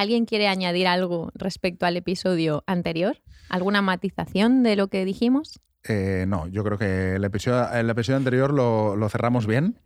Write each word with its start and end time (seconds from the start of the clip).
¿Alguien 0.00 0.24
quiere 0.24 0.48
añadir 0.48 0.86
algo 0.86 1.30
respecto 1.34 1.84
al 1.84 1.94
episodio 1.94 2.64
anterior? 2.66 3.18
¿Alguna 3.50 3.82
matización 3.82 4.62
de 4.62 4.74
lo 4.74 4.88
que 4.88 5.04
dijimos? 5.04 5.60
Eh, 5.86 6.24
no, 6.26 6.48
yo 6.48 6.64
creo 6.64 6.78
que 6.78 7.16
el 7.16 7.24
episodio, 7.24 7.70
el 7.70 7.90
episodio 7.90 8.16
anterior 8.16 8.50
lo, 8.50 8.96
lo 8.96 9.10
cerramos 9.10 9.46
bien. 9.46 9.78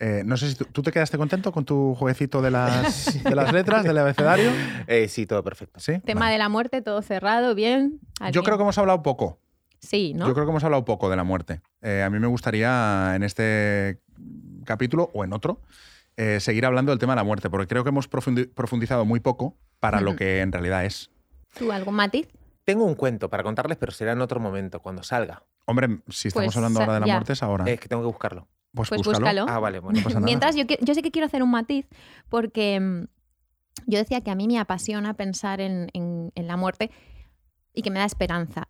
Eh, 0.00 0.22
no 0.26 0.36
sé 0.36 0.50
si 0.50 0.56
tú, 0.56 0.66
¿tú 0.66 0.82
te 0.82 0.92
quedaste 0.92 1.16
contento 1.16 1.50
con 1.50 1.64
tu 1.64 1.94
jueguecito 1.94 2.42
de 2.42 2.50
las, 2.50 3.24
de 3.24 3.34
las 3.34 3.54
letras, 3.54 3.84
del 3.84 3.96
abecedario. 3.96 4.50
Eh, 4.86 5.08
sí, 5.08 5.24
todo 5.24 5.42
perfecto. 5.42 5.80
Sí. 5.80 5.98
Tema 6.00 6.20
Vale. 6.20 6.32
de 6.34 6.38
la 6.40 6.50
muerte, 6.50 6.82
todo 6.82 7.00
cerrado, 7.00 7.54
bien. 7.54 8.00
Yo 8.32 8.42
creo 8.42 8.58
que 8.58 8.64
hemos 8.64 8.76
hablado 8.76 9.02
poco. 9.02 9.40
Sí, 9.78 10.12
¿no? 10.12 10.26
Yo 10.26 10.34
creo 10.34 10.44
que 10.44 10.50
hemos 10.50 10.64
hablado 10.64 10.84
poco 10.84 11.08
de 11.08 11.16
la 11.16 11.24
muerte. 11.24 11.62
Eh, 11.80 12.02
a 12.02 12.10
mí 12.10 12.18
me 12.18 12.26
gustaría 12.26 13.14
en 13.16 13.22
este 13.22 14.02
capítulo 14.66 15.10
o 15.14 15.24
en 15.24 15.32
otro 15.32 15.62
eh, 16.16 16.40
seguir 16.40 16.64
hablando 16.66 16.92
del 16.92 16.98
tema 16.98 17.12
de 17.12 17.16
la 17.16 17.24
muerte, 17.24 17.50
porque 17.50 17.66
creo 17.66 17.82
que 17.84 17.90
hemos 17.90 18.10
profundi- 18.10 18.52
profundizado 18.52 19.04
muy 19.04 19.20
poco 19.20 19.56
para 19.80 20.00
lo 20.00 20.16
que 20.16 20.40
en 20.40 20.52
realidad 20.52 20.84
es. 20.84 21.10
¿Tú 21.58 21.70
algún 21.72 21.94
matiz? 21.94 22.28
Tengo 22.64 22.84
un 22.84 22.94
cuento 22.94 23.28
para 23.28 23.42
contarles, 23.42 23.76
pero 23.78 23.92
será 23.92 24.12
en 24.12 24.20
otro 24.20 24.40
momento, 24.40 24.80
cuando 24.80 25.02
salga. 25.02 25.42
Hombre, 25.66 26.00
si 26.08 26.28
estamos 26.28 26.46
Pues, 26.46 26.56
hablando 26.56 26.80
ahora 26.80 26.94
de 26.94 27.00
la 27.00 27.06
ya. 27.06 27.14
muerte 27.14 27.32
es 27.34 27.42
ahora. 27.42 27.64
Es 27.70 27.78
que 27.80 27.88
tengo 27.88 28.02
que 28.02 28.06
buscarlo. 28.06 28.48
pues, 28.72 28.88
pues 28.88 28.98
búscalo. 29.02 29.18
búscalo. 29.26 29.46
Ah, 29.48 29.58
vale, 29.58 29.78
bueno. 29.80 29.98
No 29.98 30.04
pasa 30.04 30.14
nada. 30.16 30.24
Mientras, 30.26 30.56
yo, 30.56 30.64
yo 30.80 30.94
sí 30.94 31.02
que 31.02 31.10
quiero 31.10 31.26
hacer 31.26 31.42
un 31.42 31.50
matiz 31.50 31.86
porque 32.28 32.80
mm, 32.80 33.04
yo 33.86 33.98
decía 33.98 34.20
que 34.22 34.30
a 34.30 34.34
mí 34.34 34.46
me 34.48 34.58
apasiona 34.58 35.14
pensar 35.14 35.60
en, 35.60 35.88
en- 35.92 36.32
en 36.34 36.46
la 36.46 36.56
muerte 36.56 36.90
y 37.72 37.82
que 37.82 37.90
me 37.90 37.98
da 37.98 38.04
esperanza. 38.04 38.68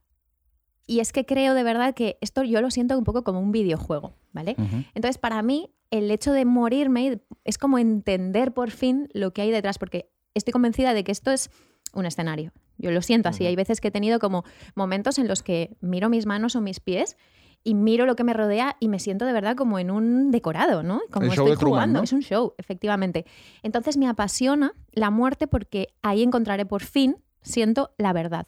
Y 0.87 1.01
es 1.01 1.13
que 1.13 1.25
creo 1.25 1.55
de 1.55 1.63
verdad 1.63 1.95
que 1.95 2.19
esto 2.21 2.43
yo 2.43 2.61
lo 2.61 2.71
siento 2.71 2.99
un 2.99 3.05
poco 3.05 3.25
como 3.25 3.41
un 3.41 3.53
videojuego, 3.53 4.15
¿vale? 4.33 4.57
Entonces, 4.95 5.19
para 5.19 5.43
mí, 5.43 5.71
el 5.91 6.11
hecho 6.11 6.33
de 6.33 6.45
morirme 6.45 7.21
es 7.45 7.59
como 7.59 7.79
entender 7.79 8.53
por 8.53 8.71
fin 8.71 9.09
lo 9.13 9.33
que 9.33 9.43
hay 9.43 9.51
detrás, 9.51 9.79
porque 9.79 10.11
estoy 10.35 10.53
convencida 10.53 10.93
de 10.93 11.05
que 11.05 11.13
esto 11.13 11.31
es 11.31 11.51
un 11.95 12.07
escenario. 12.07 12.53
Yo 12.77 12.91
lo 12.91 13.03
siento 13.03 13.29
así. 13.29 13.47
Hay 13.47 13.57
veces 13.57 13.81
que 13.81 13.89
he 13.89 13.91
tenido 13.91 14.19
como 14.19 14.45
momentos 14.75 15.19
en 15.19 15.29
los 15.29 15.43
que 15.43 15.77
miro 15.81 16.09
mis 16.09 16.27
manos 16.27 16.57
o 16.57 16.61
mis 16.61 16.81
pies 16.81 17.17
y 17.63 17.75
miro 17.75 18.05
lo 18.05 18.15
que 18.15 18.25
me 18.25 18.35
rodea 18.35 18.77
y 18.79 18.89
me 18.89 18.99
siento 18.99 19.25
de 19.25 19.33
verdad 19.33 19.57
como 19.57 19.79
en 19.79 19.91
un 19.91 20.31
decorado, 20.31 20.83
¿no? 20.83 21.01
Como 21.11 21.27
El 21.27 21.33
show 21.33 21.47
estoy 21.47 21.59
Truman, 21.59 21.73
jugando. 21.73 21.99
¿no? 22.01 22.05
Es 22.05 22.13
un 22.13 22.21
show, 22.21 22.55
efectivamente. 22.59 23.25
Entonces 23.63 23.97
me 23.97 24.07
apasiona 24.07 24.75
la 24.93 25.11
muerte 25.11 25.47
porque 25.47 25.95
ahí 26.03 26.23
encontraré 26.23 26.67
por 26.67 26.83
fin, 26.83 27.17
siento 27.43 27.95
la 27.97 28.13
verdad. 28.13 28.47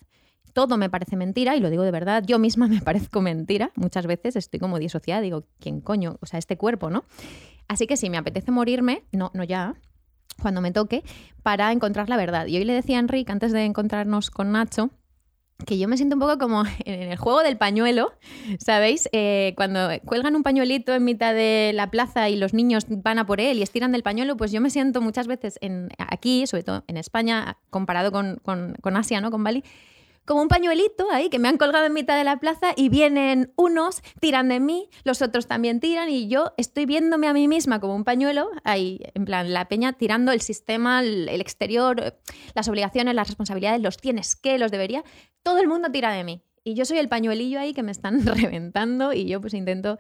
Todo 0.57 0.79
me 0.79 0.89
parece 0.89 1.17
mentira 1.17 1.55
y 1.55 1.61
lo 1.61 1.69
digo 1.69 1.83
de 1.83 1.91
verdad. 1.91 2.23
Yo 2.27 2.39
misma 2.39 2.67
me 2.75 2.81
parezco 2.81 3.21
mentira. 3.21 3.73
Muchas 3.75 4.07
veces 4.07 4.37
estoy 4.37 4.59
como 4.59 4.79
disociada. 4.79 5.21
Digo, 5.21 5.45
¿quién 5.61 5.83
coño? 5.83 6.17
O 6.23 6.25
sea, 6.27 6.39
este 6.39 6.57
cuerpo, 6.57 6.89
¿no? 6.89 7.05
Así 7.69 7.87
que 7.87 7.99
si 7.99 8.09
me 8.09 8.17
apetece 8.17 8.51
morirme, 8.51 9.05
no, 9.13 9.31
no 9.35 9.45
ya, 9.45 9.75
cuando 10.41 10.63
me 10.63 10.73
toque, 10.73 11.03
para 11.43 11.71
encontrar 11.73 12.09
la 12.09 12.17
verdad. 12.17 12.47
Y 12.47 12.57
hoy 12.57 12.65
le 12.65 12.73
decía 12.73 12.97
a 12.97 13.01
Enrique, 13.01 13.31
antes 13.31 13.53
de 13.53 13.67
encontrarnos 13.67 14.31
con 14.31 14.51
Nacho, 14.53 14.89
que 15.67 15.77
yo 15.77 15.89
me 15.89 15.99
siento 15.99 16.17
un 16.17 16.21
poco 16.21 16.39
como 16.39 16.63
en 16.87 17.11
el 17.13 17.19
juego 17.19 17.43
del 17.43 17.59
pañuelo, 17.59 18.13
¿sabéis? 18.59 19.11
Eh, 19.13 19.53
cuando 19.59 19.91
cuelgan 20.07 20.37
un 20.37 20.43
pañuelito 20.43 20.95
en 20.95 21.05
mitad 21.05 21.35
de 21.35 21.73
la 21.75 21.91
plaza 21.91 22.31
y 22.31 22.37
los 22.37 22.55
niños 22.55 22.87
van 22.89 23.19
a 23.19 23.27
por 23.27 23.41
él 23.43 23.59
y 23.59 23.63
estiran 23.63 23.93
del 23.93 24.03
pañuelo, 24.03 24.39
pues 24.39 24.53
yo 24.53 24.63
me 24.63 24.71
siento 24.71 25.03
muchas 25.03 25.27
veces 25.27 25.59
aquí, 25.99 26.47
sobre 26.47 26.63
todo 26.63 26.83
en 26.87 26.97
España, 26.97 27.59
comparado 27.69 28.11
con- 28.11 28.41
con 28.81 28.97
Asia, 28.97 29.21
¿no? 29.21 29.31
Con 29.31 29.45
Bali, 29.45 29.63
como 30.27 30.43
un 30.43 30.49
pañuelito 30.49 31.11
ahí 31.11 31.31
que 31.31 31.39
me 31.39 31.49
han 31.49 31.57
colgado 31.57 31.87
en 31.87 31.93
mitad 31.93 32.19
de 32.19 32.25
la 32.25 32.39
plaza 32.39 32.73
y 32.77 32.89
vienen 32.89 33.53
unos, 33.57 34.03
tiran 34.21 34.49
de 34.49 34.61
mí, 34.61 34.91
los 35.05 35.23
otros 35.23 35.47
también 35.47 35.81
tiran 35.81 36.11
y 36.11 36.29
yo 36.29 36.53
estoy 36.57 36.85
viéndome 36.85 37.29
a 37.29 37.33
mí 37.33 37.49
misma 37.49 37.81
como 37.81 37.95
un 37.95 38.05
pañuelo, 38.05 38.51
ahí 38.65 39.01
en 39.15 39.25
plan 39.25 39.53
la 39.53 39.69
peña 39.69 39.93
tirando 39.95 40.33
el 40.33 40.41
sistema, 40.41 41.01
el, 41.01 41.29
exterior, 41.41 42.01
eh, 42.01 42.13
las 42.55 42.69
obligaciones, 42.69 43.15
las 43.15 43.29
responsabilidades, 43.29 43.81
los 43.81 43.97
tienes 43.97 44.37
que, 44.37 44.59
los 44.59 44.71
debería, 44.71 45.05
todo 45.43 45.59
el 45.59 45.69
mundo 45.69 45.91
tira 45.91 46.13
de 46.13 46.25
mí. 46.25 46.43
Y 46.69 46.75
yo 46.75 46.85
soy 46.85 46.99
el 46.99 47.09
pañuelillo 47.09 47.61
ahí 47.61 47.73
que 47.73 47.85
me 47.85 47.93
están 47.93 48.27
reventando 48.27 49.13
y 49.13 49.27
yo 49.29 49.41
pues 49.41 49.55
intento 49.55 49.99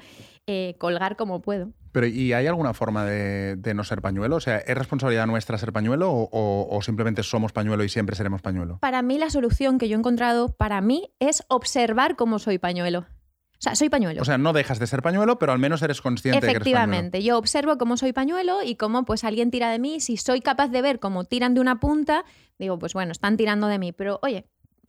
eh, 0.49 0.75
colgar 0.79 1.15
como 1.17 1.41
puedo. 1.41 1.71
Pero 1.93 2.09
¿y 2.09 2.33
hay 2.33 2.49
alguna 2.49 2.75
forma 2.75 3.05
de, 3.05 3.55
de 3.55 3.73
no 3.73 3.85
ser 3.85 4.03
pañuelo? 4.03 4.35
O 4.35 4.41
sea, 4.41 4.59
¿es 4.59 4.77
responsabilidad 4.77 5.27
nuestra 5.29 5.59
ser 5.59 5.73
pañuelo 5.73 6.11
o, 6.11 6.29
o- 6.33 6.77
o 6.77 6.83
simplemente 6.83 7.23
somos 7.23 7.53
pañuelo 7.53 7.85
y 7.85 7.89
siempre 7.89 8.17
seremos 8.17 8.43
pañuelo? 8.43 8.79
Para 8.81 9.01
mí 9.03 9.17
la 9.17 9.31
solución 9.31 9.79
que 9.79 9.89
yo 9.89 9.95
he 9.97 9.99
encontrado 10.01 10.49
para 10.57 10.81
mí 10.81 11.11
es 11.21 11.45
observar 11.49 12.17
cómo 12.17 12.41
soy 12.41 12.59
pañuelo. 12.59 13.07
O 13.59 13.59
sea, 13.63 13.75
soy 13.75 13.89
pañuelo. 13.89 14.21
O 14.21 14.25
sea, 14.27 14.37
no 14.37 14.53
dejas 14.53 14.79
de 14.79 14.87
ser 14.87 15.01
pañuelo, 15.01 15.39
pero 15.39 15.53
al 15.53 15.59
menos 15.59 15.81
eres 15.81 16.03
consciente 16.03 16.37
de 16.37 16.41
que 16.41 16.51
eres 16.57 16.59
pañuelo. 16.63 16.79
Efectivamente, 16.83 17.23
yo 17.23 17.39
observo 17.39 17.79
cómo 17.79 17.97
soy 17.97 18.13
pañuelo 18.13 18.63
y 18.63 18.75
cómo 18.75 19.07
pues 19.07 19.25
alguien 19.25 19.51
tira 19.51 19.71
de 19.71 19.79
mí. 19.79 20.01
Si 20.01 20.19
soy 20.19 20.43
capaz 20.43 20.69
de 20.69 20.83
ver 20.83 20.99
cómo 21.01 21.25
tiran 21.25 21.55
de 21.55 21.61
una 21.63 21.81
punta, 21.81 22.27
digo, 22.59 22.79
pues 22.79 22.93
bueno, 22.93 23.13
están 23.13 23.39
tirando 23.39 23.67
de 23.69 23.79
mí. 23.79 23.93
Pero 23.93 24.19
oye, 24.23 24.45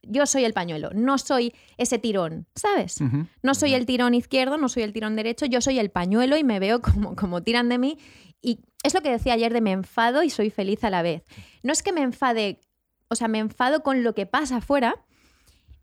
yo 0.09 0.25
soy 0.25 0.43
el 0.45 0.53
pañuelo, 0.53 0.89
no 0.93 1.17
soy 1.17 1.53
ese 1.77 1.99
tirón, 1.99 2.47
¿sabes? 2.55 2.97
No 3.43 3.53
soy 3.53 3.73
el 3.73 3.85
tirón 3.85 4.13
izquierdo, 4.13 4.57
no 4.57 4.69
soy 4.69 4.83
el 4.83 4.93
tirón 4.93 5.15
derecho, 5.15 5.45
yo 5.45 5.61
soy 5.61 5.79
el 5.79 5.89
pañuelo 5.89 6.37
y 6.37 6.43
me 6.43 6.59
veo 6.59 6.81
como, 6.81 7.15
como 7.15 7.43
tiran 7.43 7.69
de 7.69 7.77
mí. 7.77 7.97
Y 8.41 8.59
es 8.83 8.93
lo 8.93 9.01
que 9.01 9.11
decía 9.11 9.33
ayer 9.33 9.53
de 9.53 9.61
me 9.61 9.71
enfado 9.71 10.23
y 10.23 10.29
soy 10.29 10.49
feliz 10.49 10.83
a 10.83 10.89
la 10.89 11.01
vez. 11.01 11.23
No 11.63 11.73
es 11.73 11.83
que 11.83 11.91
me 11.91 12.01
enfade, 12.01 12.59
o 13.07 13.15
sea, 13.15 13.27
me 13.27 13.39
enfado 13.39 13.83
con 13.83 14.03
lo 14.03 14.13
que 14.13 14.25
pasa 14.25 14.57
afuera, 14.57 15.03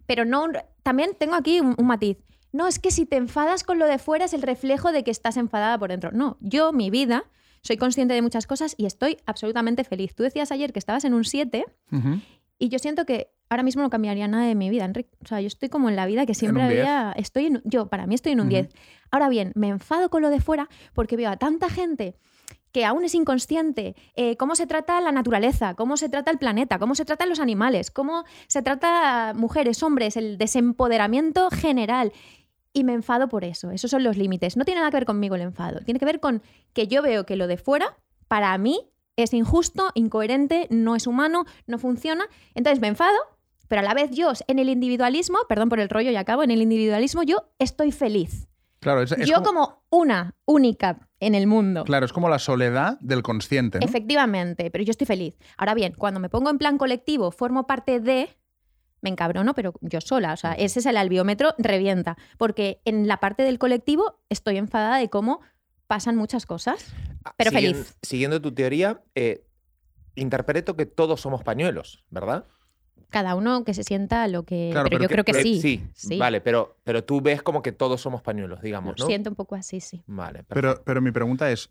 pero 0.06 0.24
no. 0.24 0.46
También 0.82 1.16
tengo 1.18 1.34
aquí 1.34 1.60
un, 1.60 1.74
un 1.78 1.86
matiz. 1.86 2.18
No, 2.52 2.68
es 2.68 2.78
que 2.78 2.90
si 2.90 3.04
te 3.04 3.16
enfadas 3.16 3.64
con 3.64 3.78
lo 3.78 3.86
de 3.86 3.98
fuera 3.98 4.26
es 4.26 4.32
el 4.32 4.42
reflejo 4.42 4.92
de 4.92 5.02
que 5.02 5.10
estás 5.10 5.36
enfadada 5.36 5.76
por 5.78 5.90
dentro. 5.90 6.12
No, 6.12 6.36
yo, 6.40 6.72
mi 6.72 6.88
vida, 6.90 7.24
soy 7.62 7.78
consciente 7.78 8.14
de 8.14 8.22
muchas 8.22 8.46
cosas 8.46 8.74
y 8.76 8.86
estoy 8.86 9.16
absolutamente 9.26 9.82
feliz. 9.84 10.14
Tú 10.14 10.22
decías 10.22 10.52
ayer 10.52 10.72
que 10.72 10.78
estabas 10.78 11.04
en 11.04 11.14
un 11.14 11.24
7 11.24 11.64
Ujú. 11.90 12.20
y 12.58 12.68
yo 12.68 12.78
siento 12.78 13.06
que 13.06 13.33
ahora 13.54 13.62
mismo 13.62 13.82
no 13.82 13.90
cambiaría 13.90 14.28
nada 14.28 14.44
de 14.46 14.54
mi 14.54 14.68
vida, 14.70 14.84
Enrique. 14.84 15.10
O 15.22 15.26
sea, 15.26 15.40
yo 15.40 15.46
estoy 15.46 15.68
como 15.68 15.88
en 15.88 15.96
la 15.96 16.06
vida 16.06 16.26
que 16.26 16.34
siempre 16.34 16.62
un 16.62 16.68
10. 16.68 16.80
había. 16.80 17.12
Estoy 17.16 17.46
en- 17.46 17.62
yo, 17.64 17.86
para 17.86 18.06
mí 18.06 18.14
estoy 18.14 18.32
en 18.32 18.40
un 18.40 18.46
Ujú. 18.48 18.56
10. 18.56 18.68
Ahora 19.10 19.28
bien, 19.28 19.52
me 19.54 19.68
enfado 19.68 20.10
con 20.10 20.22
lo 20.22 20.30
de 20.30 20.40
fuera 20.40 20.68
porque 20.92 21.16
veo 21.16 21.30
a 21.30 21.36
tanta 21.36 21.68
gente 21.70 22.16
que 22.72 22.84
aún 22.84 23.04
es 23.04 23.14
inconsciente, 23.14 23.94
eh, 24.16 24.36
cómo 24.36 24.56
se 24.56 24.66
trata 24.66 25.00
la 25.00 25.12
naturaleza, 25.12 25.74
cómo 25.74 25.96
se 25.96 26.08
trata 26.08 26.32
el 26.32 26.38
planeta, 26.38 26.80
cómo 26.80 26.96
se 26.96 27.04
tratan 27.04 27.28
los 27.28 27.38
animales, 27.38 27.92
cómo 27.92 28.24
se 28.48 28.62
trata 28.62 29.32
mujeres, 29.36 29.80
hombres, 29.84 30.16
el 30.16 30.38
desempoderamiento 30.38 31.50
general. 31.50 32.12
Y 32.72 32.82
me 32.82 32.92
enfado 32.92 33.28
por 33.28 33.44
eso. 33.44 33.70
Esos 33.70 33.92
son 33.92 34.02
los 34.02 34.16
límites. 34.16 34.56
No 34.56 34.64
tiene 34.64 34.80
nada 34.80 34.90
que 34.90 34.96
ver 34.96 35.06
conmigo 35.06 35.36
el 35.36 35.42
enfado. 35.42 35.80
Tiene 35.84 36.00
que 36.00 36.06
ver 36.06 36.18
con 36.18 36.42
que 36.72 36.88
yo 36.88 37.00
veo 37.02 37.24
que 37.24 37.36
lo 37.36 37.46
de 37.46 37.56
fuera, 37.58 37.96
para 38.26 38.58
mí, 38.58 38.90
es 39.16 39.32
injusto, 39.32 39.92
incoherente, 39.94 40.66
no 40.70 40.96
es 40.96 41.06
humano, 41.06 41.44
no 41.68 41.78
funciona. 41.78 42.24
Entonces 42.56 42.80
me 42.80 42.88
enfado, 42.88 43.16
pero 43.74 43.84
a 43.84 43.88
la 43.92 43.94
vez 44.00 44.12
yo, 44.12 44.30
en 44.46 44.60
el 44.60 44.68
individualismo, 44.68 45.36
perdón 45.48 45.68
por 45.68 45.80
el 45.80 45.88
rollo 45.88 46.08
y 46.12 46.14
acabo, 46.14 46.44
en 46.44 46.52
el 46.52 46.62
individualismo 46.62 47.24
yo 47.24 47.50
estoy 47.58 47.90
feliz. 47.90 48.46
Claro, 48.78 49.02
es, 49.02 49.10
es 49.10 49.28
yo 49.28 49.42
como, 49.42 49.66
como 49.66 49.82
una 49.90 50.36
única 50.44 51.08
en 51.18 51.34
el 51.34 51.48
mundo. 51.48 51.82
claro, 51.82 52.06
es 52.06 52.12
como 52.12 52.28
la 52.28 52.38
soledad 52.38 53.00
del 53.00 53.24
consciente. 53.24 53.80
¿no? 53.80 53.84
Efectivamente, 53.84 54.70
pero 54.70 54.84
yo 54.84 54.92
estoy 54.92 55.08
feliz. 55.08 55.34
Ahora 55.56 55.74
bien, 55.74 55.92
cuando 55.98 56.20
me 56.20 56.28
pongo 56.28 56.50
en 56.50 56.58
plan 56.58 56.78
colectivo, 56.78 57.32
formo 57.32 57.66
parte 57.66 57.98
de, 57.98 58.28
me 59.00 59.10
encabrono, 59.10 59.54
pero 59.54 59.74
yo 59.80 60.00
sola. 60.00 60.34
O 60.34 60.36
sea, 60.36 60.52
ese 60.52 60.78
es 60.78 60.86
el 60.86 60.96
albiómetro, 60.96 61.56
revienta. 61.58 62.16
Porque 62.38 62.80
en 62.84 63.08
la 63.08 63.16
parte 63.18 63.42
del 63.42 63.58
colectivo 63.58 64.20
estoy 64.28 64.56
enfadada 64.56 64.98
de 64.98 65.10
cómo 65.10 65.40
pasan 65.88 66.14
muchas 66.14 66.46
cosas. 66.46 66.94
Pero 67.36 67.50
Siguen- 67.50 67.72
feliz. 67.74 67.96
Siguiendo 68.02 68.40
tu 68.40 68.54
teoría, 68.54 69.02
eh, 69.16 69.44
interpreto 70.14 70.76
que 70.76 70.86
todos 70.86 71.20
somos 71.20 71.42
pañuelos, 71.42 72.04
¿verdad? 72.08 72.46
Cada 73.14 73.34
uno 73.36 73.64
que 73.64 73.72
se 73.74 73.84
sienta 73.84 74.28
lo 74.28 74.42
que... 74.42 74.68
Claro, 74.72 74.88
pero, 74.90 74.98
pero 74.98 75.02
yo 75.04 75.08
que- 75.08 75.14
creo 75.14 75.24
que 75.24 75.32
pero- 75.32 75.42
sí. 75.44 75.60
Sí, 75.60 75.82
sí. 75.94 76.18
vale, 76.18 76.40
pero, 76.40 76.76
pero 76.84 77.02
tú 77.04 77.20
ves 77.20 77.42
como 77.42 77.62
que 77.62 77.72
todos 77.72 78.00
somos 78.00 78.20
pañuelos, 78.22 78.60
digamos, 78.60 78.96
¿no? 78.98 79.06
Siento 79.06 79.30
un 79.30 79.36
poco 79.36 79.54
así, 79.54 79.80
sí. 79.80 80.02
Vale, 80.06 80.42
perfecto. 80.42 80.54
Pero, 80.54 80.82
pero 80.84 81.00
mi 81.00 81.12
pregunta 81.12 81.50
es, 81.50 81.70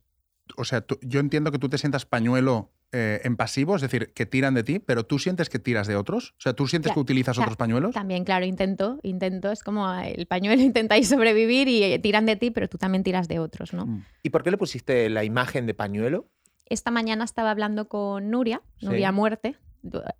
o 0.57 0.63
sea, 0.65 0.81
tú- 0.81 0.97
yo 1.01 1.19
entiendo 1.19 1.51
que 1.51 1.59
tú 1.59 1.69
te 1.69 1.77
sientas 1.77 2.05
pañuelo 2.05 2.71
eh, 2.95 3.21
en 3.23 3.35
pasivo, 3.37 3.75
es 3.75 3.81
decir, 3.81 4.13
que 4.13 4.25
tiran 4.27 4.53
de 4.53 4.63
ti, 4.63 4.77
pero 4.79 5.03
tú 5.03 5.17
sientes 5.17 5.49
que 5.49 5.57
tiras 5.59 5.87
de 5.87 5.95
otros. 5.95 6.31
O 6.37 6.41
sea, 6.41 6.53
tú 6.53 6.67
sientes 6.67 6.91
que 6.93 6.99
utilizas 6.99 7.37
otros 7.39 7.57
pañuelos. 7.57 7.93
También, 7.95 8.23
claro, 8.23 8.45
intento, 8.45 8.99
intento, 9.01 9.51
es 9.51 9.63
como 9.63 9.91
el 9.95 10.27
pañuelo, 10.27 10.61
intentáis 10.61 11.09
sobrevivir 11.09 11.67
y 11.67 11.81
eh, 11.83 11.97
tiran 11.99 12.25
de 12.27 12.35
ti, 12.35 12.51
pero 12.51 12.69
tú 12.69 12.77
también 12.77 13.03
tiras 13.03 13.27
de 13.27 13.39
otros, 13.39 13.73
¿no? 13.73 13.87
Mm. 13.87 14.05
¿Y 14.21 14.29
por 14.29 14.43
qué 14.43 14.51
le 14.51 14.57
pusiste 14.57 15.09
la 15.09 15.23
imagen 15.23 15.65
de 15.65 15.73
pañuelo? 15.73 16.27
Esta 16.69 16.91
mañana 16.91 17.23
estaba 17.25 17.49
hablando 17.51 17.87
con 17.89 18.29
Nuria, 18.29 18.61
Sí. 18.79 18.85
Nuria 18.85 19.11
Muerte. 19.11 19.57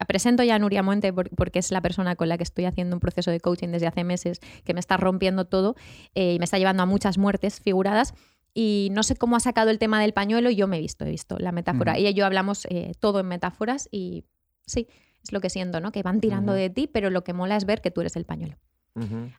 Presento 0.07 0.44
ya 0.44 0.56
a 0.56 0.60
Nuria 0.60 0.83
por- 1.13 1.30
porque 1.36 1.60
es 1.60 1.71
la 1.71 1.81
persona 1.81 2.15
con 2.15 2.27
la 2.30 2.38
que 2.38 2.44
estoy 2.44 2.65
haciendo 2.65 2.95
un 2.95 3.00
proceso 3.00 3.31
de 3.31 3.39
coaching 3.39 3.69
desde 3.69 3.88
hace 3.88 4.04
meses 4.04 4.39
que 4.63 4.74
me 4.74 4.80
está 4.80 4.98
rompiendo 4.98 5.45
todo 5.45 5.75
eh, 6.15 6.33
y 6.33 6.39
me 6.39 6.45
está 6.45 6.57
llevando 6.57 6.83
a 6.83 6.86
muchas 6.86 7.18
muertes 7.18 7.60
figuradas. 7.62 8.13
Y 8.54 8.89
no 8.92 9.01
sé 9.04 9.15
cómo 9.15 9.36
ha 9.36 9.39
sacado 9.39 9.71
el 9.71 9.80
tema 9.80 10.00
del 10.00 10.13
pañuelo 10.13 10.50
y 10.51 10.56
yo 10.56 10.68
me 10.68 10.77
he 10.77 10.81
visto, 10.81 11.06
he 11.06 11.10
visto 11.10 11.38
la 11.39 11.51
metáfora. 11.51 11.98
Ella 11.98 12.10
y 12.10 12.13
yo 12.13 12.25
hablamos 12.25 12.68
eh, 12.69 12.92
todo 13.00 13.19
en 13.19 13.27
metáforas 13.27 13.88
y 13.92 14.25
sí, 14.68 14.88
es 15.24 15.31
lo 15.31 15.39
que 15.42 15.50
siento, 15.50 15.80
¿no? 15.80 15.92
Que 15.92 16.04
van 16.04 16.19
tirando 16.19 16.54
de 16.54 16.69
ti, 16.69 16.88
pero 16.88 17.10
lo 17.10 17.24
que 17.24 17.33
mola 17.33 17.56
es 17.56 17.65
ver 17.65 17.81
que 17.81 17.89
tú 17.89 18.01
eres 18.01 18.15
el 18.15 18.25
pañuelo. 18.25 18.57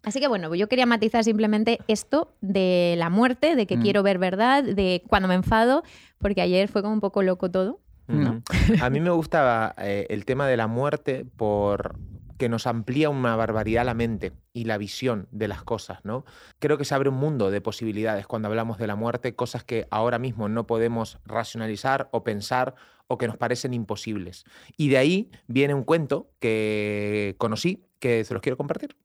Así 0.03 0.19
que 0.19 0.27
bueno, 0.27 0.53
yo 0.57 0.69
quería 0.69 0.85
matizar 0.87 1.23
simplemente 1.23 1.79
esto 1.87 2.35
de 2.41 2.97
la 2.99 3.09
muerte, 3.09 3.55
de 3.55 3.69
que 3.69 3.77
Mm. 3.77 3.83
quiero 3.83 4.03
ver 4.03 4.19
verdad, 4.19 4.65
de 4.65 5.05
cuando 5.07 5.29
me 5.29 5.35
enfado, 5.37 5.85
porque 6.19 6.41
ayer 6.41 6.67
fue 6.67 6.83
como 6.83 6.93
un 6.95 7.01
poco 7.01 7.23
loco 7.23 7.53
todo. 7.53 7.81
¿No? 8.07 8.43
A 8.81 8.91
mí 8.91 9.01
me 9.01 9.11
gusta 9.11 9.75
eh, 9.79 10.07
el 10.11 10.25
tema 10.25 10.47
de 10.47 10.57
la 10.57 10.67
muerte 10.67 11.25
por 11.37 11.97
que 12.39 12.49
nos 12.49 12.67
amplía 12.67 13.11
una 13.11 13.37
barbaridad 13.37 13.85
la 13.85 13.95
mente 13.95 14.33
y 14.53 14.65
la 14.65 14.79
visión 14.79 15.29
de 15.31 15.49
las 15.49 15.63
cosas, 15.63 16.05
¿no? 16.05 16.25
Creo 16.59 16.79
que 16.79 16.85
se 16.85 16.95
abre 16.95 17.09
un 17.09 17.17
mundo 17.17 17.51
de 17.51 17.61
posibilidades 17.61 18.27
cuando 18.27 18.49
hablamos 18.49 18.79
de 18.79 18.87
la 18.87 18.97
muerte, 18.97 19.35
cosas 19.35 19.65
que 19.65 19.87
ahora 19.91 20.19
mismo 20.19 20.49
no 20.49 20.67
podemos 20.67 21.19
racionalizar 21.25 22.09
o 22.13 22.25
pensar 22.25 22.75
o 23.07 23.19
que 23.19 23.27
nos 23.27 23.37
parecen 23.37 23.75
imposibles. 23.75 24.45
Y 24.77 24.89
de 24.89 24.99
ahí 24.99 25.31
viene 25.47 25.75
un 25.75 25.85
cuento 25.85 26.31
que 26.41 27.37
conocí 27.39 27.87
que 27.99 28.25
se 28.25 28.35
los 28.35 28.43
quiero 28.43 28.57
compartir. 28.57 28.97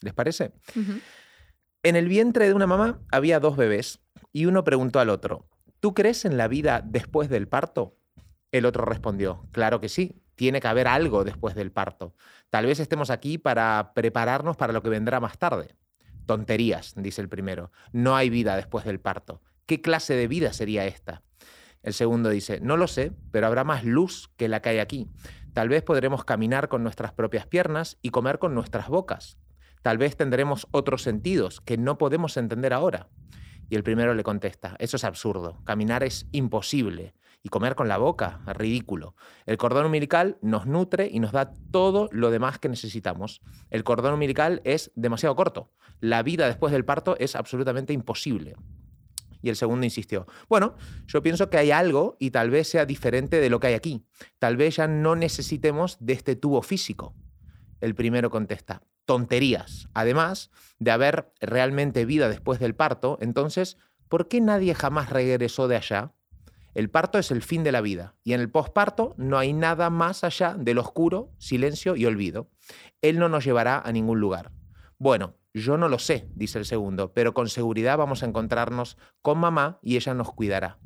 ¿Les 0.00 0.14
parece? 0.14 0.52
En 1.82 1.96
el 1.96 2.08
vientre 2.08 2.46
de 2.46 2.54
una 2.54 2.66
mamá 2.66 3.00
había 3.10 3.40
dos 3.40 3.56
bebés 3.56 4.00
y 4.32 4.46
uno 4.46 4.64
preguntó 4.64 5.00
al 5.00 5.10
otro, 5.10 5.48
¿tú 5.80 5.94
crees 5.94 6.24
en 6.24 6.36
la 6.36 6.48
vida 6.48 6.82
después 6.84 7.28
del 7.28 7.48
parto? 7.48 7.96
El 8.52 8.66
otro 8.66 8.84
respondió, 8.84 9.46
claro 9.52 9.80
que 9.80 9.88
sí, 9.88 10.22
tiene 10.36 10.60
que 10.60 10.68
haber 10.68 10.86
algo 10.86 11.24
después 11.24 11.54
del 11.54 11.72
parto. 11.72 12.14
Tal 12.50 12.66
vez 12.66 12.78
estemos 12.78 13.10
aquí 13.10 13.38
para 13.38 13.92
prepararnos 13.94 14.56
para 14.56 14.72
lo 14.72 14.82
que 14.82 14.90
vendrá 14.90 15.18
más 15.18 15.38
tarde. 15.38 15.74
Tonterías, 16.26 16.94
dice 16.96 17.22
el 17.22 17.28
primero. 17.28 17.72
No 17.92 18.16
hay 18.16 18.30
vida 18.30 18.56
después 18.56 18.84
del 18.84 19.00
parto. 19.00 19.42
¿Qué 19.64 19.80
clase 19.80 20.14
de 20.14 20.28
vida 20.28 20.52
sería 20.52 20.86
esta? 20.86 21.22
El 21.82 21.94
segundo 21.94 22.30
dice, 22.30 22.60
no 22.60 22.76
lo 22.76 22.86
sé, 22.86 23.12
pero 23.30 23.46
habrá 23.46 23.64
más 23.64 23.84
luz 23.84 24.28
que 24.36 24.48
la 24.48 24.60
que 24.60 24.70
hay 24.70 24.78
aquí. 24.78 25.08
Tal 25.52 25.68
vez 25.68 25.82
podremos 25.82 26.24
caminar 26.24 26.68
con 26.68 26.82
nuestras 26.82 27.12
propias 27.12 27.46
piernas 27.46 27.98
y 28.02 28.10
comer 28.10 28.38
con 28.38 28.54
nuestras 28.54 28.88
bocas. 28.88 29.38
Tal 29.82 29.98
vez 29.98 30.16
tendremos 30.16 30.66
otros 30.72 31.02
sentidos 31.02 31.60
que 31.60 31.78
no 31.78 31.96
podemos 31.96 32.36
entender 32.36 32.72
ahora. 32.72 33.08
Y 33.68 33.76
el 33.76 33.82
primero 33.82 34.14
le 34.14 34.22
contesta, 34.22 34.76
eso 34.78 34.96
es 34.96 35.04
absurdo, 35.04 35.60
caminar 35.64 36.04
es 36.04 36.26
imposible 36.30 37.14
y 37.46 37.48
comer 37.48 37.76
con 37.76 37.86
la 37.86 37.96
boca, 37.96 38.40
ridículo. 38.44 39.14
El 39.46 39.56
cordón 39.56 39.86
umbilical 39.86 40.36
nos 40.42 40.66
nutre 40.66 41.08
y 41.12 41.20
nos 41.20 41.30
da 41.30 41.52
todo 41.70 42.08
lo 42.10 42.32
demás 42.32 42.58
que 42.58 42.68
necesitamos. 42.68 43.40
El 43.70 43.84
cordón 43.84 44.14
umbilical 44.14 44.60
es 44.64 44.90
demasiado 44.96 45.36
corto. 45.36 45.70
La 46.00 46.24
vida 46.24 46.48
después 46.48 46.72
del 46.72 46.84
parto 46.84 47.16
es 47.20 47.36
absolutamente 47.36 47.92
imposible. 47.92 48.56
Y 49.42 49.48
el 49.48 49.54
segundo 49.54 49.84
insistió, 49.84 50.26
bueno, 50.48 50.74
yo 51.06 51.22
pienso 51.22 51.48
que 51.48 51.56
hay 51.56 51.70
algo 51.70 52.16
y 52.18 52.32
tal 52.32 52.50
vez 52.50 52.66
sea 52.66 52.84
diferente 52.84 53.38
de 53.40 53.48
lo 53.48 53.60
que 53.60 53.68
hay 53.68 53.74
aquí. 53.74 54.04
Tal 54.40 54.56
vez 54.56 54.74
ya 54.74 54.88
no 54.88 55.14
necesitemos 55.14 55.98
de 56.00 56.14
este 56.14 56.34
tubo 56.34 56.62
físico. 56.62 57.14
El 57.80 57.94
primero 57.94 58.28
contesta, 58.28 58.82
tonterías. 59.04 59.88
Además 59.94 60.50
de 60.80 60.90
haber 60.90 61.32
realmente 61.40 62.06
vida 62.06 62.28
después 62.28 62.58
del 62.58 62.74
parto, 62.74 63.18
entonces, 63.20 63.76
¿por 64.08 64.26
qué 64.26 64.40
nadie 64.40 64.74
jamás 64.74 65.10
regresó 65.10 65.68
de 65.68 65.76
allá? 65.76 66.12
El 66.76 66.90
parto 66.90 67.18
es 67.18 67.30
el 67.30 67.40
fin 67.40 67.64
de 67.64 67.72
la 67.72 67.80
vida 67.80 68.16
y 68.22 68.34
en 68.34 68.40
el 68.42 68.50
posparto 68.50 69.14
no 69.16 69.38
hay 69.38 69.54
nada 69.54 69.88
más 69.88 70.24
allá 70.24 70.54
del 70.58 70.76
oscuro, 70.76 71.32
silencio 71.38 71.96
y 71.96 72.04
olvido. 72.04 72.50
Él 73.00 73.18
no 73.18 73.30
nos 73.30 73.46
llevará 73.46 73.80
a 73.80 73.92
ningún 73.92 74.20
lugar. 74.20 74.52
Bueno, 74.98 75.38
yo 75.54 75.78
no 75.78 75.88
lo 75.88 75.98
sé, 75.98 76.28
dice 76.34 76.58
el 76.58 76.66
segundo, 76.66 77.14
pero 77.14 77.32
con 77.32 77.48
seguridad 77.48 77.96
vamos 77.96 78.22
a 78.22 78.26
encontrarnos 78.26 78.98
con 79.22 79.38
mamá 79.38 79.78
y 79.80 79.96
ella 79.96 80.12
nos 80.12 80.34
cuidará. 80.34 80.78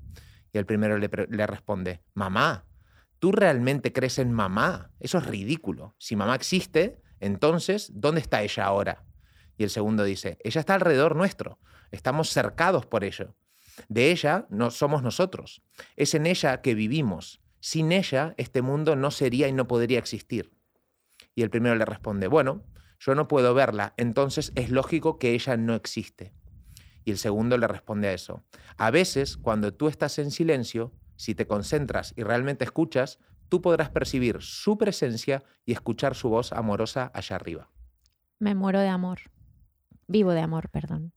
Y 0.52 0.58
el 0.58 0.64
primero 0.64 0.96
le, 0.96 1.08
responde, 1.48 2.04
mamá, 2.14 2.66
¿tú 3.18 3.32
realmente 3.32 3.92
crees 3.92 4.20
en 4.20 4.32
mamá? 4.32 4.92
Eso 5.00 5.18
es 5.18 5.26
ridículo. 5.26 5.96
Si 5.98 6.14
mamá 6.14 6.36
existe, 6.36 7.02
entonces, 7.18 7.90
¿dónde 7.96 8.20
está 8.20 8.44
ella 8.44 8.64
ahora? 8.64 9.06
Y 9.58 9.64
el 9.64 9.70
segundo 9.70 10.04
dice, 10.04 10.38
ella 10.44 10.60
está 10.60 10.76
alrededor 10.76 11.16
nuestro, 11.16 11.58
estamos 11.90 12.30
cercados 12.30 12.86
por 12.86 13.02
ello. 13.02 13.34
De 13.88 14.10
ella 14.10 14.46
no 14.50 14.70
somos 14.70 15.02
nosotros. 15.02 15.62
Es 15.96 16.14
en 16.14 16.26
ella 16.26 16.60
que 16.62 16.74
vivimos. 16.74 17.40
Sin 17.60 17.92
ella, 17.92 18.34
este 18.36 18.62
mundo 18.62 18.96
no 18.96 19.10
sería 19.10 19.48
y 19.48 19.52
no 19.52 19.66
podría 19.66 19.98
existir. 19.98 20.52
Y 21.34 21.42
el 21.42 21.50
primero 21.50 21.74
le 21.74 21.84
responde, 21.84 22.26
bueno, 22.26 22.64
yo 22.98 23.14
no 23.14 23.28
puedo 23.28 23.54
verla, 23.54 23.94
entonces 23.96 24.52
es 24.56 24.70
lógico 24.70 25.18
que 25.18 25.32
ella 25.32 25.56
no 25.56 25.74
existe. 25.74 26.34
Y 27.04 27.10
el 27.12 27.18
segundo 27.18 27.56
le 27.56 27.66
responde 27.66 28.08
a 28.08 28.12
eso. 28.12 28.44
A 28.76 28.90
veces, 28.90 29.36
cuando 29.36 29.72
tú 29.72 29.88
estás 29.88 30.18
en 30.18 30.30
silencio, 30.30 30.92
si 31.16 31.34
te 31.34 31.46
concentras 31.46 32.12
y 32.16 32.22
realmente 32.22 32.64
escuchas, 32.64 33.18
tú 33.48 33.60
podrás 33.60 33.90
percibir 33.90 34.38
su 34.40 34.78
presencia 34.78 35.42
y 35.64 35.72
escuchar 35.72 36.14
su 36.14 36.28
voz 36.28 36.52
amorosa 36.52 37.10
allá 37.14 37.36
arriba. 37.36 37.70
Me 38.38 38.54
muero 38.54 38.80
de 38.80 38.88
amor. 38.88 39.18
Vivo 40.06 40.32
de 40.32 40.40
amor, 40.40 40.70
perdón. 40.70 41.12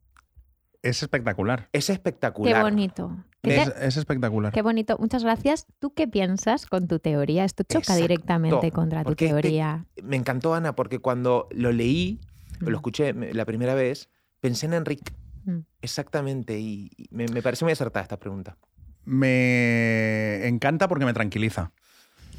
Es 0.83 1.01
espectacular. 1.01 1.69
Es 1.71 1.88
Qué 1.88 1.94
espectacular. 1.94 2.62
bonito. 2.62 3.18
¿Qué, 3.41 3.51
te- 3.56 3.62
Es, 3.62 3.68
es 3.80 3.97
espectacular. 3.97 4.51
qué 4.53 4.62
bonito. 4.62 4.97
Muchas 5.00 5.24
gracias. 5.24 5.65
¿Tú 5.80 5.94
qué 5.94 6.07
piensas 6.07 6.65
con 6.65 6.88
tu 6.88 7.00
teoría? 7.00 7.45
Esto 7.45 7.63
choca 7.63 7.80
Exacto, 7.80 8.01
directamente 8.01 8.71
contra 8.71 9.00
tu 9.03 9.06
porque 9.09 9.27
teoría. 9.30 9.85
Me 10.03 10.18
encantó, 10.18 10.53
Ana, 10.53 10.75
porque 10.75 11.00
cuando 11.00 11.47
lo 11.51 11.71
leí, 11.71 12.19
Mm. 12.59 12.68
lo 12.68 12.75
escuché 12.77 13.13
la 13.13 13.45
primera 13.45 13.74
vez, 13.74 14.09
pensé 14.39 14.65
en 14.68 14.74
Enrique. 14.74 15.12
Mm. 15.45 15.59
Exactamente. 15.81 16.59
Y 16.59 16.91
y 16.97 17.07
me, 17.12 17.27
me 17.27 17.41
parece 17.41 17.65
muy 17.65 17.71
acertada 17.71 18.03
esta 18.03 18.19
pregunta. 18.19 18.57
me 19.06 20.47
encanta 20.47 20.88
porque 20.88 21.06
me 21.06 21.13
tranquiliza. 21.13 21.71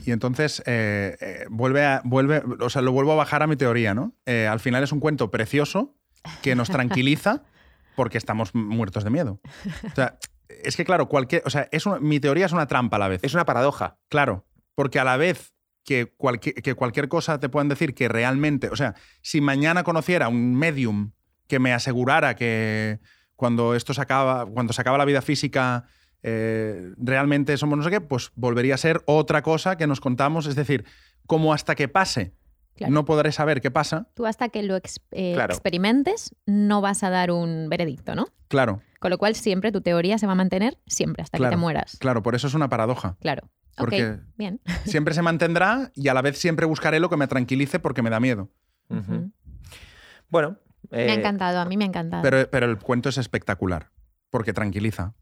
Y 0.06 0.10
entonces 0.12 0.62
eh, 0.66 1.16
eh, 1.20 1.44
vuelve 1.50 1.84
a, 1.84 2.02
vuelve, 2.04 2.42
o 2.60 2.68
sea, 2.70 2.82
lo 2.82 2.92
vuelvo 2.92 3.12
a 3.12 3.16
bajar 3.16 3.42
a 3.42 3.46
mi 3.46 3.56
teoría, 3.56 3.94
¿no? 3.94 4.12
Eh, 4.26 4.46
al 4.46 4.60
final 4.60 4.82
es 4.82 4.92
un 4.92 5.00
cuento 5.00 5.30
precioso 5.30 5.94
que 6.42 6.54
nos 6.54 6.68
tranquiliza 6.68 7.42
porque 7.94 8.18
estamos 8.18 8.54
muertos 8.54 9.04
de 9.04 9.10
miedo. 9.10 9.40
O 9.90 9.94
sea, 9.94 10.18
es 10.48 10.76
que 10.76 10.84
claro, 10.84 11.08
cualquier, 11.08 11.42
o 11.44 11.50
sea, 11.50 11.68
es 11.72 11.86
una- 11.86 12.00
mi 12.00 12.20
teoría 12.20 12.46
es 12.46 12.52
una 12.52 12.66
trampa 12.66 12.96
a 12.96 13.00
la 13.00 13.08
vez. 13.08 13.20
Es 13.22 13.34
una 13.34 13.44
paradoja. 13.44 13.96
Claro, 14.08 14.46
porque 14.74 14.98
a 15.00 15.04
la 15.04 15.16
vez 15.16 15.52
que 15.84 16.06
cualquier, 16.16 16.54
que 16.56 16.74
cualquier 16.74 17.08
cosa 17.08 17.38
te 17.38 17.48
puedan 17.48 17.68
decir 17.68 17.94
que 17.94 18.08
realmente, 18.08 18.68
o 18.70 18.76
sea, 18.76 18.94
si 19.20 19.40
mañana 19.40 19.82
conociera 19.84 20.28
un 20.28 20.54
medium 20.54 21.12
que 21.46 21.58
me 21.58 21.72
asegurara 21.74 22.34
que 22.36 23.00
cuando 23.36 23.74
esto 23.74 23.92
se 23.92 24.00
acaba, 24.00 24.46
cuando 24.46 24.72
se 24.72 24.80
acaba 24.80 24.96
la 24.96 25.04
vida 25.04 25.20
física, 25.20 25.84
eh, 26.22 26.92
realmente 26.96 27.56
somos 27.58 27.76
no 27.76 27.84
sé 27.84 27.90
qué, 27.90 28.00
pues 28.00 28.30
volvería 28.34 28.74
a 28.76 28.78
ser 28.78 29.02
otra 29.04 29.42
cosa 29.42 29.76
que 29.76 29.86
nos 29.86 30.00
contamos, 30.00 30.46
es 30.46 30.54
decir, 30.54 30.86
como 31.26 31.52
hasta 31.52 31.74
que 31.74 31.86
pase, 31.88 32.32
Claro. 32.76 32.92
no 32.92 33.04
podré 33.04 33.30
saber 33.32 33.60
qué 33.60 33.70
pasa, 33.70 34.08
Tú 34.14 34.26
hasta 34.26 34.48
que 34.48 34.62
lo 34.64 34.76
eh, 34.76 35.32
Claro. 35.34 35.54
experimentes 35.54 36.34
no 36.46 36.80
vas 36.80 37.02
a 37.04 37.10
dar 37.10 37.30
un 37.30 37.68
veredicto, 37.68 38.14
¿no? 38.14 38.26
claro, 38.48 38.82
Con 39.00 39.10
lo 39.10 39.18
cual 39.18 39.34
siempre 39.36 39.70
tu 39.72 39.80
teoría 39.80 40.18
se 40.18 40.26
va 40.26 40.32
a 40.32 40.36
mantener 40.36 40.78
siempre 40.86 41.22
hasta 41.22 41.38
que 41.38 41.48
te 41.48 41.56
mueras. 41.56 41.96
claro, 42.00 42.22
por 42.22 42.34
eso 42.34 42.46
es 42.48 42.54
una 42.54 42.68
paradoja, 42.68 43.16
Claro. 43.20 43.48
porque 43.76 44.10
Ok, 44.12 44.20
bien. 44.36 44.60
siempre 44.86 45.14
se 45.14 45.22
mantendrá 45.22 45.92
y 45.94 46.08
a 46.08 46.14
la 46.14 46.22
vez 46.22 46.38
siempre 46.38 46.66
buscaré 46.66 46.98
lo 47.00 47.08
que 47.10 47.16
me 47.16 47.26
tranquilice 47.28 47.78
porque 47.78 48.02
me 48.02 48.10
da 48.10 48.18
miedo. 48.20 48.50
Bueno. 50.28 50.58
Me 50.90 50.98
ha 50.98 51.06
eh, 51.06 51.14
encantado, 51.14 51.60
a 51.60 51.64
mí 51.64 51.76
me 51.76 51.84
ha 51.84 51.88
encantado. 51.88 52.22
Pero, 52.22 52.48
pero 52.50 52.66
el 52.66 52.78
cuento 52.78 53.08
es 53.08 53.18
espectacular, 53.18 53.90
porque 54.30 54.52
tranquiliza. 54.52 55.14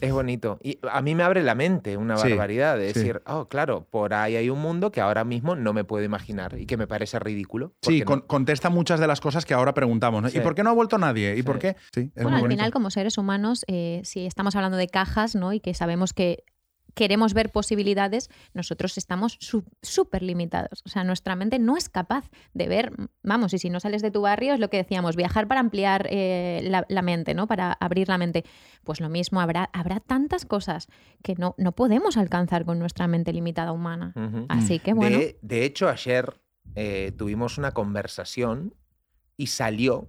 Es 0.00 0.12
bonito. 0.12 0.58
Y 0.62 0.78
a 0.90 1.02
mí 1.02 1.14
me 1.14 1.22
abre 1.22 1.42
la 1.42 1.54
mente 1.54 1.96
una 1.96 2.16
Sí, 2.16 2.28
barbaridad 2.30 2.78
de 2.78 2.92
sí. 2.92 2.98
decir, 3.00 3.22
oh, 3.26 3.48
claro, 3.48 3.86
por 3.90 4.14
ahí 4.14 4.36
hay 4.36 4.48
un 4.50 4.60
mundo 4.60 4.90
que 4.90 5.00
ahora 5.00 5.24
mismo 5.24 5.56
no 5.56 5.72
me 5.72 5.84
puedo 5.84 6.04
imaginar 6.04 6.56
y 6.58 6.66
que 6.66 6.76
me 6.76 6.86
parece 6.86 7.18
ridículo. 7.18 7.72
¿Por 7.80 7.92
Sí, 7.92 8.00
no? 8.06 8.26
contesta 8.26 8.70
muchas 8.70 9.00
de 9.00 9.06
las 9.06 9.20
cosas 9.20 9.44
que 9.44 9.54
ahora 9.54 9.74
preguntamos. 9.74 10.22
¿no? 10.22 10.28
Sí. 10.28 10.38
¿Y 10.38 10.40
por 10.40 10.54
qué 10.54 10.62
no 10.62 10.70
ha 10.70 10.74
vuelto 10.74 10.98
nadie? 10.98 11.34
¿Y 11.34 11.38
Sí. 11.38 11.42
por 11.42 11.58
qué? 11.58 11.76
Sí, 11.94 12.00
es 12.00 12.14
bueno, 12.14 12.30
muy 12.30 12.36
al 12.36 12.40
bonito. 12.42 12.58
final, 12.58 12.72
como 12.72 12.90
seres 12.90 13.18
humanos, 13.18 13.64
eh, 13.68 14.00
si 14.04 14.26
estamos 14.26 14.56
hablando 14.56 14.76
de 14.78 14.88
cajas, 14.88 15.34
¿no? 15.34 15.52
Y 15.52 15.60
que 15.60 15.74
sabemos 15.74 16.12
que 16.12 16.44
queremos 16.94 17.34
ver 17.34 17.50
posibilidades, 17.50 18.30
nosotros 18.54 18.96
estamos 18.98 19.38
súper 19.82 20.22
limitados. 20.22 20.82
O 20.84 20.88
sea, 20.88 21.04
nuestra 21.04 21.36
mente 21.36 21.58
no 21.58 21.76
es 21.76 21.88
capaz 21.88 22.30
de 22.54 22.68
ver, 22.68 22.92
vamos, 23.22 23.52
y 23.54 23.58
si 23.58 23.70
no 23.70 23.80
sales 23.80 24.02
de 24.02 24.10
tu 24.10 24.22
barrio, 24.22 24.54
es 24.54 24.60
lo 24.60 24.70
que 24.70 24.76
decíamos, 24.78 25.16
viajar 25.16 25.48
para 25.48 25.60
ampliar 25.60 26.06
eh, 26.10 26.60
la, 26.64 26.86
la 26.88 27.02
mente, 27.02 27.34
¿no? 27.34 27.46
Para 27.46 27.72
abrir 27.72 28.08
la 28.08 28.18
mente. 28.18 28.44
Pues 28.84 29.00
lo 29.00 29.08
mismo, 29.08 29.40
habrá, 29.40 29.70
habrá 29.72 30.00
tantas 30.00 30.44
cosas 30.44 30.88
que 31.22 31.34
no, 31.34 31.54
no 31.58 31.72
podemos 31.72 32.16
alcanzar 32.16 32.64
con 32.64 32.78
nuestra 32.78 33.06
mente 33.06 33.32
limitada 33.32 33.72
humana. 33.72 34.14
Así 34.48 34.78
que 34.78 34.92
bueno. 34.94 35.18
De, 35.18 35.38
de 35.42 35.64
hecho, 35.64 35.88
ayer 35.88 36.40
eh, 36.74 37.12
tuvimos 37.16 37.58
una 37.58 37.72
conversación 37.72 38.74
y 39.36 39.48
salió 39.48 40.08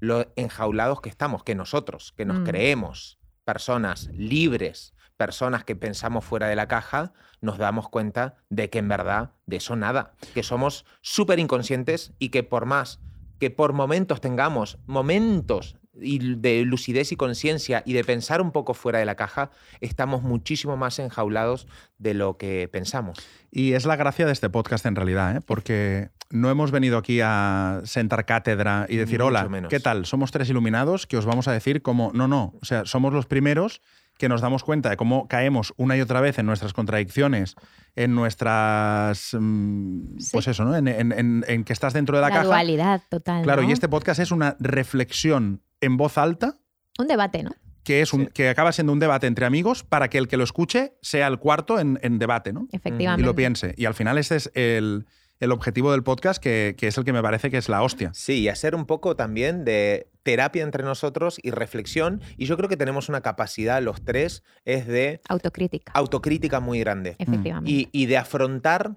lo 0.00 0.32
enjaulados 0.36 1.00
que 1.00 1.08
estamos, 1.10 1.44
que 1.44 1.54
nosotros, 1.54 2.12
que 2.16 2.24
nos 2.24 2.40
Mm. 2.40 2.44
creemos 2.44 3.18
personas 3.44 4.08
libres, 4.12 4.94
personas 5.20 5.64
que 5.64 5.76
pensamos 5.76 6.24
fuera 6.24 6.48
de 6.48 6.56
la 6.56 6.66
caja, 6.66 7.12
nos 7.42 7.58
damos 7.58 7.90
cuenta 7.90 8.36
de 8.48 8.70
que 8.70 8.78
en 8.78 8.88
verdad 8.88 9.32
de 9.44 9.56
eso 9.56 9.76
nada, 9.76 10.14
que 10.32 10.42
somos 10.42 10.86
súper 11.02 11.38
inconscientes 11.38 12.14
y 12.18 12.30
que 12.30 12.42
por 12.42 12.64
más 12.64 13.00
que 13.38 13.50
por 13.50 13.74
momentos 13.74 14.22
tengamos 14.22 14.78
momentos 14.86 15.76
de 15.92 16.62
lucidez 16.64 17.12
y 17.12 17.16
conciencia 17.16 17.82
y 17.84 17.92
de 17.92 18.02
pensar 18.02 18.40
un 18.40 18.50
poco 18.50 18.72
fuera 18.72 18.98
de 18.98 19.04
la 19.04 19.14
caja, 19.14 19.50
estamos 19.82 20.22
muchísimo 20.22 20.78
más 20.78 20.98
enjaulados 20.98 21.66
de 21.98 22.14
lo 22.14 22.38
que 22.38 22.66
pensamos. 22.72 23.18
Y 23.50 23.74
es 23.74 23.84
la 23.84 23.96
gracia 23.96 24.24
de 24.24 24.32
este 24.32 24.48
podcast 24.48 24.86
en 24.86 24.96
realidad, 24.96 25.36
¿eh? 25.36 25.40
porque 25.44 26.08
no 26.30 26.48
hemos 26.48 26.70
venido 26.70 26.96
aquí 26.96 27.20
a 27.22 27.82
sentar 27.84 28.24
cátedra 28.24 28.86
y 28.88 28.96
decir, 28.96 29.18
mucho 29.18 29.26
hola, 29.26 29.48
menos. 29.50 29.68
¿qué 29.68 29.80
tal? 29.80 30.06
Somos 30.06 30.30
tres 30.30 30.48
iluminados 30.48 31.06
que 31.06 31.18
os 31.18 31.26
vamos 31.26 31.46
a 31.46 31.52
decir 31.52 31.82
como, 31.82 32.10
no, 32.14 32.26
no, 32.26 32.54
o 32.62 32.64
sea, 32.64 32.86
somos 32.86 33.12
los 33.12 33.26
primeros 33.26 33.82
que 34.20 34.28
nos 34.28 34.40
damos 34.40 34.62
cuenta 34.62 34.90
de 34.90 34.96
cómo 34.96 35.26
caemos 35.26 35.74
una 35.76 35.96
y 35.96 36.00
otra 36.00 36.20
vez 36.20 36.38
en 36.38 36.46
nuestras 36.46 36.72
contradicciones, 36.72 37.56
en 37.96 38.14
nuestras. 38.14 39.34
mm, 39.38 40.18
Sí. 40.20 40.30
Pues 40.32 40.46
eso, 40.46 40.64
¿no? 40.64 40.76
En, 40.76 40.86
en- 40.86 41.12
en- 41.12 41.44
en 41.48 41.64
que 41.64 41.72
estás 41.72 41.92
dentro 41.92 42.16
de 42.16 42.22
la, 42.22 42.28
La 42.28 42.34
caja. 42.34 42.46
dualidad 42.46 43.02
total. 43.08 43.42
Claro, 43.42 43.62
¿no? 43.62 43.68
y 43.68 43.72
este 43.72 43.88
podcast 43.88 44.20
es 44.20 44.30
una 44.30 44.56
reflexión 44.60 45.62
en 45.80 45.96
voz 45.96 46.18
alta 46.18 46.58
Un 46.98 47.06
debate, 47.08 47.42
¿no? 47.42 47.50
que, 47.82 48.02
es 48.02 48.12
un, 48.12 48.26
Sí. 48.26 48.30
que 48.34 48.48
acaba 48.50 48.72
siendo 48.72 48.92
un 48.92 48.98
debate 49.00 49.26
entre 49.26 49.46
amigos 49.46 49.82
para 49.84 50.08
que 50.10 50.18
el 50.18 50.28
que 50.28 50.36
lo 50.36 50.44
escuche 50.44 50.92
sea 51.00 51.26
el 51.26 51.38
cuarto 51.38 51.80
en, 51.80 51.98
en 52.02 52.18
debate, 52.18 52.52
¿no? 52.52 52.68
Efectivamente. 52.72 53.22
Y 53.22 53.24
lo 53.24 53.34
piense. 53.34 53.74
Y 53.78 53.86
al 53.86 53.94
final 53.94 54.18
ese 54.18 54.36
es 54.36 54.50
el, 54.54 55.06
el 55.40 55.52
objetivo 55.52 55.90
del 55.92 56.02
podcast, 56.02 56.40
que, 56.42 56.74
que 56.78 56.86
es 56.88 56.98
el 56.98 57.04
que 57.04 57.12
me 57.12 57.22
parece 57.22 57.50
que 57.50 57.56
es 57.56 57.68
la 57.68 57.82
hostia. 57.82 58.12
Sí, 58.14 58.40
y 58.40 58.48
hacer 58.48 58.74
un 58.74 58.86
poco 58.86 59.16
también 59.16 59.64
de 59.64 60.08
terapia 60.22 60.62
entre 60.62 60.84
nosotros 60.84 61.38
y 61.42 61.50
reflexión. 61.50 62.22
Y 62.36 62.46
yo 62.46 62.56
creo 62.56 62.68
que 62.68 62.76
tenemos 62.76 63.08
una 63.08 63.22
capacidad, 63.22 63.82
los 63.82 64.04
tres, 64.04 64.42
es 64.64 64.86
de 64.86 65.20
Autocrítica. 65.28 65.92
autocrítica 65.94 66.60
muy 66.60 66.78
grande. 66.80 67.16
Efectivamente. 67.18 67.70
Y, 67.70 67.88
y 67.92 68.06
de 68.06 68.18
afrontar 68.18 68.96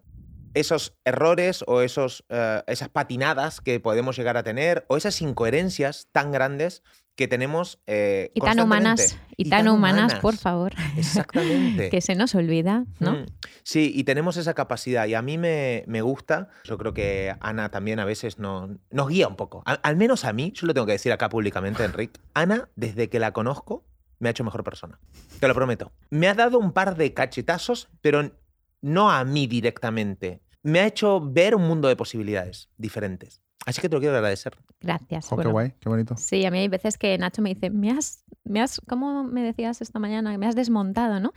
esos 0.54 0.96
errores 1.06 1.64
o 1.66 1.82
esos, 1.82 2.26
eh, 2.30 2.62
esas 2.68 2.90
patinadas 2.90 3.62
que 3.62 3.80
podemos 3.80 4.16
llegar 4.18 4.38
a 4.38 4.44
tener 4.44 4.86
o 4.88 4.98
esas 4.98 5.22
incoherencias 5.22 6.08
tan 6.12 6.32
grandes 6.32 6.84
que 7.16 7.28
tenemos 7.28 7.80
eh, 7.86 8.32
Y 8.34 8.40
tan 8.42 8.60
humanas, 8.60 9.18
y 9.38 9.50
tan 9.50 9.68
humanas, 9.68 10.16
por 10.16 10.36
favor, 10.36 10.74
Exactamente. 10.98 11.90
que 11.92 12.02
se 12.02 12.16
nos 12.16 12.34
olvida, 12.36 12.86
¿no? 13.00 13.14
Mm. 13.14 13.26
Sí, 13.64 13.92
y 13.94 14.04
tenemos 14.04 14.38
esa 14.38 14.54
capacidad 14.54 15.06
y 15.06 15.14
a 15.14 15.22
mí 15.22 15.38
me, 15.38 15.84
me 15.88 16.02
gusta. 16.02 16.50
Yo 16.64 16.78
creo 16.78 16.94
que 16.94 17.36
Ana 17.40 17.70
también 17.70 18.00
a 18.00 18.06
veces 18.06 18.40
no- 18.40 18.78
nos 18.90 19.10
guía 19.10 19.28
un 19.28 19.36
poco. 19.36 19.62
A- 19.66 19.74
al 19.74 19.96
menos 19.96 20.26
a 20.26 20.34
mí, 20.34 20.52
yo 20.56 20.66
lo 20.68 20.74
tengo 20.74 20.88
que 20.88 20.94
decir 20.94 21.12
acá 21.12 21.30
públicamente, 21.30 21.84
Enrique. 21.84 22.20
Ana, 22.34 22.70
desde 22.76 23.10
que 23.10 23.20
la 23.20 23.32
conozco, 23.32 23.86
me 24.20 24.30
ha 24.30 24.32
hecho 24.32 24.44
mejor 24.44 24.64
persona. 24.64 25.00
Te 25.40 25.48
lo 25.48 25.54
prometo. 25.54 25.92
Me 26.10 26.28
ha 26.28 26.34
dado 26.34 26.58
un 26.58 26.72
par 26.72 26.96
de 26.98 27.14
cachetazos, 27.14 27.90
pero 28.02 28.32
no 28.82 29.12
a 29.12 29.24
mí 29.24 29.48
directamente. 29.48 30.42
Me 30.64 30.80
ha 30.80 30.88
hecho 30.88 31.20
ver 31.22 31.56
un 31.56 31.68
mundo 31.68 31.88
de 31.90 31.96
posibilidades 31.96 32.70
diferentes. 32.78 33.42
Así 33.66 33.82
que 33.82 33.90
te 33.90 33.96
lo 33.96 34.00
quiero 34.02 34.16
agradecer. 34.16 34.58
Gracias. 34.82 35.28
Jo, 35.28 35.38
qué 35.38 35.48
guay, 35.48 35.74
qué 35.80 35.90
bonito. 35.90 36.16
Sí, 36.18 36.46
a 36.46 36.52
mí 36.52 36.60
hay 36.60 36.68
veces 36.68 36.98
que 36.98 37.18
Nacho 37.18 37.42
me 37.42 37.54
dice, 37.54 37.70
me 37.70 37.92
has, 37.92 38.24
me 38.44 38.62
has, 38.62 38.82
¿cómo 38.88 39.24
me 39.24 39.42
decías 39.42 39.82
esta 39.82 40.00
mañana? 40.00 40.38
Me 40.38 40.46
has 40.48 40.56
desmontado, 40.56 41.20
¿no? 41.20 41.32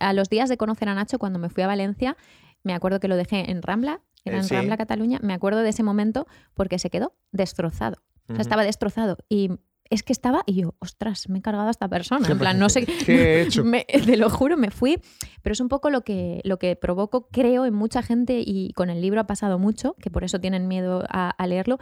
A 0.00 0.12
los 0.12 0.28
días 0.28 0.48
de 0.48 0.56
conocer 0.56 0.88
a 0.88 0.94
Nacho, 0.94 1.18
cuando 1.18 1.38
me 1.38 1.48
fui 1.48 1.62
a 1.62 1.66
Valencia, 1.66 2.16
me 2.62 2.74
acuerdo 2.74 3.00
que 3.00 3.08
lo 3.08 3.16
dejé 3.16 3.50
en 3.50 3.62
Rambla, 3.62 4.00
era 4.24 4.36
Eh, 4.36 4.40
en 4.40 4.44
sí. 4.44 4.54
Rambla, 4.54 4.76
Cataluña, 4.76 5.18
me 5.22 5.32
acuerdo 5.34 5.60
de 5.62 5.70
ese 5.70 5.82
momento 5.82 6.26
porque 6.54 6.78
se 6.78 6.90
quedó 6.90 7.14
destrozado. 7.32 7.96
O 8.28 8.32
sea, 8.34 8.42
estaba 8.42 8.64
destrozado. 8.64 9.18
Y 9.28 9.50
es 9.90 10.02
que 10.02 10.12
estaba, 10.12 10.42
y 10.46 10.54
yo, 10.62 10.74
ostras, 10.78 11.28
me 11.28 11.38
he 11.38 11.42
cargado 11.42 11.68
a 11.68 11.70
esta 11.70 11.88
persona. 11.88 12.26
En 12.28 12.38
plan, 12.38 12.58
no 12.58 12.68
sé 12.68 12.84
¿Qué 12.86 13.12
he 13.14 13.42
hecho? 13.42 13.64
me- 13.64 13.84
te 13.84 14.16
lo 14.16 14.30
juro, 14.30 14.56
me 14.56 14.70
fui. 14.70 15.00
Pero 15.42 15.52
es 15.52 15.60
un 15.60 15.68
poco 15.68 15.90
lo 15.90 16.02
que, 16.02 16.40
lo 16.44 16.58
que 16.58 16.76
provoco, 16.76 17.28
creo, 17.28 17.64
en 17.66 17.74
mucha 17.74 18.02
gente 18.02 18.42
y 18.44 18.72
con 18.74 18.90
el 18.90 19.00
libro 19.00 19.20
ha 19.20 19.26
pasado 19.26 19.58
mucho, 19.58 19.94
que 20.00 20.10
por 20.10 20.24
eso 20.24 20.40
tienen 20.40 20.68
miedo 20.68 21.04
a, 21.08 21.30
a 21.30 21.46
leerlo. 21.46 21.78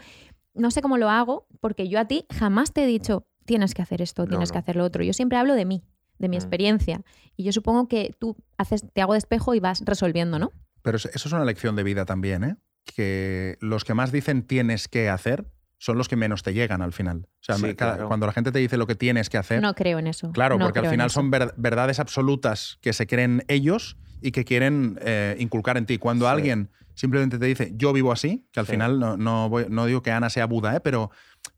No 0.54 0.70
sé 0.70 0.82
cómo 0.82 0.98
lo 0.98 1.10
hago, 1.10 1.46
porque 1.60 1.88
yo 1.88 1.98
a 1.98 2.04
ti 2.06 2.26
jamás 2.32 2.72
te 2.72 2.84
he 2.84 2.86
dicho, 2.86 3.26
tienes 3.44 3.74
que 3.74 3.82
hacer 3.82 4.00
esto, 4.02 4.22
No, 4.24 4.28
tienes 4.28 4.52
que 4.52 4.58
hacer 4.58 4.76
lo 4.76 4.84
otro. 4.84 5.02
Yo 5.02 5.12
siempre 5.12 5.36
hablo 5.38 5.54
de 5.54 5.64
mí, 5.64 5.82
de 6.18 6.28
mi 6.28 6.36
Mm. 6.36 6.40
experiencia. 6.40 7.02
Y 7.36 7.44
yo 7.44 7.52
supongo 7.52 7.88
que 7.88 8.14
tú 8.18 8.36
haces, 8.58 8.82
te 8.92 9.02
hago 9.02 9.14
de 9.14 9.18
espejo 9.18 9.54
y 9.54 9.60
vas 9.60 9.82
resolviendo, 9.84 10.38
¿no? 10.38 10.52
Pero 10.82 10.96
eso 10.98 11.08
es 11.12 11.32
una 11.32 11.44
lección 11.44 11.74
de 11.76 11.82
vida 11.82 12.04
también, 12.04 12.44
¿eh? 12.44 12.56
Que 12.84 13.56
los 13.60 13.84
que 13.84 13.94
más 13.94 14.12
dicen 14.12 14.46
tienes 14.46 14.88
que 14.88 15.08
hacer 15.08 15.46
son 15.84 15.98
los 15.98 16.08
que 16.08 16.16
menos 16.16 16.42
te 16.42 16.54
llegan 16.54 16.80
al 16.80 16.92
final. 16.94 17.26
O 17.26 17.42
sea, 17.42 17.56
Sí, 17.56 17.62
me- 17.62 17.76
cada- 17.76 17.92
claro. 17.96 18.08
cuando 18.08 18.24
la 18.26 18.32
gente 18.32 18.50
te 18.52 18.58
dice 18.58 18.78
lo 18.78 18.86
que 18.86 18.94
tienes 18.94 19.28
que 19.28 19.36
hacer, 19.36 19.60
No 19.60 19.74
creo 19.74 19.98
en 19.98 20.06
eso. 20.06 20.32
claro, 20.32 20.56
no 20.56 20.64
porque 20.64 20.78
al 20.78 20.86
final 20.88 21.10
son 21.10 21.30
ver- 21.30 21.52
verdades 21.58 22.00
absolutas 22.00 22.78
que 22.80 22.94
se 22.94 23.06
creen 23.06 23.44
ellos 23.48 23.98
y 24.22 24.30
que 24.30 24.46
quieren 24.46 24.98
eh, 25.02 25.36
inculcar 25.38 25.76
en 25.76 25.84
ti. 25.84 25.98
Cuando 25.98 26.24
Sí. 26.24 26.30
alguien 26.32 26.70
simplemente 26.94 27.38
te 27.38 27.44
dice 27.44 27.72
yo 27.76 27.92
vivo 27.92 28.12
así, 28.12 28.46
que 28.50 28.60
al 28.60 28.66
Sí. 28.66 28.72
final 28.72 28.98
no, 28.98 29.18
no, 29.18 29.50
voy- 29.50 29.66
no 29.68 29.84
digo 29.84 30.00
que 30.02 30.10
Ana 30.10 30.30
sea 30.30 30.46
Buda, 30.46 30.74
¿eh? 30.74 30.80
pero, 30.80 31.10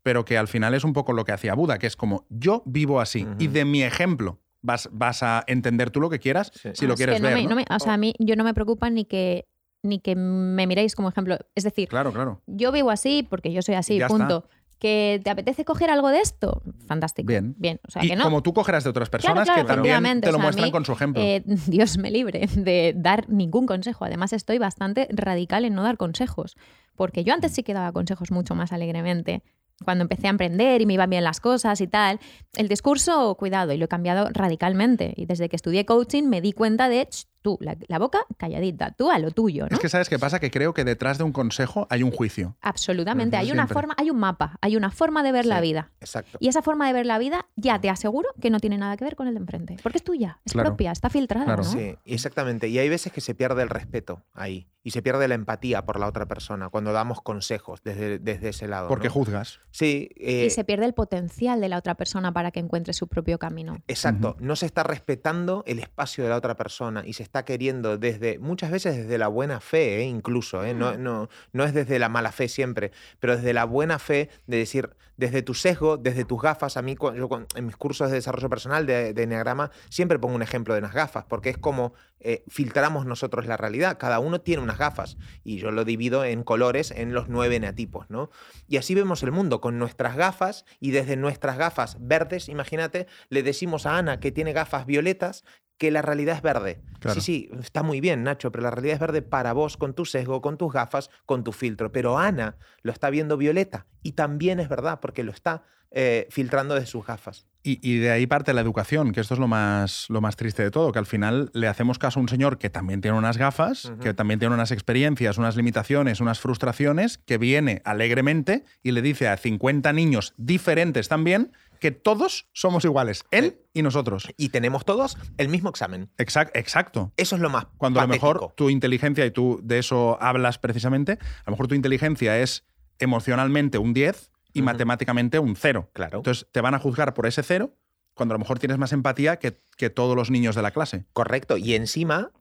pero 0.03 0.25
que 0.25 0.37
al 0.37 0.49
final 0.49 0.73
es 0.73 0.83
un 0.83 0.91
poco 0.91 1.13
lo 1.13 1.23
que 1.23 1.31
hacía 1.31 1.53
Buda, 1.53 1.77
que 1.79 1.87
es 1.87 1.95
como 1.95 2.25
yo 2.29 2.63
vivo 2.65 2.99
así 2.99 3.25
y 3.39 3.47
de 3.47 3.63
mi 3.63 3.81
ejemplo 3.83 4.41
vas, 4.61 4.89
vas 4.91 5.23
a 5.23 5.45
entender 5.47 5.89
tú 5.91 6.01
lo 6.01 6.09
que 6.09 6.19
quieras 6.19 6.51
Sí. 6.53 6.71
si 6.73 6.83
Ah, 6.83 6.87
lo 6.89 6.93
es 6.95 6.97
quieres 6.97 7.21
ver. 7.21 7.47
o 7.69 7.79
sea, 7.79 7.93
a 7.93 7.97
mí 7.97 8.13
yo 8.19 8.35
no 8.35 8.43
me 8.43 8.53
preocupa 8.53 8.89
ni 8.89 9.05
que, 9.05 9.45
ni 9.83 9.99
que 9.99 10.15
me 10.15 10.67
miréis 10.67 10.95
como 10.95 11.09
ejemplo. 11.09 11.37
Es 11.55 11.63
decir, 11.63 11.87
Claro, 11.89 12.11
claro. 12.11 12.41
yo 12.47 12.71
vivo 12.71 12.89
así 12.91 13.25
porque 13.29 13.51
yo 13.53 13.61
soy 13.61 13.75
así, 13.75 13.99
punto. 14.07 14.45
¿Que 14.79 15.19
te 15.23 15.31
apetece 15.31 15.65
coger 15.65 15.89
algo 15.89 16.09
de 16.09 16.19
esto? 16.19 16.61
Fantástico. 16.85 17.25
Bien. 17.25 17.55
Bien. 17.57 17.79
O 17.87 17.89
sea, 17.89 18.05
y 18.05 18.09
que 18.09 18.15
no. 18.15 18.25
como 18.25 18.43
tú 18.43 18.53
cogerás 18.53 18.83
de 18.83 18.91
otras 18.91 19.09
personas 19.09 19.45
claro, 19.45 19.63
que 19.63 19.67
también 19.67 20.21
te 20.21 20.27
lo 20.31 20.33
o 20.33 20.35
sea, 20.37 20.41
a 20.41 20.45
muestran 20.45 20.65
mí, 20.67 20.71
con 20.71 20.85
su 20.85 20.91
ejemplo. 20.91 21.23
Eh, 21.23 21.41
Dios 21.67 21.97
me 21.97 22.11
libre 22.11 22.47
de 22.55 22.93
dar 22.95 23.27
ningún 23.27 23.65
consejo. 23.65 24.05
Además, 24.05 24.33
estoy 24.33 24.59
bastante 24.59 25.07
radical 25.11 25.65
en 25.65 25.73
no 25.73 25.81
dar 25.81 25.97
consejos. 25.97 26.55
Porque 26.95 27.23
yo 27.23 27.33
antes 27.33 27.53
sí 27.53 27.63
que 27.63 27.73
daba 27.73 27.91
consejos 27.91 28.29
mucho 28.29 28.53
más 28.53 28.71
alegremente. 28.71 29.41
Cuando 29.83 30.03
empecé 30.03 30.27
a 30.27 30.29
emprender 30.31 30.79
y 30.81 30.85
me 30.85 30.93
iban 30.93 31.09
bien 31.09 31.23
las 31.23 31.39
cosas 31.39 31.81
y 31.81 31.87
tal. 31.87 32.19
El 32.55 32.67
discurso, 32.67 33.33
cuidado, 33.33 33.73
y 33.73 33.77
lo 33.77 33.85
he 33.85 33.87
cambiado 33.87 34.27
radicalmente. 34.31 35.11
Y 35.15 35.25
desde 35.25 35.49
que 35.49 35.55
estudié 35.55 35.85
coaching 35.85 36.23
me 36.25 36.39
di 36.41 36.51
cuenta 36.53 36.87
de, 36.87 37.07
"Ch, 37.07 37.25
tú, 37.41 37.57
la, 37.61 37.77
la 37.87 37.99
boca 37.99 38.19
calladita, 38.37 38.91
tú 38.91 39.09
a 39.11 39.19
lo 39.19 39.31
tuyo, 39.31 39.67
¿no? 39.69 39.75
Es 39.75 39.79
que 39.79 39.89
sabes 39.89 40.09
qué 40.09 40.19
pasa, 40.19 40.39
que 40.39 40.51
creo 40.51 40.73
que 40.73 40.83
detrás 40.83 41.17
de 41.17 41.23
un 41.23 41.31
consejo 41.31 41.87
hay 41.89 42.03
un 42.03 42.11
juicio. 42.11 42.55
Absolutamente. 42.61 43.37
Hay 43.37 43.51
una 43.51 43.63
siempre. 43.63 43.73
forma, 43.73 43.93
hay 43.97 44.09
un 44.09 44.17
mapa, 44.19 44.57
hay 44.61 44.75
una 44.75 44.91
forma 44.91 45.23
de 45.23 45.31
ver 45.31 45.45
la 45.45 45.61
vida. 45.61 45.91
Exacto. 45.99 46.37
Y 46.41 46.47
esa 46.47 46.61
forma 46.61 46.87
de 46.87 46.93
ver 46.93 47.05
la 47.05 47.17
vida, 47.17 47.47
ya 47.55 47.79
te 47.81 47.89
aseguro 47.89 48.29
que 48.41 48.49
no 48.49 48.59
tiene 48.59 48.77
nada 48.77 48.97
que 48.97 49.03
ver 49.05 49.15
con 49.15 49.27
el 49.27 49.33
de 49.33 49.39
enfrente. 49.39 49.77
Porque 49.83 49.97
es 49.97 50.03
tuya, 50.03 50.39
es 50.45 50.53
Claro. 50.53 50.69
propia, 50.69 50.91
está 50.91 51.09
filtrada. 51.09 51.45
Claro. 51.45 51.63
¿no? 51.63 51.69
Sí, 51.69 51.95
exactamente. 52.05 52.67
Y 52.67 52.79
hay 52.79 52.89
veces 52.89 53.11
que 53.11 53.21
se 53.21 53.35
pierde 53.35 53.61
el 53.63 53.69
respeto 53.69 54.23
ahí 54.33 54.67
y 54.83 54.91
se 54.91 55.01
pierde 55.01 55.27
la 55.27 55.35
empatía 55.35 55.85
por 55.85 55.99
la 55.99 56.07
otra 56.07 56.27
persona 56.27 56.69
cuando 56.69 56.93
damos 56.93 57.21
consejos 57.21 57.81
desde, 57.83 58.19
desde 58.19 58.49
ese 58.49 58.67
lado. 58.67 58.87
Porque 58.87 59.07
¿no? 59.09 59.13
juzgas. 59.13 59.59
Sí, 59.71 60.09
eh, 60.15 60.45
Y 60.45 60.49
se 60.49 60.63
pierde 60.63 60.85
el 60.85 60.93
potencial 60.93 61.59
de 61.59 61.67
la 61.69 61.77
otra 61.77 61.95
persona 61.95 62.31
para 62.31 62.51
que 62.51 62.59
encuentre 62.61 62.93
su 62.93 63.07
propio 63.07 63.37
camino. 63.37 63.77
exacto. 63.87 64.37
No 64.39 64.55
se 64.55 64.65
está 64.65 64.83
respetando 64.83 65.63
el 65.67 65.79
espacio 65.79 66.23
de 66.23 66.29
la 66.29 66.37
otra 66.37 66.55
persona 66.55 67.03
y 67.05 67.13
se 67.13 67.23
está 67.23 67.36
queriendo 67.45 67.97
desde, 67.97 68.39
muchas 68.39 68.71
veces 68.71 68.97
desde 68.97 69.17
la 69.17 69.27
buena 69.27 69.59
fe, 69.59 69.99
¿eh? 69.99 70.03
incluso, 70.03 70.63
¿eh? 70.63 70.73
no, 70.73 70.93
Mm. 70.93 71.03
no, 71.03 71.29
no 71.53 71.63
es 71.63 71.73
desde 71.73 71.99
la 71.99 72.09
mala 72.09 72.31
fe 72.31 72.47
siempre, 72.47 72.91
pero 73.19 73.35
desde 73.35 73.53
la 73.53 73.65
buena 73.65 73.99
fe 73.99 74.29
de 74.47 74.57
decir, 74.57 74.89
desde 75.17 75.41
tu 75.41 75.53
sesgo, 75.55 75.97
desde 75.97 76.25
tus 76.25 76.41
gafas, 76.41 76.77
a 76.77 76.81
mí 76.83 76.95
yo 76.99 77.29
en 77.55 77.65
mis 77.65 77.75
cursos 77.75 78.09
de 78.09 78.15
desarrollo 78.15 78.49
personal 78.49 78.85
de, 78.85 79.13
de 79.13 79.23
Enneagrama 79.23 79.71
siempre 79.89 80.19
pongo 80.19 80.35
un 80.35 80.43
ejemplo 80.43 80.73
de 80.75 80.79
unas 80.79 80.93
gafas, 80.93 81.25
porque 81.25 81.49
es 81.49 81.57
como 81.57 81.93
eh, 82.19 82.43
filtramos 82.47 83.05
nosotros 83.05 83.47
la 83.47 83.57
realidad. 83.57 83.97
Cada 83.97 84.19
uno 84.19 84.41
tiene 84.41 84.61
unas 84.61 84.77
gafas 84.77 85.17
y 85.43 85.57
yo 85.57 85.71
lo 85.71 85.85
divido 85.85 86.23
en 86.23 86.43
colores 86.43 86.91
en 86.91 87.13
los 87.13 87.29
nueve 87.29 87.55
eneatipos, 87.55 88.09
¿no? 88.09 88.29
Y 88.67 88.77
así 88.77 88.93
vemos 88.93 89.23
el 89.23 89.31
mundo 89.31 89.59
con 89.59 89.79
nuestras 89.79 90.15
gafas 90.15 90.65
y 90.79 90.91
desde 90.91 91.15
nuestras 91.15 91.57
gafas 91.57 91.97
verdes, 91.99 92.47
imagínate, 92.47 93.07
le 93.29 93.41
decimos 93.41 93.85
a 93.87 93.97
Ana 93.97 94.19
que 94.19 94.31
tiene 94.31 94.53
gafas 94.53 94.85
violetas 94.85 95.43
que 95.77 95.91
la 95.91 96.01
realidad 96.01 96.35
es 96.35 96.41
verde. 96.41 96.81
Claro. 96.99 97.21
Sí, 97.21 97.49
sí, 97.49 97.49
está 97.61 97.83
muy 97.83 98.01
bien, 98.01 98.23
Nacho, 98.23 98.51
pero 98.51 98.63
la 98.63 98.71
realidad 98.71 98.95
es 98.95 98.99
verde 98.99 99.21
para 99.21 99.53
vos, 99.53 99.77
con 99.77 99.93
tu 99.93 100.05
sesgo, 100.05 100.41
con 100.41 100.57
tus 100.57 100.73
gafas, 100.73 101.09
con 101.25 101.43
tu 101.43 101.51
filtro. 101.51 101.91
Pero 101.91 102.17
Ana 102.17 102.57
lo 102.81 102.91
está 102.91 103.09
viendo 103.09 103.37
violeta 103.37 103.85
y 104.01 104.13
también 104.13 104.59
es 104.59 104.69
verdad 104.69 104.99
porque 104.99 105.23
lo 105.23 105.31
está 105.31 105.63
eh, 105.91 106.27
filtrando 106.29 106.75
de 106.75 106.85
sus 106.85 107.05
gafas. 107.05 107.47
Y, 107.63 107.79
y 107.81 107.99
de 107.99 108.11
ahí 108.11 108.27
parte 108.27 108.53
la 108.53 108.59
educación, 108.59 109.13
que 109.13 109.21
esto 109.21 109.33
es 109.33 109.39
lo 109.39 109.47
más, 109.47 110.05
lo 110.09 110.19
más 110.19 110.35
triste 110.35 110.61
de 110.61 110.69
todo, 110.69 110.91
que 110.91 110.99
al 110.99 111.05
final 111.05 111.49
le 111.53 111.67
hacemos 111.67 111.97
caso 111.97 112.19
a 112.19 112.21
un 112.21 112.29
señor 112.29 112.57
que 112.57 112.69
también 112.69 112.99
tiene 112.99 113.17
unas 113.17 113.37
gafas, 113.37 113.91
que 114.01 114.13
también 114.13 114.39
tiene 114.39 114.53
unas 114.53 114.71
experiencias, 114.71 115.37
unas 115.37 115.55
limitaciones, 115.55 116.19
unas 116.19 116.39
frustraciones, 116.39 117.19
que 117.19 117.37
viene 117.37 117.81
alegremente 117.85 118.65
y 118.83 118.91
le 118.91 119.01
dice 119.01 119.29
a 119.29 119.37
50 119.37 119.93
niños 119.93 120.33
diferentes 120.37 121.07
también 121.07 121.51
que 121.79 121.91
todos 121.91 122.47
somos 122.53 122.83
iguales, 122.85 123.23
él 123.31 123.61
y 123.73 123.81
nosotros. 123.81 124.27
Y 124.37 124.49
tenemos 124.49 124.85
todos 124.85 125.17
el 125.37 125.49
mismo 125.49 125.69
examen. 125.69 126.09
Exact- 126.17 126.51
exacto. 126.53 127.13
Eso 127.17 127.35
es 127.35 127.41
lo 127.41 127.49
más 127.49 127.67
Cuando 127.77 127.99
a 127.99 128.03
lo 128.03 128.09
mejor 128.09 128.53
tu 128.55 128.69
inteligencia, 128.69 129.25
y 129.25 129.31
tú 129.31 129.59
de 129.63 129.79
eso 129.79 130.17
hablas 130.21 130.57
precisamente, 130.57 131.13
a 131.13 131.43
lo 131.47 131.51
mejor 131.51 131.67
tu 131.67 131.75
inteligencia 131.75 132.39
es 132.39 132.65
emocionalmente 132.99 133.77
un 133.77 133.93
10 133.93 134.31
y 134.53 134.61
matemáticamente 134.61 135.39
un 135.39 135.55
0. 135.55 135.89
Claro. 135.93 136.17
Entonces 136.17 136.47
te 136.51 136.61
van 136.61 136.73
a 136.73 136.79
juzgar 136.79 137.13
por 137.13 137.27
ese 137.27 137.43
0 137.43 137.75
cuando 138.15 138.33
a 138.33 138.37
lo 138.37 138.39
mejor 138.39 138.57
tienes 138.57 138.79
más 138.79 138.91
empatía 138.93 139.37
que, 139.37 139.61
que 139.77 139.91
todos 139.91 140.15
los 140.15 140.31
niños 140.31 140.55
de 140.55 140.63
la 140.63 140.71
clase. 140.71 141.05
Correcto. 141.13 141.57
Y 141.57 141.75
encima, 141.75 142.31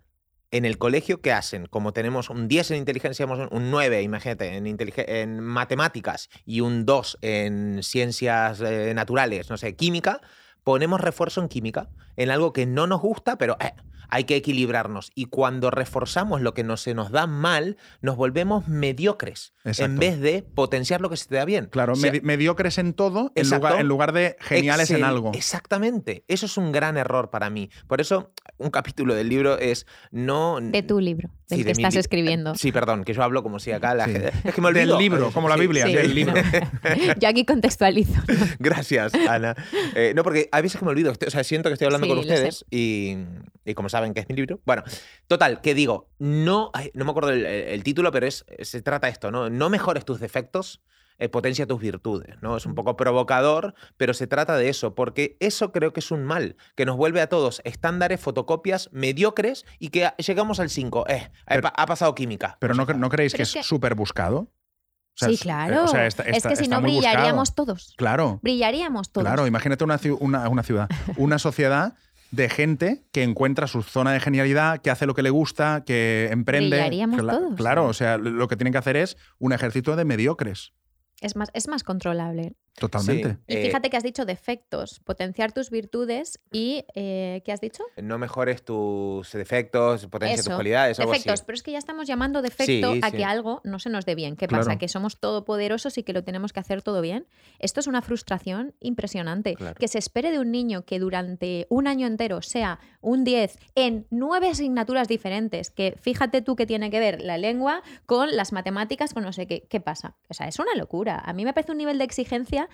en 0.56 0.64
el 0.64 0.78
colegio, 0.78 1.20
¿qué 1.20 1.32
hacen? 1.32 1.66
Como 1.66 1.92
tenemos 1.92 2.30
un 2.30 2.48
10 2.48 2.72
en 2.72 2.76
inteligencia, 2.78 3.26
un 3.26 3.70
9, 3.70 4.02
imagínate, 4.02 4.56
en, 4.56 4.66
en 4.66 5.40
matemáticas 5.40 6.28
y 6.44 6.60
un 6.60 6.86
2 6.86 7.18
en 7.22 7.82
ciencias 7.82 8.60
eh, 8.60 8.92
naturales, 8.94 9.50
no 9.50 9.56
sé, 9.56 9.76
química, 9.76 10.20
ponemos 10.64 11.00
refuerzo 11.00 11.40
en 11.40 11.48
química, 11.48 11.88
en 12.16 12.30
algo 12.30 12.52
que 12.52 12.66
no 12.66 12.86
nos 12.86 13.00
gusta, 13.00 13.36
pero 13.36 13.56
eh, 13.60 13.72
hay 14.08 14.24
que 14.24 14.36
equilibrarnos. 14.36 15.10
Y 15.14 15.26
cuando 15.26 15.70
reforzamos 15.70 16.40
lo 16.40 16.54
que 16.54 16.64
no 16.64 16.76
se 16.76 16.94
nos 16.94 17.10
da 17.10 17.26
mal, 17.26 17.76
nos 18.00 18.16
volvemos 18.16 18.68
mediocres 18.68 19.52
en 19.64 19.98
vez 19.98 20.20
de 20.20 20.42
potenciar 20.42 21.00
lo 21.00 21.10
que 21.10 21.16
se 21.16 21.26
te 21.28 21.36
da 21.36 21.44
bien. 21.44 21.66
Claro, 21.66 21.94
O 21.94 21.96
sea, 21.96 22.12
medi- 22.12 22.22
mediocres 22.22 22.78
en 22.78 22.94
todo 22.94 23.32
en 23.34 23.50
lugar, 23.50 23.80
en 23.80 23.88
lugar 23.88 24.12
de 24.12 24.36
geniales 24.40 24.90
en 24.90 25.04
algo. 25.04 25.32
Exactamente. 25.34 26.24
Eso 26.28 26.46
es 26.46 26.56
un 26.56 26.72
gran 26.72 26.96
error 26.96 27.30
para 27.30 27.50
mí. 27.50 27.70
Por 27.86 28.00
eso, 28.00 28.32
un 28.58 28.70
capítulo 28.70 29.14
del 29.14 29.28
libro 29.28 29.58
es 29.58 29.86
no. 30.10 30.58
De 30.60 30.82
tu 30.82 31.00
libro, 31.00 31.30
del 31.48 31.58
Sí, 31.58 31.64
que 31.64 31.66
de 31.66 31.72
estás 31.72 31.94
escribiendo. 31.96 32.54
Sí, 32.56 32.72
perdón, 32.72 33.04
que 33.04 33.14
yo 33.14 33.22
hablo 33.22 33.42
como 33.42 33.58
si 33.60 33.70
acá 33.72 33.94
la 33.94 34.06
Sí. 34.06 34.12
gente. 34.12 34.32
Es 34.44 34.54
que 34.54 34.60
me 34.60 34.72
Del 34.72 34.90
olvido. 34.90 34.98
libro, 34.98 35.30
como 35.30 35.48
la 35.48 35.56
Biblia, 35.56 35.86
sí. 35.86 35.94
del 35.94 36.14
libro. 36.14 36.34
Yo 37.20 37.28
aquí 37.28 37.44
contextualizo. 37.44 38.20
Gracias, 38.58 39.14
Ana. 39.14 39.54
Eh, 39.94 40.12
no, 40.16 40.22
porque 40.22 40.48
a 40.52 40.60
veces 40.60 40.78
que 40.78 40.84
me 40.84 40.90
olvido, 40.90 41.12
o 41.12 41.30
sea, 41.30 41.44
siento 41.44 41.68
que 41.68 41.74
estoy 41.74 41.86
hablando 41.86 42.06
Sí, 42.06 42.10
con 42.10 42.18
ustedes 42.18 42.64
y, 42.70 43.16
y 43.64 43.74
como 43.74 43.88
saben 43.88 44.12
que 44.14 44.20
es 44.20 44.28
mi 44.28 44.34
libro. 44.34 44.60
Bueno, 44.66 44.82
total, 45.28 45.60
que 45.60 45.74
digo, 45.74 46.08
no, 46.18 46.70
ay, 46.74 46.90
no 46.94 47.04
me 47.04 47.10
acuerdo 47.12 47.30
el, 47.30 47.46
el 47.46 47.82
título, 47.84 48.10
pero 48.10 48.26
es, 48.26 48.44
se 48.62 48.82
trata 48.82 49.06
de 49.06 49.12
esto, 49.12 49.30
¿no? 49.30 49.48
No 49.50 49.70
mejores 49.70 50.04
tus 50.04 50.18
defectos, 50.20 50.80
eh, 51.18 51.28
potencia 51.28 51.66
tus 51.66 51.80
virtudes, 51.80 52.36
¿no? 52.42 52.56
Es 52.56 52.66
un 52.66 52.74
poco 52.74 52.96
provocador, 52.96 53.74
pero 53.96 54.12
se 54.14 54.26
trata 54.26 54.56
de 54.56 54.68
eso, 54.68 54.94
porque 54.94 55.36
eso 55.40 55.72
creo 55.72 55.92
que 55.92 56.00
es 56.00 56.10
un 56.10 56.24
mal, 56.24 56.56
que 56.74 56.84
nos 56.84 56.96
vuelve 56.96 57.20
a 57.20 57.28
todos 57.28 57.60
estándares, 57.64 58.20
fotocopias 58.20 58.90
mediocres 58.92 59.64
y 59.78 59.88
que 59.88 60.10
llegamos 60.18 60.60
al 60.60 60.70
5. 60.70 61.06
Eh, 61.08 61.30
ha 61.46 61.48
Pero- 61.48 61.62
pa- 61.62 61.72
ha 61.76 61.86
pasado 61.86 62.14
química. 62.14 62.56
Pero 62.60 62.74
no, 62.74 62.84
¿no 62.84 63.08
creéis 63.08 63.32
Pero 63.32 63.38
que 63.38 63.42
es 63.44 63.52
que- 63.54 63.62
súper 63.62 63.94
buscado? 63.94 64.38
O 64.38 65.18
sea, 65.18 65.28
sí, 65.28 65.34
es- 65.34 65.40
claro. 65.40 65.84
o 65.84 65.88
sea, 65.88 66.06
está- 66.06 66.24
es 66.24 66.42
que 66.46 66.56
si 66.56 66.68
no 66.68 66.76
buscado. 66.80 66.82
brillaríamos 66.82 67.54
todos. 67.54 67.94
Claro. 67.96 68.38
Brillaríamos 68.42 69.10
todos. 69.10 69.26
Claro, 69.26 69.46
imagínate 69.46 69.82
una, 69.84 69.98
una, 70.20 70.48
una 70.50 70.62
ciudad, 70.62 70.88
una 71.16 71.38
sociedad 71.38 71.94
de 72.32 72.50
gente 72.50 73.04
que 73.12 73.22
encuentra 73.22 73.66
su 73.68 73.82
zona 73.82 74.12
de 74.12 74.20
genialidad, 74.20 74.82
que 74.82 74.90
hace 74.90 75.06
lo 75.06 75.14
que 75.14 75.22
le 75.22 75.30
gusta, 75.30 75.84
que 75.86 76.28
emprende. 76.32 76.76
Brillaríamos 76.76 77.20
Cla- 77.20 77.30
todos. 77.38 77.54
Claro, 77.54 77.86
o 77.86 77.92
sea, 77.94 78.18
lo 78.18 78.46
que 78.48 78.56
tienen 78.56 78.72
que 78.72 78.78
hacer 78.78 78.96
es 78.96 79.16
un 79.38 79.54
ejército 79.54 79.96
de 79.96 80.04
mediocres. 80.04 80.72
Es, 81.20 81.36
más, 81.36 81.50
es 81.54 81.68
más 81.68 81.82
controlable. 81.84 82.56
Totalmente. 82.76 83.30
Sí. 83.30 83.36
Y 83.48 83.56
Eh, 83.56 83.62
fíjate 83.66 83.90
que 83.90 83.96
has 83.96 84.02
dicho 84.02 84.24
defectos, 84.24 85.00
potenciar 85.00 85.52
tus 85.52 85.70
virtudes 85.70 86.38
y 86.52 86.84
eh, 86.94 87.42
¿qué 87.44 87.52
has 87.52 87.60
dicho? 87.60 87.82
No 87.96 88.18
mejores 88.18 88.64
tus 88.64 89.32
defectos, 89.32 90.06
potencia 90.06 90.42
tus 90.42 90.54
cualidades, 90.54 90.98
algo 91.00 91.12
defectos, 91.12 91.32
así. 91.34 91.42
pero 91.46 91.56
es 91.56 91.62
que 91.62 91.72
ya 91.72 91.78
estamos 91.78 92.06
llamando 92.06 92.42
defecto 92.42 92.92
Sí, 92.92 93.00
a 93.02 93.10
sí. 93.10 93.16
que 93.16 93.24
algo 93.24 93.60
no 93.64 93.78
se 93.78 93.88
nos 93.90 94.04
dé 94.04 94.14
bien. 94.14 94.36
¿Qué 94.36 94.46
Claro. 94.46 94.64
pasa? 94.64 94.78
Que 94.78 94.88
somos 94.88 95.18
todopoderosos 95.20 95.96
y 95.98 96.02
que 96.02 96.12
lo 96.12 96.22
tenemos 96.24 96.52
que 96.52 96.60
hacer 96.60 96.82
todo 96.82 97.00
bien. 97.00 97.26
Esto 97.58 97.80
es 97.80 97.86
una 97.86 98.02
frustración 98.02 98.74
impresionante. 98.80 99.54
Claro. 99.54 99.74
Que 99.78 99.88
se 99.88 99.98
espere 99.98 100.30
de 100.30 100.38
un 100.38 100.50
niño 100.50 100.84
que 100.84 100.98
durante 100.98 101.66
un 101.70 101.86
año 101.86 102.06
entero 102.06 102.42
sea 102.42 102.78
un 103.00 103.24
10 103.24 103.58
en 103.74 104.06
nueve 104.10 104.48
asignaturas 104.48 105.08
diferentes, 105.08 105.70
que 105.70 105.96
fíjate 106.00 106.42
tú 106.42 106.56
que 106.56 106.66
tiene 106.66 106.90
que 106.90 107.00
ver 107.00 107.22
la 107.22 107.38
lengua 107.38 107.82
con 108.06 108.34
las 108.36 108.52
matemáticas, 108.52 109.14
con 109.14 109.22
no 109.22 109.32
sé 109.32 109.46
qué. 109.46 109.66
¿Qué 109.70 109.80
pasa? 109.80 110.16
O 110.28 110.34
sea, 110.34 110.48
es 110.48 110.58
una 110.58 110.74
locura. 110.74 111.22
A 111.24 111.32
mí 111.32 111.44
me 111.44 111.52
parece 111.54 111.72
un 111.72 111.78
nivel 111.78 111.98
de 111.98 112.04
exigencia 112.04 112.65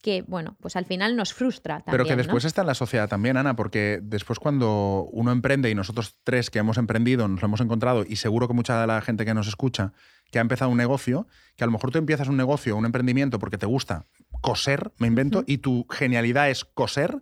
que, 0.00 0.22
bueno, 0.22 0.56
pues 0.60 0.76
al 0.76 0.84
final 0.84 1.16
nos 1.16 1.34
frustra 1.34 1.80
también. 1.80 1.92
Pero 1.92 2.04
que 2.04 2.10
¿no? 2.12 2.18
después 2.18 2.44
está 2.44 2.60
en 2.60 2.68
la 2.68 2.74
sociedad 2.74 3.08
también, 3.08 3.36
Ana, 3.36 3.56
porque 3.56 3.98
después 4.02 4.38
cuando 4.38 5.08
uno 5.12 5.32
emprende 5.32 5.70
y 5.70 5.74
nosotros 5.74 6.16
tres 6.22 6.50
que 6.50 6.60
hemos 6.60 6.78
emprendido 6.78 7.26
nos 7.26 7.42
lo 7.42 7.46
hemos 7.46 7.60
encontrado 7.60 8.04
y 8.08 8.16
seguro 8.16 8.46
que 8.46 8.54
mucha 8.54 8.80
de 8.80 8.86
la 8.86 9.00
gente 9.00 9.24
que 9.24 9.34
nos 9.34 9.48
escucha 9.48 9.92
que 10.30 10.38
ha 10.38 10.42
empezado 10.42 10.70
un 10.70 10.76
negocio, 10.76 11.26
que 11.56 11.64
a 11.64 11.66
lo 11.66 11.72
mejor 11.72 11.90
tú 11.90 11.98
empiezas 11.98 12.28
un 12.28 12.36
negocio, 12.36 12.76
un 12.76 12.84
emprendimiento 12.84 13.38
porque 13.38 13.58
te 13.58 13.66
gusta 13.66 14.06
coser, 14.40 14.92
me 14.98 15.06
invento, 15.06 15.42
y 15.46 15.58
tu 15.58 15.86
genialidad 15.90 16.50
es 16.50 16.64
coser. 16.64 17.20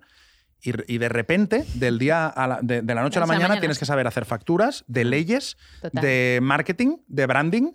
Y, 0.61 0.73
y 0.93 0.99
de 0.99 1.09
repente, 1.09 1.65
del 1.75 1.99
día 1.99 2.27
a 2.27 2.47
la, 2.49 2.59
de, 2.63 2.83
de 2.83 2.95
la 2.95 3.03
noche 3.03 3.19
a 3.19 3.21
la 3.21 3.27
mañana, 3.27 3.61
tienes 3.61 3.79
que 3.79 3.85
saber 3.85 4.07
hacer 4.07 4.25
facturas 4.25 4.85
de 4.89 5.05
leyes, 5.05 5.57
Total. 5.81 6.03
de 6.03 6.41
marketing, 6.43 6.97
de 7.07 7.27
branding, 7.27 7.73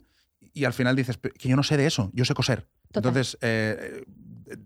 y 0.53 0.65
al 0.65 0.73
final 0.73 0.95
dices, 0.95 1.17
"Pero 1.17 1.33
que 1.35 1.47
yo 1.47 1.55
no 1.55 1.63
sé 1.63 1.77
de 1.77 1.85
eso, 1.87 2.11
yo 2.13 2.25
sé 2.25 2.33
coser. 2.33 2.67
Entonces, 2.93 3.37
eh, 3.41 4.03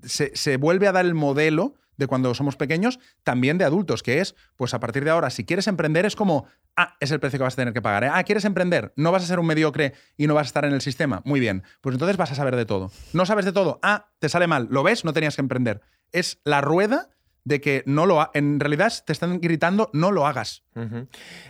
se, 0.03 0.35
se 0.35 0.57
vuelve 0.57 0.87
a 0.87 0.91
dar 0.91 1.05
el 1.05 1.13
modelo 1.13 1.75
de 1.97 2.07
cuando 2.07 2.33
somos 2.33 2.55
pequeños, 2.55 2.99
también 3.23 3.57
de 3.57 3.65
adultos, 3.65 4.03
que 4.03 4.19
es, 4.19 4.35
pues 4.55 4.73
a 4.73 4.79
partir 4.79 5.03
de 5.03 5.11
ahora, 5.11 5.29
si 5.29 5.45
quieres 5.45 5.67
emprender, 5.67 6.05
es 6.05 6.15
como, 6.15 6.45
ah, 6.75 6.95
es 6.99 7.11
el 7.11 7.19
precio 7.19 7.39
que 7.39 7.43
vas 7.43 7.53
a 7.53 7.57
tener 7.57 7.73
que 7.73 7.81
pagar. 7.81 8.03
¿eh? 8.03 8.09
Ah, 8.11 8.23
¿quieres 8.23 8.45
emprender? 8.45 8.93
No 8.95 9.11
vas 9.11 9.23
a 9.23 9.27
ser 9.27 9.39
un 9.39 9.45
mediocre 9.45 9.93
y 10.17 10.27
no 10.27 10.33
vas 10.33 10.47
a 10.47 10.49
estar 10.49 10.65
en 10.65 10.73
el 10.73 10.81
sistema. 10.81 11.21
Muy 11.25 11.39
bien, 11.39 11.63
pues 11.81 11.93
entonces 11.95 12.17
vas 12.17 12.31
a 12.31 12.35
saber 12.35 12.55
de 12.55 12.65
todo. 12.65 12.91
No 13.13 13.25
sabes 13.25 13.45
de 13.45 13.51
todo. 13.51 13.79
Ah, 13.81 14.09
te 14.19 14.29
sale 14.29 14.47
mal. 14.47 14.67
¿Lo 14.69 14.83
ves? 14.83 15.05
No 15.05 15.13
tenías 15.13 15.35
que 15.35 15.41
emprender. 15.41 15.81
Es 16.11 16.39
la 16.43 16.61
rueda 16.61 17.09
de 17.45 17.61
que 17.61 17.83
no 17.85 18.05
lo 18.05 18.19
ha- 18.21 18.31
en 18.33 18.59
realidad 18.59 18.91
te 19.05 19.13
están 19.13 19.39
gritando 19.39 19.89
no 19.93 20.11
lo 20.11 20.27
hagas. 20.27 20.63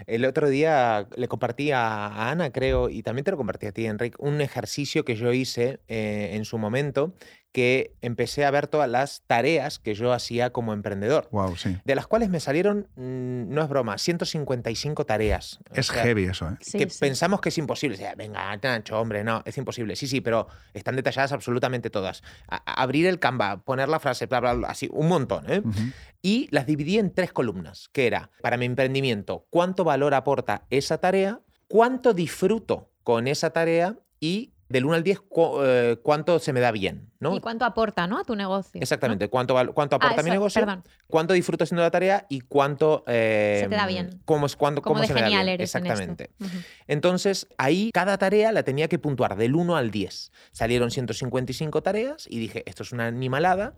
El 0.05 0.25
otro 0.25 0.49
día 0.49 1.07
le 1.15 1.27
compartí 1.27 1.71
a 1.71 2.05
a 2.07 2.29
Ana, 2.31 2.51
creo, 2.51 2.89
y 2.89 3.01
también 3.01 3.23
te 3.23 3.31
lo 3.31 3.37
compartí 3.37 3.65
a 3.65 3.71
ti, 3.71 3.85
Enrique, 3.87 4.17
un 4.19 4.41
ejercicio 4.41 5.03
que 5.05 5.15
yo 5.15 5.33
hice 5.33 5.79
eh, 5.87 6.31
en 6.33 6.45
su 6.45 6.57
momento, 6.57 7.15
que 7.55 7.95
empecé 8.01 8.43
a 8.43 8.51
ver 8.51 8.67
todas 8.67 8.89
las 8.89 9.23
tareas 9.27 9.79
que 9.79 9.93
yo 9.95 10.11
hacía 10.11 10.49
como 10.49 10.73
emprendedor. 10.73 11.29
Wow, 11.31 11.55
sí. 11.55 11.77
De 11.85 11.95
las 11.95 12.05
cuales 12.05 12.27
me 12.29 12.41
salieron, 12.41 12.89
mm, 12.97 13.47
no 13.53 13.61
es 13.63 13.69
broma, 13.69 13.97
155 13.97 15.05
tareas. 15.05 15.61
O 15.71 15.75
Es 15.75 15.87
sea, 15.87 16.03
heavy 16.03 16.25
eso, 16.25 16.49
¿eh? 16.49 16.57
Que 16.59 16.89
sí. 16.89 16.99
pensamos 16.99 17.39
que 17.39 17.47
es 17.47 17.57
imposible. 17.57 17.95
O 17.95 17.97
sea, 17.97 18.13
venga, 18.15 18.57
Nacho, 18.57 18.99
hombre, 18.99 19.23
no, 19.23 19.41
es 19.45 19.57
imposible. 19.57 19.95
Sí, 19.95 20.05
sí, 20.05 20.19
pero 20.19 20.47
están 20.73 20.97
detalladas 20.97 21.31
absolutamente 21.31 21.89
todas. 21.89 22.23
A- 22.49 22.57
abrir 22.83 23.05
el 23.07 23.19
Canva, 23.19 23.63
poner 23.63 23.87
la 23.87 24.01
frase, 24.01 24.25
bla, 24.25 24.41
bla, 24.41 24.53
bla, 24.53 24.67
así, 24.67 24.89
un 24.91 25.07
montón. 25.07 25.45
¿eh? 25.49 25.61
Y 26.21 26.49
las 26.51 26.65
dividí 26.65 26.97
en 26.99 27.13
tres 27.13 27.31
columnas, 27.31 27.87
que 27.93 28.05
era, 28.05 28.31
para 28.41 28.57
mi 28.57 28.65
emprendimiento, 28.65 29.47
cuánto 29.49 29.85
valor 29.85 30.13
aporta 30.13 30.65
esa 30.69 30.97
tarea, 30.97 31.39
cuánto 31.69 32.13
disfruto 32.13 32.91
con 33.03 33.29
esa 33.29 33.51
tarea 33.51 33.97
y 34.19 34.51
del 34.67 34.85
1 34.85 34.95
al 34.95 35.03
10, 35.03 35.19
cu- 35.21 35.61
eh, 35.63 35.97
cuánto 36.01 36.39
se 36.39 36.51
me 36.53 36.59
da 36.59 36.71
bien. 36.71 37.11
¿no? 37.19 37.35
¿Y 37.35 37.39
cuánto 37.39 37.65
aporta 37.65 38.07
¿no? 38.07 38.17
a 38.19 38.23
tu 38.23 38.35
negocio? 38.35 38.71
¿no? 38.79 38.81
Exactamente, 38.83 39.27
cuánto, 39.29 39.53
cuánto 39.73 39.95
Ah, 39.95 39.97
aporta 40.03 40.23
mi 40.23 40.29
negocio, 40.31 40.61
Perdón. 40.61 40.83
cuánto 41.07 41.33
disfruto 41.33 41.63
haciendo 41.63 41.83
la 41.83 41.91
tarea 41.91 42.25
y 42.29 42.41
cuánto... 42.41 43.03
eh, 43.07 43.59
Se 43.63 43.69
te 43.69 43.75
da 43.75 43.85
bien. 43.87 44.21
Cómo, 44.25 44.45
es- 44.47 44.55
cuándo- 44.55 44.81
Como 44.81 44.95
cómo 44.95 45.01
de 45.01 45.07
se 45.07 45.13
me 45.13 45.21
da 45.21 45.27
genial 45.27 45.45
bien. 45.45 45.53
eres 45.55 45.75
en 45.75 45.85
Exactamente. 45.85 46.31
Entonces, 46.87 47.47
ahí 47.57 47.91
cada 47.93 48.17
tarea 48.17 48.51
la 48.51 48.63
tenía 48.63 48.87
que 48.87 48.99
puntuar 48.99 49.35
del 49.37 49.55
1 49.55 49.75
al 49.75 49.91
10. 49.91 50.31
Salieron 50.51 50.91
155 50.91 51.81
tareas 51.83 52.25
y 52.29 52.39
dije, 52.39 52.63
esto 52.67 52.83
es 52.83 52.91
una 52.91 53.07
animalada. 53.07 53.75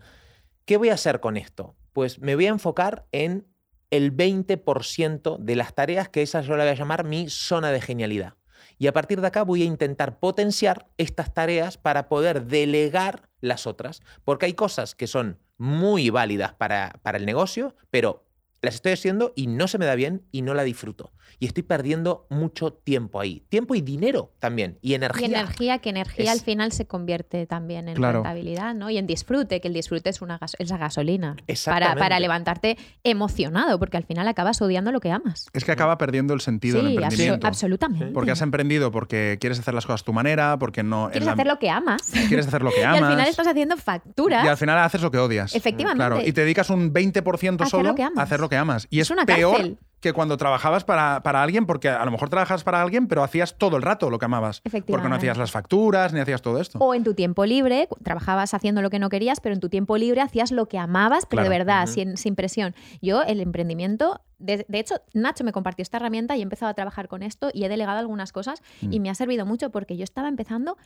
¿Qué 0.64 0.76
voy 0.76 0.90
a 0.90 0.94
hacer 0.94 1.20
con 1.20 1.36
esto? 1.36 1.76
Pues 1.92 2.18
me 2.20 2.34
voy 2.34 2.46
a 2.46 2.50
enfocar 2.50 3.06
en 3.12 3.46
el 3.90 4.12
20% 4.14 5.38
de 5.38 5.56
las 5.56 5.74
tareas 5.74 6.08
que 6.08 6.22
esa 6.22 6.42
yo 6.42 6.56
la 6.56 6.64
voy 6.64 6.72
a 6.72 6.74
llamar 6.76 7.04
mi 7.04 7.28
zona 7.30 7.70
de 7.72 7.80
genialidad. 7.80 8.34
Y 8.78 8.86
a 8.86 8.92
partir 8.92 9.20
de 9.20 9.26
acá 9.26 9.42
voy 9.42 9.62
a 9.62 9.66
intentar 9.66 10.18
potenciar 10.20 10.86
estas 10.98 11.34
tareas 11.34 11.76
para 11.76 12.08
poder 12.08 12.44
delegar 12.44 13.28
las 13.40 13.66
otras, 13.66 14.02
porque 14.24 14.46
hay 14.46 14.54
cosas 14.54 14.94
que 14.94 15.06
son 15.06 15.38
muy 15.56 16.10
válidas 16.10 16.54
para, 16.54 16.98
para 17.02 17.18
el 17.18 17.26
negocio, 17.26 17.74
pero 17.90 18.27
las 18.62 18.74
estoy 18.76 18.92
haciendo 18.92 19.32
y 19.36 19.46
no 19.46 19.68
se 19.68 19.78
me 19.78 19.86
da 19.86 19.94
bien 19.94 20.22
y 20.32 20.42
no 20.42 20.54
la 20.54 20.62
disfruto. 20.64 21.12
Y 21.40 21.46
estoy 21.46 21.62
perdiendo 21.62 22.26
mucho 22.30 22.72
tiempo 22.72 23.20
ahí. 23.20 23.44
Tiempo 23.48 23.76
y 23.76 23.80
dinero 23.80 24.32
también. 24.40 24.78
Y 24.82 24.90
Y 24.90 24.94
energía. 24.94 25.26
energía, 25.26 25.78
que 25.78 25.90
energía 25.90 26.24
Es- 26.24 26.30
al 26.40 26.44
final 26.44 26.72
se 26.72 26.86
convierte 26.86 27.46
también 27.46 27.88
en 27.88 27.94
Claro. 27.94 28.22
rentabilidad, 28.24 28.74
¿no? 28.74 28.90
Y 28.90 28.98
en 28.98 29.06
disfrute, 29.06 29.60
que 29.60 29.68
el 29.68 29.74
disfrute 29.74 30.10
es 30.10 30.20
una 30.20 30.38
gas- 30.38 30.56
es 30.58 30.70
la 30.70 30.78
gasolina. 30.78 31.36
Para, 31.64 31.94
para 31.94 32.18
levantarte 32.18 32.76
emocionado, 33.04 33.78
porque 33.78 33.96
al 33.96 34.04
final 34.04 34.26
acabas 34.28 34.60
odiando 34.62 34.92
lo 34.92 35.00
que 35.00 35.10
amas. 35.10 35.46
Es 35.52 35.64
que 35.64 35.72
acaba 35.72 35.96
perdiendo 35.98 36.34
el 36.34 36.40
sentido 36.40 36.78
del 36.82 36.88
Sí, 36.88 36.96
abso- 36.96 37.02
emprendimiento. 37.04 37.46
absolutamente. 37.46 38.06
Porque 38.12 38.30
has 38.32 38.42
emprendido 38.42 38.90
porque 38.90 39.38
quieres 39.40 39.58
hacer 39.58 39.74
las 39.74 39.86
cosas 39.86 40.02
a 40.02 40.04
tu 40.04 40.12
manera, 40.12 40.58
porque 40.58 40.82
no. 40.82 41.08
Quieres 41.10 41.26
la- 41.26 41.32
hacer 41.32 41.46
lo 41.46 41.58
que 41.58 41.70
amas. 41.70 42.02
quieres 42.28 42.46
hacer 42.48 42.62
lo 42.62 42.70
que 42.70 42.80
Y 42.80 42.84
amas. 42.84 43.02
al 43.02 43.10
final 43.12 43.28
estás 43.28 43.46
haciendo 43.46 43.76
facturas. 43.76 44.44
y 44.44 44.48
al 44.48 44.56
final 44.56 44.78
haces 44.78 45.00
lo 45.02 45.10
que 45.10 45.18
odias. 45.18 45.54
Efectivamente. 45.54 45.98
Claro, 45.98 46.20
y 46.26 46.32
te 46.32 46.40
dedicas 46.42 46.70
un 46.70 46.92
20% 46.92 47.62
Hacer 47.64 47.70
solo 47.70 47.90
lo 47.90 47.94
que 47.94 48.02
amas. 48.02 48.18
a 48.18 48.22
hacer 48.22 48.40
lo 48.40 48.47
que 48.48 48.56
amas. 48.56 48.86
Y 48.90 49.00
Es 49.00 49.06
es, 49.08 49.10
una 49.10 49.24
peor 49.26 49.56
cárcel. 49.56 49.78
que 50.00 50.12
cuando 50.12 50.36
trabajabas 50.36 50.84
para, 50.84 51.22
para 51.24 51.42
alguien, 51.42 51.66
porque 51.66 51.88
a 51.88 52.04
lo 52.04 52.10
mejor 52.12 52.28
trabajabas 52.28 52.62
para 52.62 52.80
alguien, 52.80 53.08
pero 53.08 53.24
hacías 53.24 53.58
todo 53.58 53.76
el 53.76 53.82
rato 53.82 54.10
lo 54.10 54.18
que 54.18 54.26
amabas. 54.26 54.60
Porque 54.60 54.70
no 54.70 54.78
Efectivamente. 54.78 55.16
hacías 55.16 55.38
las 55.38 55.50
facturas, 55.50 56.12
ni 56.12 56.20
hacías 56.20 56.40
todo 56.40 56.60
esto. 56.60 56.78
O 56.78 56.94
en 56.94 57.02
tu 57.02 57.14
tiempo 57.14 57.44
libre, 57.46 57.88
trabajabas 58.04 58.54
haciendo 58.54 58.80
lo 58.80 58.90
que 58.90 58.98
no 59.00 59.08
querías, 59.08 59.40
pero 59.40 59.54
en 59.54 59.60
tu 59.60 59.68
tiempo 59.68 59.96
libre 59.96 60.20
hacías 60.20 60.52
lo 60.52 60.66
que 60.66 60.78
amabas, 60.78 61.26
pero 61.26 61.42
de 61.42 61.48
verdad, 61.48 61.86
sin, 61.86 62.16
sin 62.16 62.36
presión. 62.36 62.74
Yo, 63.02 63.22
el 63.22 63.40
emprendimiento, 63.40 64.20
de, 64.38 64.64
de 64.68 64.78
hecho, 64.78 65.00
Nacho 65.14 65.42
me 65.42 65.50
compartió 65.50 65.82
esta 65.82 65.96
herramienta 65.96 66.36
y 66.36 66.40
he 66.40 66.42
empezado 66.44 66.70
a 66.70 66.74
trabajar 66.74 67.08
con 67.08 67.24
esto 67.24 67.50
y 67.52 67.64
he 67.64 67.68
delegado 67.68 67.98
algunas 67.98 68.30
cosas 68.30 68.62
y 68.80 69.00
Mm. 69.00 69.02
me 69.02 69.10
ha 69.10 69.14
servido 69.16 69.46
mucho 69.46 69.70
porque 69.70 69.96
yo 69.96 70.04
estaba 70.04 70.28
empezando. 70.28 70.76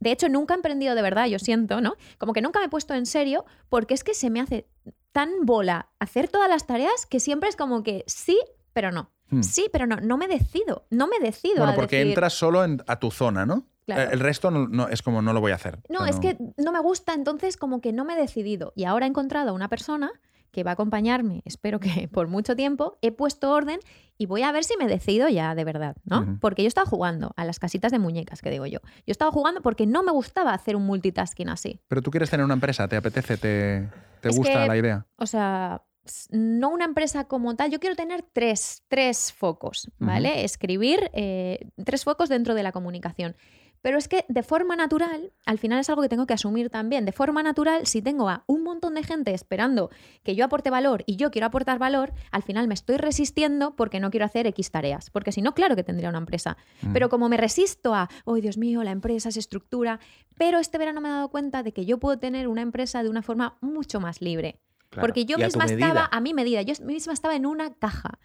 De 0.00 0.12
hecho, 0.12 0.30
nunca 0.30 0.54
he 0.54 0.56
emprendido 0.56 0.94
de 0.94 1.02
verdad, 1.02 1.26
yo 1.26 1.38
siento, 1.38 1.82
¿no? 1.82 1.92
Como 2.16 2.32
que 2.32 2.40
nunca 2.40 2.58
me 2.60 2.66
he 2.66 2.70
puesto 2.70 2.94
en 2.94 3.04
serio 3.04 3.44
porque 3.68 3.92
es 3.92 4.02
que 4.02 4.14
se 4.14 4.30
me 4.30 4.40
hace 4.40 4.66
tan 5.12 5.30
bola 5.44 5.88
hacer 5.98 6.28
todas 6.28 6.48
las 6.48 6.66
tareas 6.66 7.06
que 7.06 7.20
siempre 7.20 7.48
es 7.48 7.56
como 7.56 7.82
que 7.82 8.04
sí, 8.06 8.38
pero 8.72 8.90
no. 8.90 9.10
Hmm. 9.30 9.42
Sí, 9.42 9.68
pero 9.72 9.86
no, 9.86 9.96
no 9.96 10.16
me 10.18 10.28
decido, 10.28 10.86
no 10.90 11.06
me 11.06 11.18
decido. 11.18 11.56
Bueno, 11.58 11.72
a 11.72 11.74
porque 11.74 11.96
decir- 11.98 12.08
entras 12.12 12.32
solo 12.34 12.64
en- 12.64 12.82
a 12.86 12.98
tu 12.98 13.10
zona, 13.10 13.46
¿no? 13.46 13.66
Claro. 13.86 14.10
El 14.12 14.20
resto 14.20 14.50
no, 14.50 14.68
no- 14.68 14.88
es 14.88 15.02
como 15.02 15.22
no 15.22 15.32
lo 15.32 15.40
voy 15.40 15.52
a 15.52 15.56
hacer. 15.56 15.76
O 15.88 15.92
No, 15.92 16.00
sea, 16.00 16.08
es 16.10 16.20
que 16.20 16.36
no 16.56 16.70
me 16.72 16.80
gusta, 16.80 17.14
entonces 17.14 17.56
como 17.56 17.80
que 17.80 17.92
no 17.92 18.04
me 18.04 18.14
he 18.14 18.16
decidido. 18.16 18.72
Y 18.76 18.84
ahora 18.84 19.06
he 19.06 19.08
encontrado 19.08 19.50
a 19.50 19.52
una 19.52 19.68
persona 19.68 20.10
que 20.52 20.62
va 20.64 20.72
a 20.72 20.74
acompañarme, 20.74 21.40
espero 21.46 21.80
que 21.80 22.08
por 22.12 22.28
mucho 22.28 22.54
tiempo, 22.54 22.98
he 23.00 23.10
puesto 23.10 23.50
orden 23.50 23.80
y 24.18 24.26
voy 24.26 24.42
a 24.42 24.52
ver 24.52 24.64
si 24.64 24.76
me 24.76 24.86
decido 24.86 25.28
ya 25.30 25.54
de 25.54 25.64
verdad, 25.64 25.96
¿no? 26.04 26.38
Porque 26.40 26.62
yo 26.62 26.68
estaba 26.68 26.86
jugando 26.86 27.32
a 27.36 27.44
las 27.46 27.58
casitas 27.58 27.90
de 27.90 27.98
muñecas, 27.98 28.40
que 28.42 28.50
digo 28.50 28.66
yo. 28.66 28.78
Yo 29.06 29.10
estaba 29.10 29.32
jugando 29.32 29.62
porque 29.62 29.86
no 29.86 30.02
me 30.02 30.12
gustaba 30.12 30.52
hacer 30.52 30.76
un 30.76 30.84
multitasking 30.84 31.48
así. 31.48 31.80
Pero 31.88 32.02
tú 32.02 32.10
quieres 32.10 32.28
tener 32.30 32.44
una 32.44 32.54
empresa, 32.54 32.86
¿te 32.86 32.96
apetece? 32.96 33.36
¿Te, 33.38 33.88
te 34.22 34.30
Es 34.30 34.36
gusta 34.38 34.62
que- 34.62 34.66
la 34.68 34.76
idea? 34.76 35.06
O 35.16 35.26
sea, 35.26 35.82
no 36.30 36.70
una 36.70 36.84
empresa 36.84 37.24
como 37.24 37.54
tal. 37.54 37.70
Yo 37.70 37.78
quiero 37.78 37.94
tener 37.94 38.22
tres, 38.32 38.82
tres 38.88 39.32
focos, 39.32 39.90
¿vale? 39.98 40.44
Escribir 40.44 41.10
eh, 41.12 41.68
tres 41.84 42.02
focos 42.04 42.28
dentro 42.28 42.54
de 42.54 42.62
la 42.62 42.72
comunicación. 42.72 43.36
Pero 43.82 43.98
es 43.98 44.08
que 44.08 44.24
de 44.28 44.42
forma 44.44 44.76
natural, 44.76 45.32
al 45.44 45.58
final 45.58 45.80
es 45.80 45.90
algo 45.90 46.02
que 46.02 46.08
tengo 46.08 46.26
que 46.26 46.34
asumir 46.34 46.70
también. 46.70 47.04
De 47.04 47.12
forma 47.12 47.42
natural, 47.42 47.84
si 47.86 48.00
tengo 48.00 48.28
a 48.28 48.44
un 48.46 48.62
montón 48.62 48.94
de 48.94 49.02
gente 49.02 49.34
esperando 49.34 49.90
que 50.22 50.36
yo 50.36 50.44
aporte 50.44 50.70
valor 50.70 51.02
y 51.04 51.16
yo 51.16 51.32
quiero 51.32 51.48
aportar 51.48 51.80
valor, 51.80 52.12
al 52.30 52.44
final 52.44 52.68
me 52.68 52.74
estoy 52.74 52.96
resistiendo 52.96 53.74
porque 53.74 53.98
no 53.98 54.10
quiero 54.10 54.24
hacer 54.24 54.46
X 54.46 54.70
tareas. 54.70 55.10
Porque 55.10 55.32
si 55.32 55.42
no, 55.42 55.52
claro 55.52 55.74
que 55.74 55.82
tendría 55.82 56.08
una 56.08 56.18
empresa. 56.18 56.56
Mm. 56.82 56.92
Pero 56.92 57.08
como 57.08 57.28
me 57.28 57.36
resisto 57.36 57.92
a, 57.92 58.08
oh 58.24 58.36
Dios 58.36 58.56
mío, 58.56 58.84
la 58.84 58.92
empresa 58.92 59.32
se 59.32 59.40
estructura, 59.40 59.98
pero 60.38 60.60
este 60.60 60.78
verano 60.78 61.00
me 61.00 61.08
he 61.08 61.12
dado 61.12 61.28
cuenta 61.28 61.64
de 61.64 61.72
que 61.72 61.84
yo 61.84 61.98
puedo 61.98 62.18
tener 62.18 62.46
una 62.46 62.62
empresa 62.62 63.02
de 63.02 63.08
una 63.08 63.22
forma 63.22 63.58
mucho 63.60 63.98
más 63.98 64.22
libre. 64.22 64.60
Claro, 64.90 65.06
Porque 65.08 65.24
yo 65.24 65.36
a 65.36 65.40
misma 65.40 65.64
estaba 65.64 66.08
a 66.12 66.20
mi 66.20 66.34
medida, 66.34 66.62
yo 66.62 66.74
misma 66.84 67.14
estaba 67.14 67.34
en 67.34 67.46
una 67.46 67.74
caja. 67.74 68.18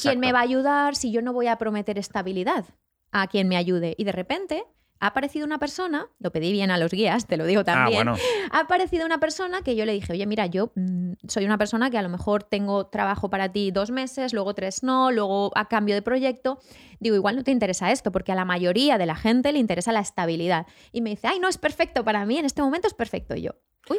¿Quién 0.00 0.18
me 0.18 0.32
va 0.32 0.40
a 0.40 0.42
ayudar 0.42 0.96
si 0.96 1.12
yo 1.12 1.22
no 1.22 1.32
voy 1.32 1.46
a 1.46 1.56
prometer 1.56 1.98
estabilidad 1.98 2.64
a 3.12 3.26
quien 3.28 3.46
me 3.46 3.58
ayude? 3.58 3.94
Y 3.98 4.04
de 4.04 4.12
repente 4.12 4.64
ha 5.00 5.08
aparecido 5.08 5.46
una 5.46 5.58
persona, 5.58 6.08
lo 6.18 6.32
pedí 6.32 6.52
bien 6.52 6.70
a 6.70 6.78
los 6.78 6.90
guías, 6.90 7.26
te 7.26 7.36
lo 7.36 7.44
digo 7.46 7.60
Ah, 7.60 7.64
también, 7.64 8.04
bueno. 8.06 8.16
ha 8.50 8.60
aparecido 8.60 9.06
una 9.06 9.18
persona 9.20 9.62
que 9.62 9.76
yo 9.76 9.84
le 9.84 9.92
dije, 9.92 10.12
oye, 10.12 10.26
mira, 10.26 10.46
yo 10.46 10.72
mm, 10.74 11.12
soy 11.28 11.44
una 11.44 11.58
persona 11.58 11.90
que 11.90 11.98
a 11.98 12.02
lo 12.02 12.08
mejor 12.08 12.42
tengo 12.42 12.86
trabajo 12.86 13.30
para 13.30 13.50
ti 13.50 13.70
dos 13.70 13.90
meses, 13.90 14.32
luego 14.32 14.54
tres 14.54 14.82
no, 14.82 15.10
luego 15.10 15.52
a 15.56 15.68
cambio 15.68 15.94
de 15.94 16.02
proyecto. 16.02 16.58
Digo, 17.00 17.16
igual 17.16 17.36
no 17.36 17.44
te 17.44 17.50
interesa 17.52 17.92
esto, 17.92 18.10
porque 18.12 18.32
a 18.32 18.34
la 18.34 18.44
mayoría 18.44 18.98
de 18.98 19.06
la 19.06 19.14
gente 19.16 19.52
le 19.52 19.58
interesa 19.58 19.92
la 19.92 20.00
estabilidad. 20.00 20.66
Y 20.92 21.00
me 21.00 21.10
dice, 21.10 21.28
ay, 21.28 21.38
no, 21.38 21.48
es 21.48 21.58
perfecto 21.58 22.04
para 22.04 22.24
mí, 22.26 22.38
en 22.38 22.44
este 22.44 22.62
momento 22.62 22.88
es 22.88 22.94
perfecto. 22.94 23.36
Y 23.36 23.42
yo, 23.42 23.52
uy, 23.88 23.98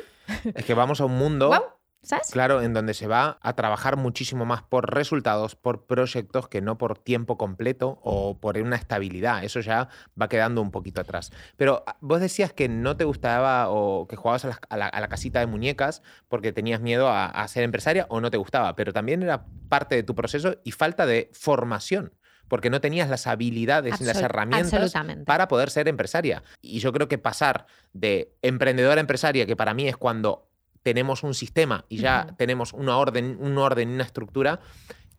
Es 0.54 0.66
que 0.66 0.74
vamos 0.74 1.00
a 1.02 1.06
un 1.06 1.18
mundo, 1.18 1.50
¿sabes? 2.02 2.30
claro, 2.32 2.62
en 2.62 2.74
donde 2.74 2.94
se 2.94 3.08
va 3.08 3.38
a 3.42 3.54
trabajar 3.56 3.98
muchísimo 3.98 4.46
más 4.46 4.64
por 4.64 4.94
resultados, 4.94 5.56
por 5.56 5.86
proyectos, 5.86 6.48
que 6.48 6.62
no 6.62 6.78
por 6.78 6.98
tiempo 6.98 7.38
completo 7.38 8.00
o 8.04 8.40
por 8.40 8.58
una 8.58 8.76
estabilidad. 8.76 9.44
Eso 9.44 9.60
ya 9.60 9.90
va 10.20 10.30
quedando 10.30 10.62
un 10.62 10.72
poquito 10.72 11.02
atrás. 11.02 11.32
Pero 11.58 11.84
ah, 11.88 11.98
vos 12.02 12.20
decías 12.22 12.54
que 12.54 12.70
no 12.70 12.98
te 12.98 13.04
gustaba 13.04 13.70
o 13.70 14.08
que 14.08 14.16
jugabas 14.16 14.46
a 14.46 14.48
la, 14.50 14.60
a 14.70 14.78
la- 14.78 14.88
a 14.88 15.00
la 15.02 15.08
casita 15.08 15.40
de 15.40 15.48
muñecas 15.48 16.02
porque 16.28 16.52
tenías 16.52 16.82
miedo 16.82 17.10
a, 17.10 17.26
a 17.26 17.48
ser 17.48 17.64
empresaria 17.64 18.06
o 18.10 18.22
no 18.22 18.32
te 18.32 18.38
gustaba, 18.38 18.76
pero 18.76 18.94
también 18.94 19.22
era 19.24 19.46
parte 19.68 19.96
de 19.96 20.04
tu 20.04 20.16
proceso 20.16 20.56
y 20.64 20.72
falta 20.72 21.06
de 21.06 21.30
formación. 21.34 22.14
Porque 22.48 22.72
no 22.72 22.82
tenías 22.82 23.08
las 23.12 23.28
habilidades 23.28 24.02
y 24.02 24.06
las 24.06 24.16
herramientas 24.26 24.72
para 25.26 25.48
poder 25.48 25.70
ser 25.70 25.88
empresaria. 25.88 26.42
Y 26.64 26.80
yo 26.80 26.92
creo 26.92 27.08
que 27.08 27.20
pasar 27.20 27.68
de 27.94 28.34
emprendedora 28.42 28.96
a 28.96 29.02
empresaria, 29.02 29.46
que 29.46 29.56
para 29.56 29.76
mí 29.76 29.88
es 29.88 29.96
cuando 29.98 30.49
tenemos 30.84 31.24
un 31.24 31.34
sistema 31.34 31.86
y 31.89 31.98
ya 31.98 32.36
tenemos 32.38 32.74
una 32.74 32.98
orden, 32.98 33.38
un 33.39 33.58
orden 33.58 33.89
y 33.89 33.94
una 33.94 34.04
estructura, 34.04 34.60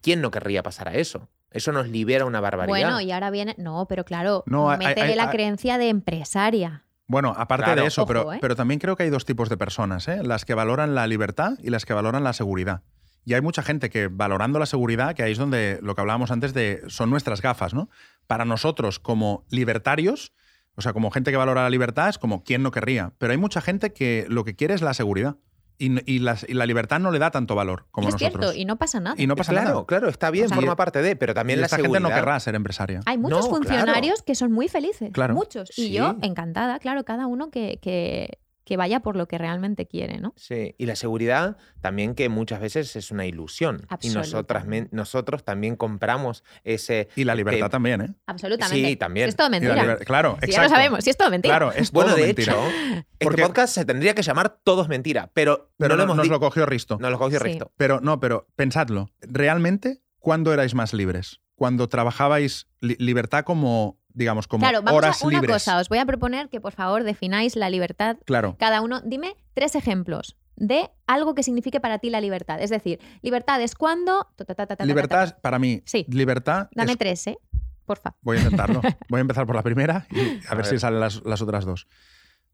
¿quién 0.00 0.20
no 0.20 0.30
querría 0.30 0.62
pasar 0.62 0.88
a 0.88 0.94
eso? 0.94 1.28
Eso 1.50 1.72
nos 1.72 1.88
libera 1.88 2.24
una 2.24 2.40
barbaridad. 2.40 2.68
Bueno, 2.72 3.00
y 3.00 3.10
ahora 3.10 3.30
viene. 3.30 3.54
No, 3.58 3.86
pero 3.88 4.04
claro, 4.04 4.44
No, 4.46 4.68
métele 4.76 5.02
hay- 5.02 5.14
la 5.16 5.24
hay- 5.24 5.30
creencia 5.30 5.78
de 5.78 5.88
empresaria. 5.88 6.84
Bueno, 7.08 7.34
aparte 7.36 7.64
Claro. 7.64 7.82
de 7.82 7.88
eso, 7.88 8.06
pero, 8.06 8.32
¿eh? 8.32 8.38
pero 8.40 8.54
también 8.54 8.78
creo 8.78 8.94
que 8.96 9.02
hay 9.02 9.10
dos 9.10 9.24
tipos 9.24 9.48
de 9.48 9.56
personas, 9.56 10.06
¿eh? 10.06 10.22
las 10.22 10.44
que 10.44 10.54
valoran 10.54 10.94
la 10.94 11.08
libertad 11.08 11.54
y 11.60 11.70
las 11.70 11.84
que 11.84 11.92
valoran 11.92 12.22
la 12.22 12.32
seguridad. 12.32 12.82
Y 13.24 13.34
hay 13.34 13.40
mucha 13.40 13.62
gente 13.62 13.90
que 13.90 14.06
valorando 14.06 14.58
la 14.60 14.66
seguridad, 14.66 15.14
que 15.14 15.24
ahí 15.24 15.32
es 15.32 15.38
donde 15.38 15.80
lo 15.82 15.94
que 15.96 16.00
hablábamos 16.02 16.30
antes 16.30 16.54
de 16.54 16.82
son 16.86 17.10
nuestras 17.10 17.42
gafas, 17.42 17.74
¿no? 17.74 17.90
Para 18.28 18.44
nosotros 18.44 19.00
como 19.00 19.44
libertarios, 19.50 20.32
o 20.76 20.82
sea, 20.82 20.92
como 20.92 21.10
gente 21.10 21.32
que 21.32 21.36
valora 21.36 21.64
la 21.64 21.70
libertad, 21.70 22.08
es 22.08 22.18
como 22.18 22.44
quién 22.44 22.62
no 22.62 22.70
querría. 22.70 23.12
Pero 23.18 23.32
hay 23.32 23.38
mucha 23.38 23.60
gente 23.60 23.92
que 23.92 24.24
lo 24.28 24.44
que 24.44 24.54
quiere 24.54 24.74
es 24.74 24.80
la 24.82 24.94
seguridad. 24.94 25.36
Y, 25.80 25.98
y 26.04 26.18
las- 26.18 26.44
y 26.46 26.52
la 26.52 26.66
libertad 26.66 27.00
no 27.00 27.10
le 27.10 27.18
da 27.18 27.30
tanto 27.30 27.54
valor 27.54 27.86
como 27.90 28.08
es 28.08 28.14
nosotros. 28.14 28.40
cierto, 28.44 28.58
y 28.60 28.66
no 28.66 28.76
pasa 28.76 29.00
nada. 29.00 29.16
Y 29.18 29.26
no 29.26 29.34
pasa 29.34 29.52
claro, 29.52 29.68
nada. 29.70 29.86
claro, 29.86 30.08
está 30.10 30.30
bien, 30.30 30.44
O 30.44 30.48
sea, 30.48 30.56
forma 30.56 30.76
parte 30.76 31.00
de, 31.00 31.16
pero 31.16 31.32
también 31.32 31.58
y 31.58 31.60
la 31.60 31.66
esta 31.66 31.76
seguridad. 31.76 32.00
gente 32.02 32.10
no 32.10 32.14
querrá 32.20 32.38
ser 32.38 32.54
empresaria. 32.54 33.00
Hay 33.06 33.16
muchos 33.16 33.38
No, 33.46 33.50
claro. 33.50 33.64
funcionarios 33.64 34.22
que 34.22 34.34
son 34.34 34.52
muy 34.52 34.68
felices. 34.68 35.10
Claro. 35.12 35.34
Muchos. 35.34 35.70
Y 35.78 35.86
Sí. 35.86 35.92
yo, 35.92 36.16
encantada, 36.20 36.78
claro, 36.80 37.04
cada 37.04 37.26
uno 37.26 37.50
que, 37.50 37.78
que, 37.80 38.39
que 38.64 38.76
vaya 38.76 39.00
por 39.00 39.16
lo 39.16 39.26
que 39.26 39.38
realmente 39.38 39.86
quiere, 39.86 40.18
¿no? 40.18 40.32
Sí, 40.36 40.74
y 40.78 40.86
la 40.86 40.94
seguridad 40.96 41.56
también 41.80 42.14
que 42.14 42.28
muchas 42.28 42.60
veces 42.60 42.94
es 42.96 43.10
una 43.10 43.26
ilusión. 43.26 43.86
Y 44.00 44.10
nosotras, 44.10 44.64
nosotros 44.90 45.44
también 45.44 45.76
compramos 45.76 46.44
ese... 46.64 47.08
Y 47.16 47.24
la 47.24 47.34
libertad 47.34 47.70
también, 47.70 48.00
¿eh? 48.02 48.14
Absolutamente. 48.26 48.88
Sí, 48.88 48.96
también. 48.96 49.28
Es 49.28 49.36
todo 49.36 49.50
mentira. 49.50 49.96
Claro, 49.98 50.36
Si 50.42 50.52
ya 50.52 50.58
lo 50.58 50.64
exacto. 50.64 50.74
sabemos, 50.74 51.04
si 51.04 51.10
es 51.10 51.16
todo 51.16 51.30
mentira. 51.30 51.52
Claro, 51.56 51.72
es 51.72 51.90
Bueno, 51.90 52.10
todo 52.10 52.20
de 52.20 52.26
mentira. 52.26 52.52
hecho, 52.52 53.04
este 53.18 53.42
podcast 53.42 53.74
se 53.74 53.84
tendría 53.84 54.14
que 54.14 54.22
llamar 54.22 54.58
Todo 54.62 54.82
es 54.82 54.88
mentira, 54.88 55.30
pero, 55.34 55.72
pero 55.76 55.90
no 55.90 55.96
lo 55.96 56.02
hemos 56.04 56.16
nos 56.16 56.28
lo 56.28 56.38
cogió 56.40 56.66
Risto. 56.66 56.98
no 57.00 57.10
lo 57.10 57.18
cogió 57.18 57.38
Sí. 57.38 57.44
Risto. 57.44 57.72
Pero 57.76 58.00
no, 58.00 58.20
pero 58.20 58.46
pensadlo. 58.56 59.10
¿Realmente 59.20 60.02
cuándo 60.18 60.52
erais 60.52 60.74
más 60.74 60.92
libres? 60.92 61.40
Cuando 61.54 61.88
trabajabais 61.88 62.68
li- 62.80 62.96
libertad 62.98 63.44
como, 63.44 63.98
digamos, 64.14 64.46
como 64.46 64.62
claro, 64.62 64.82
vamos 64.82 64.98
horas 64.98 65.22
a 65.22 65.26
una 65.26 65.38
libres. 65.40 65.54
cosa. 65.56 65.78
Os 65.78 65.88
voy 65.88 65.98
a 65.98 66.06
proponer 66.06 66.48
que 66.48 66.60
por 66.60 66.72
favor 66.72 67.04
defináis 67.04 67.56
la 67.56 67.70
libertad. 67.70 68.16
Claro. 68.24 68.56
Cada 68.58 68.80
uno, 68.80 69.00
dime 69.02 69.36
tres 69.54 69.74
ejemplos 69.74 70.36
de 70.56 70.90
algo 71.06 71.34
que 71.34 71.42
signifique 71.42 71.80
para 71.80 71.98
ti 71.98 72.10
la 72.10 72.20
libertad. 72.20 72.60
Es 72.60 72.70
decir, 72.70 73.00
libertad 73.22 73.60
es 73.62 73.74
cuando. 73.74 74.28
ta, 74.36 74.44
ta, 74.44 74.54
ta, 74.54 74.54
ta, 74.54 74.66
ta, 74.66 74.66
ta, 74.66 74.76
ta, 74.76 74.84
Libertad, 74.84 75.38
para 75.40 75.58
mí, 75.58 75.82
Sí. 75.86 76.04
libertad. 76.08 76.68
Dame 76.74 76.92
es- 76.92 76.98
tres, 76.98 77.26
¿eh? 77.28 77.38
Porfa. 77.86 78.14
Voy 78.20 78.36
a 78.36 78.40
intentarlo. 78.40 78.80
Voy 79.08 79.18
a 79.18 79.20
empezar 79.22 79.46
por 79.46 79.56
la 79.56 79.62
primera 79.62 80.06
y 80.10 80.20
a, 80.46 80.52
A 80.52 80.54
ver, 80.54 80.66
si 80.66 80.78
salen 80.78 81.00
las, 81.00 81.24
las 81.24 81.40
otras 81.42 81.64
dos. 81.64 81.86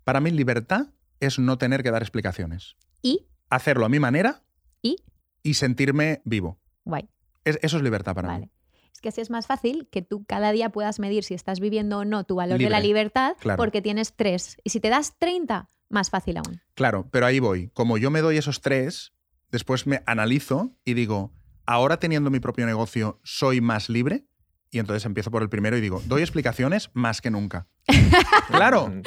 Para 0.05 0.21
mí, 0.21 0.31
libertad 0.31 0.87
es 1.21 1.39
no 1.39 1.59
tener 1.59 1.83
que 1.83 1.91
dar 1.91 2.03
explicaciones. 2.03 2.77
Y, 3.03 3.27
Hacerlo 3.51 3.87
a 3.87 3.89
mi 3.89 3.99
manera 4.01 4.43
y, 4.83 4.97
y 5.43 5.55
sentirme 5.55 6.21
vivo. 6.25 6.59
guay. 6.85 7.09
Es- 7.45 7.59
eso 7.63 7.77
es 7.77 7.83
libertad 7.83 8.15
para 8.15 8.29
Vale. 8.29 8.41
mí. 8.47 8.51
Es 8.97 9.03
que 9.03 9.11
así 9.11 9.21
es 9.21 9.29
más 9.29 9.47
fácil 9.47 9.89
que 9.93 10.01
tú 10.01 10.25
cada 10.27 10.53
día 10.53 10.71
puedas 10.71 10.99
medir 11.01 11.23
si 11.23 11.35
estás 11.35 11.61
viviendo 11.61 11.99
o 11.99 12.05
no 12.07 12.25
tu 12.25 12.37
valor 12.37 12.59
de 12.59 12.71
la 12.71 12.81
libertad 12.81 13.37
Claro. 13.39 13.59
porque 13.59 13.83
tienes 13.83 14.17
tres. 14.17 14.57
Y 14.65 14.71
si 14.71 14.81
te 14.81 14.89
das 14.89 15.19
30, 15.19 15.69
más 15.91 16.09
fácil 16.09 16.39
aún. 16.39 16.63
Claro, 16.75 17.07
pero 17.11 17.27
ahí 17.27 17.39
voy. 17.39 17.69
Como 17.75 17.99
yo 17.99 18.11
me 18.11 18.23
doy 18.23 18.39
esos 18.39 18.63
tres, 18.63 19.13
después 19.51 19.87
me 19.87 20.03
analizo 20.07 20.79
y 20.83 20.95
digo, 20.95 21.35
ahora 21.67 21.99
teniendo 21.99 22.31
mi 22.31 22.41
propio 22.41 22.65
negocio, 22.65 23.21
¿soy 23.23 23.61
más 23.61 23.91
libre? 23.91 24.25
Y 24.71 24.79
entonces 24.79 25.05
empiezo 25.05 25.31
por 25.31 25.43
el 25.43 25.51
primero 25.51 25.77
y 25.77 25.83
digo, 25.83 26.01
doy 26.07 26.23
explicaciones 26.23 26.89
más 26.95 27.21
que 27.21 27.31
nunca. 27.31 27.69
claro, 28.49 28.49
claro, 28.49 29.03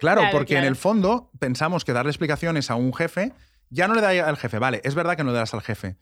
Claro, 0.00 0.22
porque 0.32 0.56
en 0.56 0.64
el 0.64 0.74
fondo 0.76 1.30
pensamos 1.38 1.84
que 1.84 1.92
darle 1.92 2.12
explicaciones 2.12 2.70
a 2.70 2.76
un 2.76 2.94
jefe 2.94 3.34
ya 3.68 3.88
no 3.88 3.94
le 3.94 4.00
da 4.00 4.08
al 4.26 4.38
jefe. 4.38 4.58
Vale, 4.58 4.80
es 4.84 4.94
verdad 4.94 5.16
que 5.18 5.24
no 5.24 5.32
le 5.32 5.36
das 5.38 5.52
al 5.52 5.60
jefe, 5.60 5.96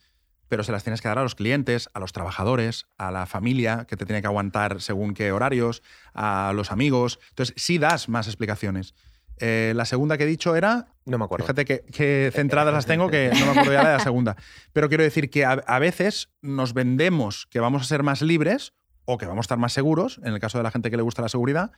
pero 0.52 0.64
se 0.64 0.72
las 0.72 0.84
tienes 0.84 1.00
que 1.00 1.08
dar 1.08 1.18
a 1.18 1.22
los 1.22 1.34
clientes, 1.34 1.88
a 1.94 1.98
los 1.98 2.12
trabajadores, 2.12 2.84
a 2.98 3.10
la 3.10 3.24
familia 3.24 3.86
que 3.88 3.96
te 3.96 4.04
tiene 4.04 4.20
que 4.20 4.26
aguantar 4.26 4.82
según 4.82 5.14
qué 5.14 5.32
horarios, 5.32 5.82
a 6.12 6.52
los 6.54 6.70
amigos. 6.70 7.20
Entonces, 7.30 7.54
sí 7.56 7.78
das 7.78 8.10
más 8.10 8.26
explicaciones. 8.26 8.92
Eh, 9.38 9.72
la 9.74 9.86
segunda 9.86 10.18
que 10.18 10.24
he 10.24 10.26
dicho 10.26 10.54
era 10.54 10.88
No 11.06 11.16
me 11.16 11.24
acuerdo. 11.24 11.46
Fíjate 11.46 11.64
que, 11.64 11.86
que 11.90 12.30
centradas 12.34 12.74
las 12.74 12.84
tengo 12.84 13.08
que 13.08 13.30
no 13.40 13.46
me 13.46 13.52
acuerdo 13.52 13.72
ya 13.72 13.78
de 13.78 13.94
la 13.94 14.00
segunda. 14.00 14.36
Pero 14.74 14.90
quiero 14.90 15.04
decir 15.04 15.30
que 15.30 15.46
a, 15.46 15.52
a 15.52 15.78
veces 15.78 16.28
nos 16.42 16.74
vendemos 16.74 17.46
que 17.46 17.58
vamos 17.58 17.80
a 17.80 17.84
ser 17.86 18.02
más 18.02 18.20
libres 18.20 18.74
o 19.06 19.16
que 19.16 19.24
vamos 19.24 19.44
a 19.44 19.46
estar 19.46 19.58
más 19.58 19.72
seguros, 19.72 20.20
en 20.22 20.34
el 20.34 20.38
caso 20.38 20.58
de 20.58 20.64
la 20.64 20.70
gente 20.70 20.90
que 20.90 20.98
le 20.98 21.02
gusta 21.02 21.22
la 21.22 21.30
seguridad, 21.30 21.72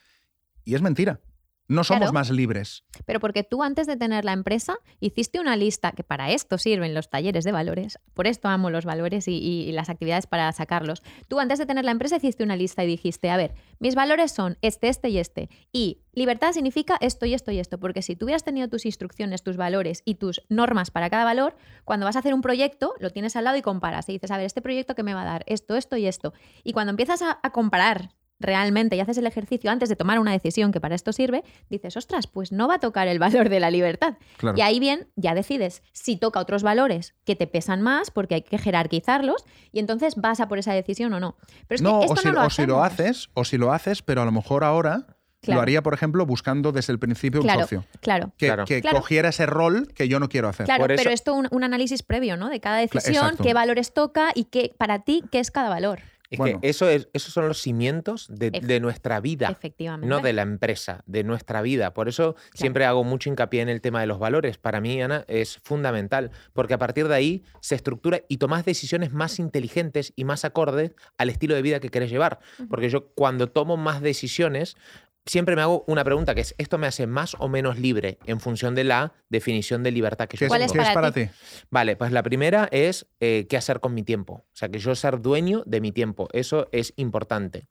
y 0.65 0.75
es 0.75 0.81
mentira. 0.81 1.21
No 1.67 1.83
somos 1.83 1.99
Claro. 2.01 2.13
más 2.13 2.29
libres. 2.29 2.83
Pero 3.05 3.19
porque 3.19 3.43
tú 3.43 3.63
antes 3.63 3.87
de 3.87 3.95
tener 3.97 4.23
la 4.23 4.33
empresa 4.33 4.75
hiciste 4.99 5.39
una 5.39 5.55
lista, 5.55 5.91
que 5.93 6.03
para 6.03 6.29
esto 6.31 6.57
sirven 6.57 6.93
los 6.93 7.09
talleres 7.09 7.43
de 7.43 7.51
valores, 7.51 7.97
por 8.13 8.27
esto 8.27 8.47
amo 8.49 8.69
los 8.69 8.85
valores 8.85 9.27
y, 9.27 9.33
y 9.37 9.71
las 9.71 9.89
actividades 9.89 10.27
para 10.27 10.51
sacarlos. 10.51 11.01
Tú 11.27 11.39
antes 11.39 11.57
de 11.59 11.65
tener 11.65 11.83
la 11.83 11.91
empresa 11.91 12.17
hiciste 12.17 12.43
una 12.43 12.55
lista 12.55 12.83
y 12.83 12.87
dijiste, 12.87 13.29
a 13.29 13.37
ver, 13.37 13.55
mis 13.79 13.95
valores 13.95 14.31
son 14.31 14.57
este, 14.61 14.89
este 14.89 15.09
y 15.09 15.17
este. 15.17 15.49
Y 15.71 16.01
libertad 16.13 16.51
significa 16.53 16.97
esto 17.01 17.25
y 17.25 17.33
esto 17.33 17.51
y 17.51 17.59
esto, 17.59 17.79
porque 17.79 18.01
si 18.01 18.15
tú 18.15 18.25
hubieras 18.25 18.43
tenido 18.43 18.67
tus 18.69 18.85
instrucciones, 18.85 19.43
tus 19.43 19.57
valores 19.57 20.01
y 20.05 20.15
tus 20.15 20.41
normas 20.49 20.91
para 20.91 21.09
cada 21.09 21.23
valor, 21.25 21.57
cuando 21.83 22.05
vas 22.05 22.15
a 22.15 22.19
hacer 22.19 22.33
un 22.33 22.41
proyecto, 22.41 22.93
lo 22.99 23.09
tienes 23.09 23.35
al 23.35 23.43
lado 23.43 23.57
y 23.57 23.61
comparas. 23.61 24.07
Y 24.09 24.13
dices, 24.13 24.31
a 24.31 24.37
ver, 24.37 24.45
este 24.45 24.61
proyecto 24.61 24.95
que 24.95 25.03
me 25.03 25.13
va 25.13 25.23
a 25.23 25.25
dar 25.25 25.43
esto, 25.47 25.75
esto 25.75 25.97
y 25.97 26.05
esto. 26.05 26.33
Y 26.63 26.73
cuando 26.73 26.91
empiezas 26.91 27.21
a, 27.21 27.39
a 27.41 27.51
comparar 27.51 28.11
realmente 28.39 28.95
y 28.95 28.99
haces 28.99 29.17
el 29.17 29.25
ejercicio 29.27 29.71
antes 29.71 29.89
de 29.89 29.95
tomar 29.95 30.19
una 30.19 30.31
decisión 30.31 30.71
que 30.71 30.81
para 30.81 30.95
esto 30.95 31.13
sirve, 31.13 31.43
dices, 31.69 31.95
ostras, 31.97 32.27
pues 32.27 32.51
no 32.51 32.67
va 32.67 32.75
a 32.75 32.79
tocar 32.79 33.07
el 33.07 33.19
valor 33.19 33.49
de 33.49 33.59
la 33.59 33.71
libertad. 33.71 34.15
Claro. 34.37 34.57
Y 34.57 34.61
ahí 34.61 34.79
bien, 34.79 35.07
ya 35.15 35.33
decides 35.33 35.83
si 35.93 36.17
toca 36.17 36.39
otros 36.39 36.63
valores 36.63 37.15
que 37.25 37.35
te 37.35 37.47
pesan 37.47 37.81
más, 37.81 38.11
porque 38.11 38.35
hay 38.35 38.41
que 38.41 38.57
jerarquizarlos, 38.57 39.45
y 39.71 39.79
entonces 39.79 40.15
vas 40.15 40.39
a 40.39 40.47
por 40.47 40.59
esa 40.59 40.73
decisión 40.73 41.13
o 41.13 41.19
no. 41.19 41.37
Pero 41.67 41.75
es 41.75 41.81
no, 41.81 41.99
que 41.99 42.05
esto 42.05 42.13
o, 42.13 42.17
si, 42.17 42.27
no 42.27 42.33
lo 42.33 42.45
o 42.45 42.49
si 42.49 42.65
lo 42.65 42.83
haces, 42.83 43.29
o 43.33 43.45
si 43.45 43.57
lo 43.57 43.71
haces, 43.73 44.01
pero 44.01 44.21
a 44.21 44.25
lo 44.25 44.31
mejor 44.31 44.63
ahora 44.63 45.07
Claro. 45.41 45.59
Lo 45.59 45.61
haría, 45.61 45.83
por 45.83 45.93
ejemplo, 45.93 46.25
buscando 46.25 46.71
desde 46.71 46.91
el 46.91 46.97
principio 46.97 47.39
un 47.41 47.45
Claro, 47.45 47.61
socio. 47.61 47.85
claro. 48.01 48.31
Que, 48.35 48.47
Claro. 48.47 48.65
que 48.65 48.81
Claro. 48.81 48.97
cogiera 48.97 49.29
ese 49.29 49.45
rol 49.45 49.93
que 49.93 50.07
yo 50.07 50.19
no 50.19 50.27
quiero 50.27 50.47
hacer. 50.49 50.65
Claro, 50.65 50.81
Por 50.81 50.91
eso- 50.93 51.03
pero 51.03 51.13
esto 51.13 51.35
un, 51.35 51.47
un 51.51 51.63
análisis 51.63 52.01
previo, 52.01 52.35
¿no? 52.35 52.49
De 52.49 52.59
cada 52.59 52.77
decisión, 52.77 53.13
exacto. 53.25 53.43
qué 53.43 53.53
valores 53.53 53.93
toca 53.93 54.31
y 54.33 54.45
qué 54.45 54.73
para 54.75 55.03
ti 55.03 55.23
qué 55.31 55.39
es 55.39 55.51
cada 55.51 55.69
valor. 55.69 55.99
Es 56.29 56.37
Bueno. 56.39 56.59
que 56.61 56.69
eso 56.69 56.89
es, 56.89 57.07
esos 57.13 57.33
son 57.33 57.47
los 57.47 57.59
cimientos 57.61 58.27
de 58.29 58.79
nuestra 58.79 59.19
vida. 59.19 59.49
Efectivamente. 59.49 60.07
No 60.07 60.19
de 60.19 60.33
la 60.33 60.41
empresa, 60.41 61.03
de 61.05 61.23
nuestra 61.23 61.61
vida. 61.61 61.93
Por 61.93 62.07
eso 62.09 62.35
siempre 62.53 62.85
hago 62.85 63.03
mucho 63.03 63.29
hincapié 63.29 63.61
en 63.61 63.69
el 63.69 63.81
tema 63.81 64.01
de 64.01 64.07
los 64.07 64.19
valores. 64.19 64.57
Para 64.57 64.81
mí, 64.81 65.01
Ana, 65.01 65.25
es 65.27 65.59
fundamental, 65.63 66.31
porque 66.53 66.73
a 66.73 66.77
partir 66.77 67.07
de 67.07 67.15
ahí 67.15 67.43
se 67.61 67.75
estructura 67.75 68.21
y 68.27 68.37
tomas 68.37 68.65
decisiones 68.65 69.13
más 69.13 69.39
inteligentes 69.39 70.13
y 70.15 70.23
más 70.25 70.45
acordes 70.45 70.91
al 71.17 71.29
estilo 71.29 71.55
de 71.55 71.61
vida 71.61 71.79
que 71.79 71.89
querés 71.89 72.09
llevar. 72.09 72.39
Porque 72.69 72.89
yo 72.89 73.09
cuando 73.13 73.47
tomo 73.47 73.77
más 73.77 74.01
decisiones, 74.01 74.75
siempre 75.25 75.55
me 75.55 75.61
hago 75.61 75.83
una 75.87 76.03
pregunta 76.03 76.35
que 76.35 76.41
es, 76.41 76.55
¿esto 76.57 76.77
me 76.77 76.87
hace 76.87 77.07
más 77.07 77.35
o 77.39 77.47
menos 77.47 77.79
libre 77.79 78.19
en 78.25 78.39
función 78.39 78.75
de 78.75 78.83
la 78.83 79.13
definición 79.29 79.83
de 79.83 79.91
libertad 79.91 80.27
que 80.27 80.37
¿Qué 80.37 80.45
yo 80.45 80.49
¿Cuál 80.49 80.61
tengo? 80.61 80.73
es 80.73 80.79
qué 80.79 80.87
es 80.87 80.93
para 80.93 81.11
ti? 81.11 81.27
Vale, 81.69 81.95
pues 81.95 82.11
la 82.11 82.23
primera 82.23 82.67
es 82.71 83.07
eh, 83.19 83.47
qué 83.49 83.57
hacer 83.57 83.79
con 83.79 83.93
mi 83.93 84.03
tiempo. 84.03 84.45
O 84.47 84.55
sea, 84.55 84.69
que 84.69 84.79
yo 84.79 84.93
ser 84.95 85.21
dueño 85.21 85.63
de 85.65 85.81
mi 85.81 85.91
tiempo. 85.91 86.27
Eso 86.31 86.67
es 86.71 86.93
importante. 86.95 87.67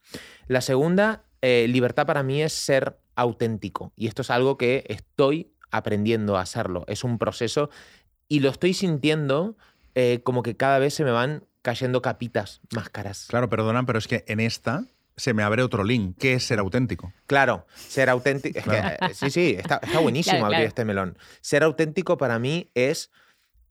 La 0.48 0.60
segunda, 0.60 1.24
eh, 1.42 1.66
libertad 1.68 2.06
para 2.06 2.22
mí 2.22 2.42
es 2.42 2.52
ser 2.52 2.98
auténtico. 3.14 3.92
Y 3.96 4.08
esto 4.08 4.22
es 4.22 4.30
algo 4.30 4.58
que 4.58 4.84
estoy 4.88 5.52
aprendiendo 5.70 6.36
a 6.36 6.40
hacerlo. 6.40 6.84
Es 6.88 7.04
un 7.04 7.18
proceso 7.18 7.70
y 8.28 8.40
lo 8.40 8.48
estoy 8.50 8.74
sintiendo 8.74 9.56
eh, 9.94 10.20
como 10.24 10.42
que 10.42 10.56
cada 10.56 10.78
vez 10.78 10.94
se 10.94 11.04
me 11.04 11.12
van 11.12 11.44
cayendo 11.62 12.02
capitas, 12.02 12.60
máscaras. 12.74 13.26
Claro, 13.28 13.48
perdona, 13.48 13.86
pero 13.86 13.98
es 13.98 14.08
que 14.08 14.24
en 14.26 14.40
esta 14.40 14.84
se 15.16 15.34
me 15.34 15.42
abre 15.42 15.62
otro 15.62 15.84
link. 15.84 16.16
¿Qué 16.18 16.34
es 16.34 16.44
ser 16.44 16.58
auténtico? 16.58 17.12
Claro, 17.26 17.66
ser 17.74 18.08
auténtico. 18.10 18.58
es 18.58 18.64
que, 18.64 18.70
Claro. 18.70 18.96
eh, 19.10 19.14
sí, 19.14 19.30
sí, 19.30 19.56
está, 19.58 19.80
está 19.82 20.00
buenísimo 20.00 20.36
Claro, 20.38 20.46
abrir 20.46 20.56
claro. 20.58 20.68
este 20.68 20.84
melón. 20.84 21.18
Ser 21.40 21.62
auténtico 21.62 22.16
para 22.18 22.38
mí 22.38 22.70
es 22.74 23.10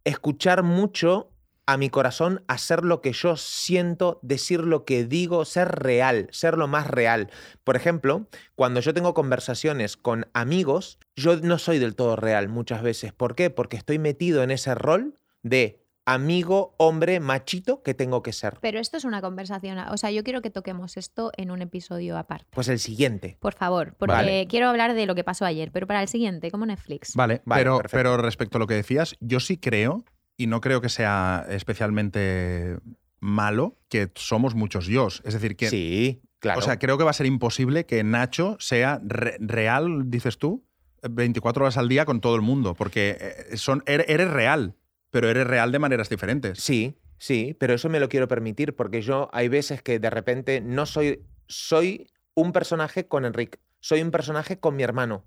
escuchar 0.03 0.63
mucho 0.63 1.29
a 1.65 1.77
mi 1.77 1.89
corazón, 1.89 2.43
hacer 2.47 2.83
lo 2.83 2.99
que 2.99 3.13
yo 3.13 3.37
siento, 3.37 4.19
decir 4.21 4.59
lo 4.61 4.83
que 4.83 5.05
digo, 5.05 5.45
ser 5.45 5.69
real, 5.69 6.27
ser 6.31 6.57
lo 6.57 6.67
más 6.67 6.87
real. 6.87 7.29
Por 7.63 7.77
ejemplo, 7.77 8.27
cuando 8.55 8.81
yo 8.81 8.93
tengo 8.93 9.13
conversaciones 9.13 9.95
con 9.95 10.27
amigos, 10.33 10.99
yo 11.15 11.37
no 11.37 11.57
soy 11.59 11.79
del 11.79 11.95
todo 11.95 12.17
real 12.17 12.49
muchas 12.49 12.81
veces. 12.81 13.13
¿Por 13.13 13.35
qué? 13.35 13.49
Porque 13.49 13.77
estoy 13.77 13.97
metido 13.97 14.43
en 14.43 14.51
ese 14.51 14.75
rol 14.75 15.17
de 15.41 15.82
amigo, 16.05 16.75
hombre, 16.77 17.19
machito 17.19 17.81
que 17.83 17.93
tengo 17.93 18.21
que 18.23 18.33
ser. 18.33 18.57
Pero 18.61 18.79
esto 18.79 18.97
es 18.97 19.05
una 19.05 19.21
conversación. 19.21 19.77
O 19.79 19.97
sea, 19.97 20.11
yo 20.11 20.23
quiero 20.23 20.41
que 20.41 20.49
toquemos 20.49 20.97
esto 20.97 21.31
en 21.37 21.51
un 21.51 21.61
episodio 21.61 22.17
aparte. 22.17 22.47
Pues 22.51 22.67
el 22.67 22.79
siguiente. 22.79 23.37
Por 23.39 23.53
favor, 23.53 23.95
porque 23.97 24.13
Vale. 24.15 24.47
quiero 24.47 24.67
hablar 24.69 24.93
de 24.93 25.05
lo 25.05 25.15
que 25.15 25.23
pasó 25.23 25.45
ayer, 25.45 25.71
pero 25.71 25.87
para 25.87 26.01
el 26.01 26.07
siguiente, 26.07 26.51
como 26.51 26.65
Netflix. 26.65 27.15
Vale, 27.15 27.41
Vale, 27.45 27.61
pero, 27.61 27.77
perfecto. 27.77 27.97
pero 27.97 28.17
respecto 28.17 28.57
a 28.57 28.59
lo 28.59 28.67
que 28.67 28.73
decías, 28.75 29.15
yo 29.19 29.39
sí 29.39 29.57
creo, 29.57 30.03
y 30.35 30.47
no 30.47 30.61
creo 30.61 30.81
que 30.81 30.89
sea 30.89 31.45
especialmente 31.49 32.77
malo, 33.19 33.77
que 33.89 34.11
somos 34.15 34.55
muchos 34.55 34.87
yo. 34.87 35.07
Es 35.23 35.33
decir, 35.33 35.55
que. 35.55 35.69
Sí, 35.69 36.21
claro. 36.39 36.59
O 36.59 36.61
sea, 36.61 36.79
creo 36.79 36.97
que 36.97 37.03
va 37.03 37.11
a 37.11 37.13
ser 37.13 37.25
imposible 37.27 37.85
que 37.85 38.03
Nacho 38.03 38.57
sea 38.59 38.99
re- 39.03 39.37
real, 39.39 40.09
dices 40.09 40.37
tú, 40.37 40.65
24 41.09 41.63
horas 41.65 41.77
al 41.77 41.87
día 41.89 42.05
con 42.05 42.19
todo 42.21 42.35
el 42.35 42.41
mundo, 42.41 42.73
porque 42.75 43.17
eh, 43.19 43.57
son, 43.57 43.83
eres, 43.85 44.07
eres 44.09 44.29
real, 44.31 44.75
pero 45.13 45.29
eres 45.29 45.45
real 45.45 45.71
de 45.71 45.77
maneras 45.77 46.09
diferentes. 46.09 46.59
Sí, 46.59 46.97
sí, 47.19 47.55
pero 47.59 47.75
eso 47.75 47.87
me 47.87 47.99
lo 47.99 48.09
quiero 48.09 48.27
permitir 48.27 48.75
porque 48.75 49.03
yo 49.03 49.29
hay 49.31 49.47
veces 49.47 49.83
que 49.83 49.99
de 49.99 50.09
repente 50.09 50.59
no 50.59 50.87
soy, 50.87 51.23
soy 51.47 52.09
un 52.33 52.51
personaje 52.51 53.07
con 53.07 53.23
Enrique, 53.23 53.59
soy 53.79 54.01
un 54.01 54.09
personaje 54.09 54.59
con 54.59 54.75
mi 54.75 54.81
hermano. 54.81 55.23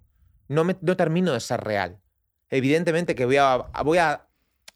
No, 0.49 0.64
me, 0.64 0.77
no 0.81 0.96
termino 0.96 1.33
de 1.33 1.38
ser 1.38 1.61
real. 1.61 2.01
Evidentemente 2.51 3.14
que 3.14 3.27
voy 3.27 3.37
a, 3.37 3.55
a- 3.55 3.83
voy 3.85 3.99
a, 3.99 4.27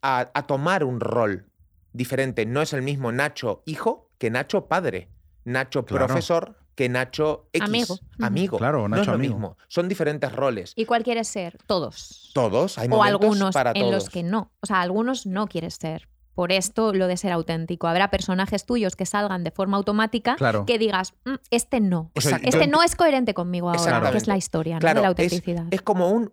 a- 0.01 0.31
a 0.33 0.46
tomar 0.46 0.85
un 0.85 1.01
rol 1.01 1.51
diferente. 1.92 2.46
No 2.46 2.62
es 2.62 2.73
el 2.73 2.83
mismo 2.83 3.11
Nacho 3.11 3.64
hijo 3.66 4.12
que 4.16 4.31
Nacho 4.31 4.68
padre, 4.68 5.09
Nacho 5.44 5.85
Claro. 5.87 6.07
profesor 6.07 6.57
que 6.81 6.88
Nacho 6.88 7.51
X. 7.53 7.69
Amigo. 7.69 7.99
Amigo. 8.21 8.57
Claro, 8.57 8.88
no 8.88 8.97
es 8.97 9.01
Nacho 9.01 9.11
lo 9.11 9.16
amigo. 9.16 9.35
mismo. 9.35 9.57
Son 9.69 9.87
diferentes 9.87 10.33
roles. 10.33 10.73
¿Y 10.77 10.87
cuál 10.87 11.03
quieres 11.03 11.29
ser? 11.29 11.59
Todos. 11.66 12.31
Todos, 12.33 12.79
hay 12.79 12.88
o 12.90 13.03
algunos 13.03 13.53
para 13.53 13.73
en 13.73 13.81
todos. 13.83 13.93
los 13.93 14.09
que 14.09 14.23
no. 14.23 14.51
O 14.61 14.66
sea, 14.66 14.81
algunos 14.81 15.27
no 15.27 15.47
quieres 15.47 15.75
ser. 15.75 16.09
Por 16.33 16.53
esto 16.53 16.95
lo 16.95 17.07
de 17.07 17.19
ser 17.19 17.33
auténtico. 17.33 17.87
Habrá 17.87 18.09
personajes 18.09 18.64
tuyos 18.64 18.97
que 18.97 19.05
salgan 19.05 19.45
de 19.45 19.51
forma 19.51 19.77
automática 19.77 20.37
Claro. 20.37 20.64
que 20.64 20.79
digas, 20.79 21.12
"Mm, 21.27 21.35
este 21.51 21.81
no. 21.81 22.12
O 22.16 22.21
sea, 22.23 22.38
Exacto. 22.38 22.49
Este 22.49 22.66
no 22.66 22.83
es 22.83 22.97
coherente 22.97 23.35
conmigo 23.35 23.69
ahora, 23.69 24.11
que 24.11 24.16
es 24.16 24.27
la 24.27 24.38
historia 24.38 24.77
¿no? 24.77 24.81
Claro, 24.81 25.01
de 25.01 25.03
la 25.03 25.09
autenticidad. 25.09 25.66
Es, 25.71 25.83
como 25.83 26.09
un 26.09 26.33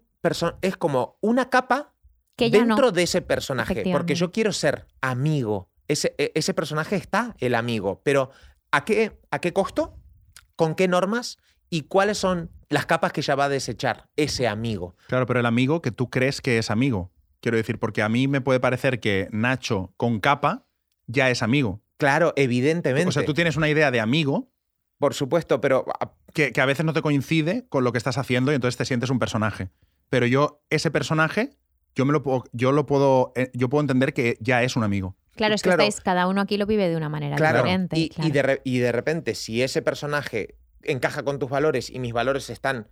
es 0.62 0.78
como 0.78 1.18
una 1.20 1.50
capa 1.50 1.94
que 2.38 2.50
dentro 2.50 2.86
no. 2.86 2.92
de 2.94 3.04
ese 3.04 3.22
personaje. 3.22 3.84
Porque 3.92 4.16
yo 4.16 4.32
quiero 4.32 4.54
ser 4.54 4.88
amigo. 5.02 5.70
Ese, 5.90 6.16
e- 6.18 6.32
ese 6.36 6.54
personaje 6.54 6.96
está 6.96 7.36
el 7.40 7.54
amigo. 7.54 8.00
Pero 8.06 8.30
¿a 8.72 8.86
qué, 8.86 9.20
¿a 9.30 9.40
qué 9.40 9.52
costo? 9.52 9.96
¿Con 10.58 10.76
qué 10.76 10.90
normas? 10.90 11.38
¿Y 11.70 11.84
cuáles 11.84 12.18
son 12.18 12.52
las 12.68 12.86
capas 12.86 13.14
que 13.14 13.22
ya 13.22 13.36
va 13.36 13.46
a 13.46 13.50
desechar 13.50 14.10
ese 14.18 14.48
amigo? 14.48 14.98
Claro, 15.08 15.26
pero 15.26 15.40
el 15.40 15.46
amigo 15.46 15.82
que 15.82 15.92
tú 15.92 16.10
crees 16.10 16.42
que 16.42 16.58
es 16.58 16.70
amigo. 16.70 17.14
Quiero 17.40 17.58
decir, 17.58 17.80
porque 17.80 18.02
a 18.02 18.10
mí 18.10 18.28
me 18.28 18.42
puede 18.42 18.60
parecer 18.60 19.00
que 19.00 19.30
Nacho 19.32 19.94
con 19.96 20.20
capa 20.20 20.66
ya 21.06 21.30
es 21.30 21.44
amigo. 21.44 21.82
Claro, 21.98 22.34
evidentemente. 22.36 23.08
O 23.08 23.12
sea, 23.12 23.24
tú 23.24 23.34
tienes 23.34 23.56
una 23.56 23.70
idea 23.70 23.92
de 23.92 24.00
amigo 24.00 24.52
Por 24.98 25.14
supuesto, 25.14 25.62
pero 25.62 25.86
ah, 26.00 26.14
que, 26.34 26.52
que 26.52 26.62
a 26.62 26.66
veces 26.66 26.84
no 26.86 26.94
te 26.94 27.04
coincide 27.04 27.68
con 27.70 27.84
lo 27.84 27.92
que 27.92 28.00
estás 28.00 28.18
haciendo 28.18 28.52
y 28.52 28.56
entonces 28.56 28.78
te 28.78 28.86
sientes 28.86 29.12
un 29.12 29.20
personaje. 29.20 29.70
Pero 30.10 30.26
yo, 30.26 30.64
ese 30.72 30.90
personaje, 30.90 31.52
yo 31.96 32.06
me 32.06 32.14
lo 32.14 32.24
puedo, 32.24 32.46
yo 32.52 32.72
lo 32.72 32.86
puedo, 32.86 33.34
eh, 33.36 33.52
yo 33.54 33.70
puedo 33.70 33.82
entender 33.82 34.14
que 34.14 34.38
ya 34.40 34.64
es 34.64 34.76
un 34.76 34.84
amigo. 34.84 35.16
Claro, 35.38 35.56
es 35.56 35.62
que 35.62 35.70
claro. 35.70 35.84
estáis, 35.84 36.04
cada 36.04 36.28
uno 36.28 36.42
aquí 36.42 36.58
lo 36.58 36.66
vive 36.66 36.90
de 36.90 36.98
una 36.98 37.08
manera 37.10 37.36
claro. 37.38 37.60
diferente. 37.64 37.98
Y, 37.98 38.04
y 38.04 38.10
claro. 38.10 38.30
de 38.32 38.42
re- 38.42 38.62
y 38.66 38.80
de 38.80 38.92
repente, 38.92 39.36
si 39.36 39.62
ese 39.64 39.82
personaje 39.82 40.56
encaja 40.84 41.24
con 41.24 41.40
tus 41.40 41.50
valores 41.50 41.90
y 41.90 42.00
mis 42.00 42.14
valores 42.14 42.50
están 42.50 42.90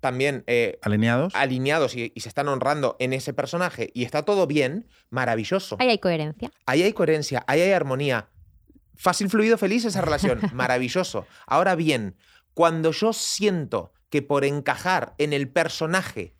también 0.00 0.44
eh, 0.46 0.78
¿Alineados? 0.82 1.34
alineados 1.34 1.94
y, 1.96 2.12
y 2.14 2.20
se 2.20 2.28
están 2.28 2.48
honrando 2.48 2.96
en 2.98 3.12
ese 3.14 3.32
personaje 3.32 3.90
y 3.94 4.04
está 4.04 4.22
todo 4.22 4.46
bien, 4.46 4.86
maravilloso. 5.08 5.76
Ahí 5.80 5.88
hay 5.88 5.98
coherencia. 5.98 6.50
Ahí 6.66 6.82
hay 6.82 6.92
coherencia, 6.92 7.42
ahí 7.46 7.60
hay 7.62 7.72
armonía. 7.72 8.28
Fácil, 8.96 9.30
fluido, 9.30 9.56
feliz 9.58 9.84
esa 9.86 10.02
relación. 10.02 10.40
Maravilloso. 10.52 11.26
Ahora 11.46 11.74
bien, 11.74 12.16
cuando 12.52 12.92
yo 12.92 13.12
siento 13.12 13.92
que 14.10 14.20
por 14.22 14.44
encajar 14.44 15.14
en 15.18 15.32
el 15.32 15.48
personaje 15.48 16.36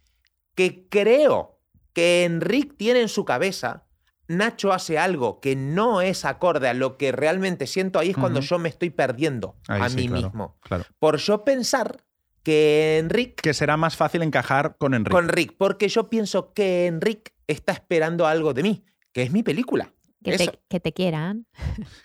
que 0.55 0.87
creo 0.89 1.59
que 1.93 2.25
Enric 2.25 2.77
tiene 2.77 3.01
en 3.01 3.09
su 3.09 3.25
cabeza, 3.25 3.87
Nacho 4.29 4.73
hace 4.73 4.99
algo 4.99 5.41
que 5.41 5.55
no 5.57 6.01
es 6.01 6.25
acorde 6.25 6.69
a 6.69 6.75
lo 6.75 6.97
que 6.97 7.13
realmente 7.13 7.67
siento, 7.67 7.99
ahí 7.99 8.11
es 8.11 8.17
cuando 8.17 8.41
yo 8.41 8.59
me 8.59 8.69
estoy 8.69 8.91
perdiendo 8.91 9.57
Ahí 9.69 9.83
a 9.83 9.89
sí, 9.89 9.97
mí 9.97 10.09
claro, 10.09 10.23
mismo. 10.23 10.59
Claro. 10.63 10.85
Por 10.99 11.19
yo 11.19 11.45
pensar 11.45 12.05
que 12.43 12.99
Enric 12.99 13.41
Que 13.41 13.55
será 13.55 13.77
más 13.77 13.97
fácil 13.97 14.23
encajar 14.23 14.77
con 14.79 14.95
Enrique. 14.95 15.13
con 15.15 15.29
Rick, 15.29 15.55
porque 15.59 15.89
yo 15.89 16.09
pienso 16.09 16.53
que 16.53 16.87
Enric 16.87 17.33
está 17.47 17.73
esperando 17.73 18.27
algo 18.27 18.55
de 18.55 18.63
mí, 18.63 18.85
que 19.13 19.23
es 19.23 19.31
mi 19.33 19.43
película. 19.43 19.93
Que 20.23 20.39
te, 20.39 20.59
que 20.71 20.81
te 20.81 20.93
quieran. 20.95 21.47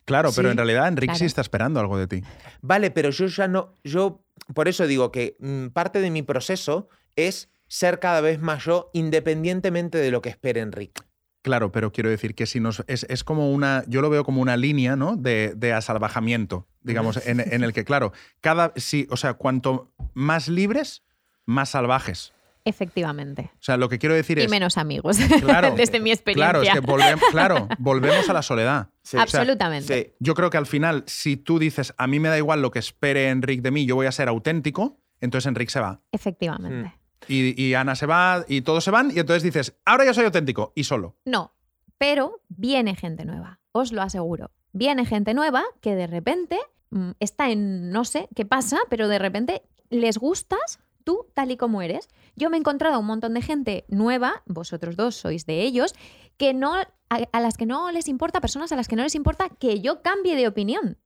Claro, 0.03 0.32
pero 0.36 0.49
Sí, 0.49 0.51
en 0.51 0.58
realidad 0.58 0.89
Enrique 0.89 1.15
sí 1.15 1.23
está 1.25 1.39
esperando 1.39 1.79
algo 1.79 1.97
de 1.97 2.08
ti. 2.08 2.21
Vale, 2.62 2.91
pero 2.91 3.12
yo 3.12 3.27
ya 3.27 3.47
no, 3.47 3.75
yo 3.86 4.25
por 4.53 4.67
eso 4.67 4.88
digo 4.88 5.10
que 5.12 5.38
mm, 5.39 5.67
parte 5.67 6.01
de 6.01 6.12
mi 6.12 6.21
proceso 6.21 6.89
es 7.15 7.49
ser 7.67 7.99
cada 7.99 8.19
vez 8.19 8.39
más 8.41 8.65
yo, 8.65 8.89
independientemente 8.93 9.97
de 9.99 10.12
lo 10.12 10.21
que 10.21 10.29
espere 10.29 10.60
Enrique. 10.60 11.01
Claro, 11.41 11.71
pero 11.71 11.91
quiero 11.91 12.10
decir 12.10 12.36
que 12.36 12.45
si 12.45 12.60
nos. 12.60 12.84
Es, 12.88 13.06
es 13.10 13.23
como 13.23 13.52
una. 13.52 13.84
Yo 13.88 14.02
lo 14.02 14.10
veo 14.10 14.23
como 14.23 14.41
una 14.41 14.58
línea, 14.58 14.95
¿no? 14.95 15.15
De, 15.15 15.54
de 15.56 15.73
asalvajamiento. 15.73 16.67
Digamos, 16.82 17.25
en, 17.25 17.39
en 17.39 17.63
el 17.63 17.71
que, 17.73 17.86
claro, 17.86 18.12
cada. 18.41 18.73
Sí, 18.75 19.08
o 19.10 19.17
sea, 19.17 19.36
cuanto 19.36 19.93
más 20.13 20.47
libres, 20.49 21.04
más 21.45 21.69
salvajes. 21.69 22.34
Efectivamente. 22.65 23.52
O 23.54 23.62
sea, 23.62 23.78
lo 23.78 23.88
que 23.89 23.99
quiero 23.99 24.13
decir 24.15 24.38
Y 24.38 24.41
es. 24.43 24.52
menos 24.52 24.78
amigos. 24.78 25.17
Claro, 25.39 25.71
Desde 25.78 25.99
mi 25.99 26.12
experiencia. 26.12 26.52
Claro, 26.52 26.62
es 26.62 26.69
que 26.71 26.80
volvemos, 26.82 27.23
claro, 27.32 27.67
volvemos 27.80 28.30
a 28.30 28.34
la 28.34 28.41
soledad. 28.41 28.89
Sí. 29.02 29.17
Absolutamente. 29.17 30.04
Sí, 30.04 30.13
Yo 30.19 30.36
creo 30.36 30.49
que 30.49 30.58
al 30.58 30.65
final, 30.65 31.04
si 31.08 31.38
tú 31.38 31.58
dices, 31.58 31.93
a 31.97 32.06
mí 32.06 32.19
me 32.19 32.28
da 32.30 32.38
igual 32.38 32.62
lo 32.62 32.69
que 32.69 32.80
espere 32.80 33.30
Enrique 33.30 33.62
de 33.62 33.71
mí, 33.71 33.86
yo 33.86 33.95
voy 33.95 34.08
a 34.08 34.12
ser 34.12 34.28
auténtico, 34.28 34.99
entonces 35.21 35.47
Enrique 35.47 35.71
se 35.71 35.80
va. 35.80 36.02
Efectivamente. 36.12 36.93
Y, 37.27 37.73
Ana 37.73 37.95
se 37.95 38.05
va, 38.05 38.45
y 38.47 38.62
todos 38.62 38.84
se 38.84 38.91
van, 38.91 39.12
y 39.13 39.19
entonces 39.19 39.43
dices, 39.43 39.75
ahora 39.86 40.05
yo 40.05 40.13
soy 40.13 40.25
auténtico, 40.25 40.71
y 40.75 40.84
solo. 40.86 41.17
No, 41.25 41.53
pero 41.97 42.41
viene 42.47 42.95
gente 42.95 43.25
nueva, 43.25 43.60
os 43.71 43.91
lo 43.91 44.01
aseguro. 44.01 44.51
Viene 44.71 45.05
gente 45.05 45.34
nueva 45.34 45.63
que 45.82 45.95
de 45.95 46.08
repente 46.08 46.58
mm, 46.91 47.12
está 47.19 47.49
en, 47.49 47.91
no 47.91 48.05
sé 48.05 48.29
qué 48.36 48.45
pasa, 48.45 48.79
pero 48.89 49.08
de 49.08 49.19
repente 49.19 49.63
les 49.89 50.17
gustas 50.17 50.79
tú 51.03 51.25
tal 51.34 51.51
y 51.51 51.58
como 51.58 51.82
eres. 51.82 52.08
Yo 52.36 52.49
me 52.49 52.58
he 52.58 52.60
encontrado 52.60 52.99
un 52.99 53.05
montón 53.05 53.34
de 53.34 53.41
gente 53.41 53.86
nueva, 53.89 54.43
vosotros 54.45 54.95
dos 54.95 55.15
sois 55.15 55.45
de 55.45 55.62
ellos, 55.62 55.93
que 56.38 56.53
no, 56.53 56.75
a 57.10 57.39
las 57.39 57.58
que 57.58 57.65
no 57.65 57.91
les 57.91 58.08
importa, 58.08 58.41
personas 58.41 58.71
a 58.71 58.75
las 58.75 58.88
que 58.88 58.95
no 58.95 59.03
les 59.03 59.15
importa 59.15 59.49
que 59.49 59.82
yo 59.82 60.01
cambie 60.01 60.36
de 60.36 60.47
opinión. 60.47 60.97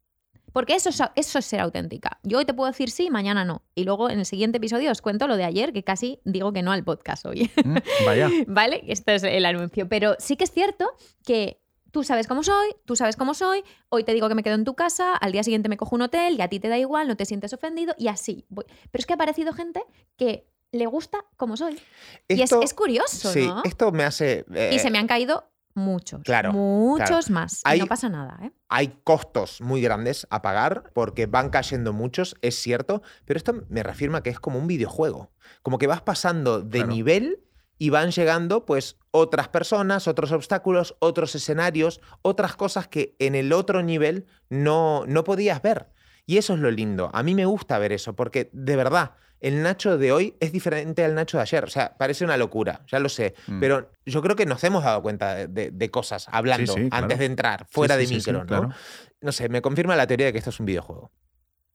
Porque 0.53 0.75
eso 0.75 0.89
es, 0.89 1.01
eso 1.15 1.39
es 1.39 1.45
ser 1.45 1.59
auténtica. 1.59 2.19
Yo 2.23 2.37
hoy 2.37 2.45
te 2.45 2.53
puedo 2.53 2.69
decir 2.71 2.89
sí, 2.89 3.09
mañana 3.09 3.43
no. 3.43 3.63
Y 3.75 3.83
luego 3.83 4.09
en 4.09 4.19
el 4.19 4.25
siguiente 4.25 4.57
episodio 4.57 4.91
os 4.91 5.01
cuento 5.01 5.27
lo 5.27 5.35
de 5.35 5.43
ayer, 5.43 5.73
que 5.73 5.83
casi 5.83 6.19
digo 6.23 6.53
que 6.53 6.61
no 6.61 6.71
al 6.71 6.83
podcast 6.83 7.25
hoy. 7.25 7.51
Mm, 7.63 7.77
Vaya. 8.05 8.29
¿Vale? 8.47 8.83
Esto 8.87 9.11
es 9.11 9.23
el 9.23 9.45
anuncio. 9.45 9.89
Pero 9.89 10.15
sí 10.19 10.37
que 10.37 10.43
es 10.45 10.51
cierto 10.51 10.89
que 11.25 11.59
tú 11.91 12.03
sabes 12.03 12.27
cómo 12.27 12.43
soy, 12.43 12.75
tú 12.85 12.95
sabes 12.95 13.15
cómo 13.15 13.33
soy, 13.33 13.63
hoy 13.89 14.03
te 14.03 14.13
digo 14.13 14.27
que 14.29 14.35
me 14.35 14.41
quedo 14.43 14.55
en 14.55 14.63
tu 14.63 14.73
casa, 14.75 15.15
al 15.15 15.31
día 15.31 15.43
siguiente 15.43 15.69
me 15.69 15.77
cojo 15.77 15.95
un 15.95 16.01
hotel 16.03 16.35
y 16.37 16.41
a 16.41 16.47
ti 16.47 16.59
te 16.59 16.67
da 16.69 16.77
igual, 16.79 17.07
no 17.07 17.15
te 17.17 17.25
sientes 17.25 17.53
ofendido 17.53 17.93
y 17.97 18.07
así. 18.07 18.45
voy. 18.49 18.65
Pero 18.91 18.99
es 19.01 19.05
que 19.05 19.13
ha 19.13 19.15
aparecido 19.15 19.53
gente 19.53 19.83
que 20.17 20.47
le 20.71 20.87
gusta 20.87 21.23
como 21.37 21.55
soy. 21.55 21.79
y 22.27 22.33
es, 22.33 22.41
Esto- 22.51 22.61
es 22.63 22.73
curioso, 22.73 23.31
Sí, 23.31 23.45
¿no? 23.45 23.61
esto 23.63 23.91
me 23.91 24.03
hace... 24.03 24.43
eh, 24.55 24.71
Y 24.73 24.79
se 24.79 24.89
me 24.89 24.97
han 24.97 25.05
caído 25.05 25.51
muchos. 25.75 26.21
claro, 26.23 26.53
Muchos 26.53 27.29
más. 27.29 27.57
Y 27.65 27.69
Hay- 27.69 27.79
no 27.79 27.87
pasa 27.87 28.09
nada, 28.09 28.37
¿eh? 28.43 28.51
hay 28.69 28.99
costos 29.03 29.61
muy 29.61 29.81
grandes 29.81 30.27
a 30.29 30.41
pagar 30.41 30.91
porque 30.93 31.25
van 31.25 31.49
cayendo 31.49 31.93
muchos, 31.93 32.35
es 32.41 32.55
cierto, 32.55 33.01
pero 33.25 33.37
esto 33.37 33.63
me 33.69 33.83
reafirma 33.83 34.23
que 34.23 34.29
es 34.29 34.39
como 34.39 34.59
un 34.59 34.67
videojuego, 34.67 35.31
como 35.61 35.77
que 35.77 35.87
vas 35.87 36.01
pasando 36.01 36.61
de 36.61 36.79
Claro. 36.79 36.91
nivel 36.93 37.39
y 37.77 37.89
van 37.89 38.11
llegando 38.11 38.65
pues 38.65 38.97
otras 39.11 39.47
personas, 39.49 40.07
otros 40.07 40.31
obstáculos, 40.31 40.95
otros 40.99 41.35
escenarios, 41.35 42.01
otras 42.21 42.55
cosas 42.55 42.87
que 42.87 43.15
en 43.19 43.35
el 43.35 43.51
otro 43.51 43.83
nivel 43.83 44.25
no, 44.49 45.05
no 45.07 45.23
podías 45.23 45.61
ver. 45.61 45.91
Y 46.25 46.37
eso 46.37 46.53
es 46.53 46.59
lo 46.59 46.71
lindo. 46.71 47.09
A 47.13 47.21
mí 47.23 47.35
me 47.35 47.45
gusta 47.45 47.77
ver 47.79 47.91
eso 47.91 48.15
porque 48.15 48.49
de 48.53 48.75
verdad 48.77 49.11
el 49.43 49.61
Nacho 49.61 49.97
de 49.99 50.11
hoy 50.11 50.35
es 50.39 50.51
diferente 50.51 51.03
al 51.05 51.13
Nacho 51.13 51.37
de 51.37 51.43
ayer. 51.43 51.63
O 51.63 51.67
sea, 51.69 51.95
parece 51.97 52.23
una 52.25 52.37
locura, 52.37 52.81
ya 52.87 52.97
lo 52.99 53.09
sé. 53.09 53.35
Mm. 53.47 53.59
Pero 53.59 53.91
yo 54.05 54.21
creo 54.23 54.35
que 54.35 54.45
nos 54.47 54.63
hemos 54.63 54.83
dado 54.83 55.01
cuenta 55.03 55.35
de, 55.35 55.47
de- 55.47 55.69
de 55.71 55.91
cosas 55.91 56.27
hablando 56.31 56.73
Sí, 56.73 56.83
sí, 56.83 56.89
claro. 56.89 57.03
antes 57.03 57.19
de 57.19 57.25
entrar, 57.25 57.65
fuera 57.69 57.93
Sí, 57.95 57.99
de 58.01 58.07
sí, 58.07 58.13
sí, 58.15 58.21
sí, 58.21 58.31
micro, 58.31 58.39
¿no? 58.41 58.47
claro. 58.47 58.69
No 59.21 59.31
sé, 59.31 59.49
me 59.49 59.61
confirma 59.61 59.95
la 59.95 60.07
teoría 60.07 60.25
de 60.25 60.31
que 60.31 60.39
esto 60.39 60.49
es 60.49 60.59
un 60.59 60.65
videojuego. 60.65 61.11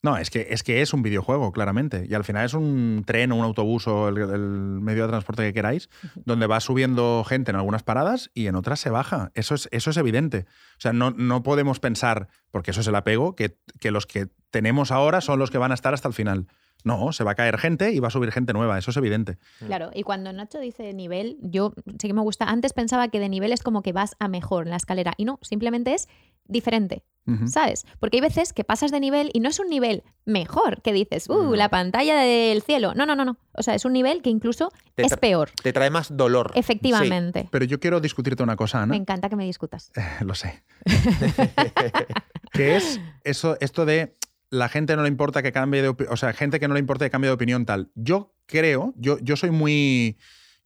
No, 0.00 0.16
es 0.16 0.30
que, 0.30 0.46
es 0.50 0.62
que 0.62 0.80
es 0.80 0.92
un 0.94 1.02
videojuego, 1.02 1.50
claramente. 1.50 2.06
Y 2.08 2.14
al 2.14 2.22
final 2.22 2.46
es 2.46 2.54
un 2.54 3.02
tren 3.04 3.32
o 3.32 3.36
un 3.36 3.42
autobús 3.44 3.88
o 3.88 4.08
el, 4.08 4.16
el 4.18 4.38
medio 4.40 5.02
de 5.02 5.08
transporte 5.08 5.42
que 5.42 5.52
queráis, 5.52 5.90
donde 6.24 6.46
va 6.46 6.60
subiendo 6.60 7.24
gente 7.28 7.50
en 7.50 7.56
algunas 7.56 7.82
paradas 7.82 8.30
y 8.32 8.46
en 8.46 8.54
otras 8.54 8.78
se 8.78 8.90
baja. 8.90 9.32
Eso 9.34 9.56
es, 9.56 9.68
eso 9.72 9.90
es 9.90 9.96
evidente. 9.96 10.46
O 10.76 10.80
sea, 10.80 10.92
no, 10.92 11.10
no 11.10 11.42
podemos 11.42 11.80
pensar, 11.80 12.28
porque 12.52 12.70
eso 12.70 12.80
es 12.80 12.86
el 12.86 12.94
apego, 12.94 13.34
que, 13.34 13.58
que 13.80 13.90
los 13.90 14.06
que 14.06 14.28
tenemos 14.52 14.92
ahora 14.92 15.20
son 15.20 15.40
los 15.40 15.50
que 15.50 15.58
van 15.58 15.72
a 15.72 15.74
estar 15.74 15.92
hasta 15.94 16.06
el 16.06 16.14
final. 16.14 16.46
No, 16.88 17.12
se 17.12 17.22
va 17.22 17.32
a 17.32 17.34
caer 17.34 17.58
gente 17.58 17.92
y 17.92 18.00
va 18.00 18.08
a 18.08 18.10
subir 18.10 18.32
gente 18.32 18.54
nueva, 18.54 18.78
eso 18.78 18.90
es 18.90 18.96
evidente. 18.96 19.36
Claro, 19.66 19.90
y 19.94 20.04
cuando 20.04 20.32
Nacho 20.32 20.58
dice 20.58 20.94
nivel, 20.94 21.36
yo 21.42 21.74
sí 22.00 22.08
que 22.08 22.14
me 22.14 22.22
gusta. 22.22 22.46
Antes 22.46 22.72
pensaba 22.72 23.08
que 23.08 23.20
de 23.20 23.28
nivel 23.28 23.52
es 23.52 23.62
como 23.62 23.82
que 23.82 23.92
vas 23.92 24.16
a 24.18 24.26
mejor 24.28 24.64
en 24.64 24.70
la 24.70 24.76
escalera. 24.76 25.12
Y 25.18 25.26
no, 25.26 25.38
simplemente 25.42 25.92
es 25.92 26.08
diferente. 26.46 27.04
¿Sabes? 27.46 27.84
Porque 28.00 28.16
hay 28.16 28.20
veces 28.22 28.54
que 28.54 28.64
pasas 28.64 28.90
de 28.90 29.00
nivel 29.00 29.28
y 29.34 29.40
no 29.40 29.50
es 29.50 29.58
un 29.58 29.68
nivel 29.68 30.02
mejor, 30.24 30.80
que 30.80 30.94
dices, 30.94 31.28
uh, 31.28 31.42
No. 31.42 31.56
la 31.56 31.68
pantalla 31.68 32.16
del 32.16 32.62
cielo. 32.62 32.94
No, 32.94 33.04
no, 33.04 33.14
no, 33.14 33.26
no. 33.26 33.36
O 33.52 33.62
sea, 33.62 33.74
es 33.74 33.84
un 33.84 33.92
nivel 33.92 34.22
que 34.22 34.30
incluso 34.30 34.72
Te 34.94 35.02
es 35.02 35.14
peor. 35.18 35.50
Te 35.62 35.74
trae 35.74 35.90
más 35.90 36.16
dolor. 36.16 36.52
Efectivamente. 36.54 37.46
Pero 37.50 37.66
yo 37.66 37.80
quiero 37.80 38.00
discutirte 38.00 38.42
una 38.42 38.56
cosa, 38.56 38.78
Ana. 38.78 38.92
Me 38.92 38.96
encanta 38.96 39.28
que 39.28 39.36
me 39.36 39.44
discutas. 39.44 39.92
Lo 40.22 40.34
sé. 40.34 40.62
que 42.52 42.76
es 42.76 42.98
eso, 43.24 43.58
esto 43.60 43.84
de 43.84 44.16
la 44.50 44.68
gente 44.68 44.96
no 44.96 45.02
le 45.02 45.08
importa 45.08 45.42
que 45.42 45.52
cambie 45.52 45.82
de 45.82 45.88
opinión, 45.88 46.12
o 46.12 46.16
sea, 46.16 46.32
gente 46.32 46.58
que 46.60 46.68
no 46.68 46.74
le 46.74 46.80
importa 46.80 47.04
que 47.04 47.10
cambie 47.10 47.28
de 47.28 47.34
opinión 47.34 47.66
tal. 47.66 47.90
Yo 47.94 48.34
creo, 48.46 48.94
yo, 48.96 49.18
yo 49.20 49.36
soy 49.36 49.50
muy, 49.50 50.16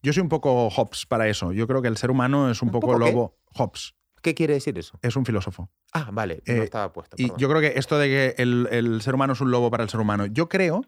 yo 0.01 0.13
soy 0.13 0.21
un 0.21 0.29
poco 0.29 0.69
Hobbes 0.69 1.05
para 1.05 1.27
eso. 1.27 1.51
Yo 1.51 1.67
creo 1.67 1.81
que 1.81 1.87
el 1.89 1.97
ser 1.97 2.09
humano 2.11 2.49
es 2.49 2.61
un, 2.61 2.69
¿Un 2.69 2.73
poco, 2.73 2.87
poco 2.87 2.99
qué? 2.99 3.11
lobo. 3.11 3.37
Hobbes 3.55 3.93
¿Qué 4.21 4.33
quiere 4.33 4.53
decir 4.53 4.77
eso? 4.79 4.97
es 5.01 5.15
un 5.17 5.25
filósofo. 5.25 5.69
Ah, 5.91 6.09
vale, 6.13 6.41
Eh, 6.45 6.53
no 6.55 6.63
estaba 6.63 6.93
puesto. 6.93 7.17
Y 7.19 7.31
yo 7.37 7.49
creo 7.49 7.59
que 7.59 7.73
esto 7.77 7.97
de 7.97 8.07
que 8.07 8.41
el, 8.41 8.69
el 8.71 9.01
ser 9.01 9.15
humano 9.15 9.33
es 9.33 9.41
un 9.41 9.51
lobo 9.51 9.69
para 9.69 9.83
el 9.83 9.89
ser 9.89 9.99
humano, 9.99 10.25
yo 10.27 10.47
creo 10.47 10.85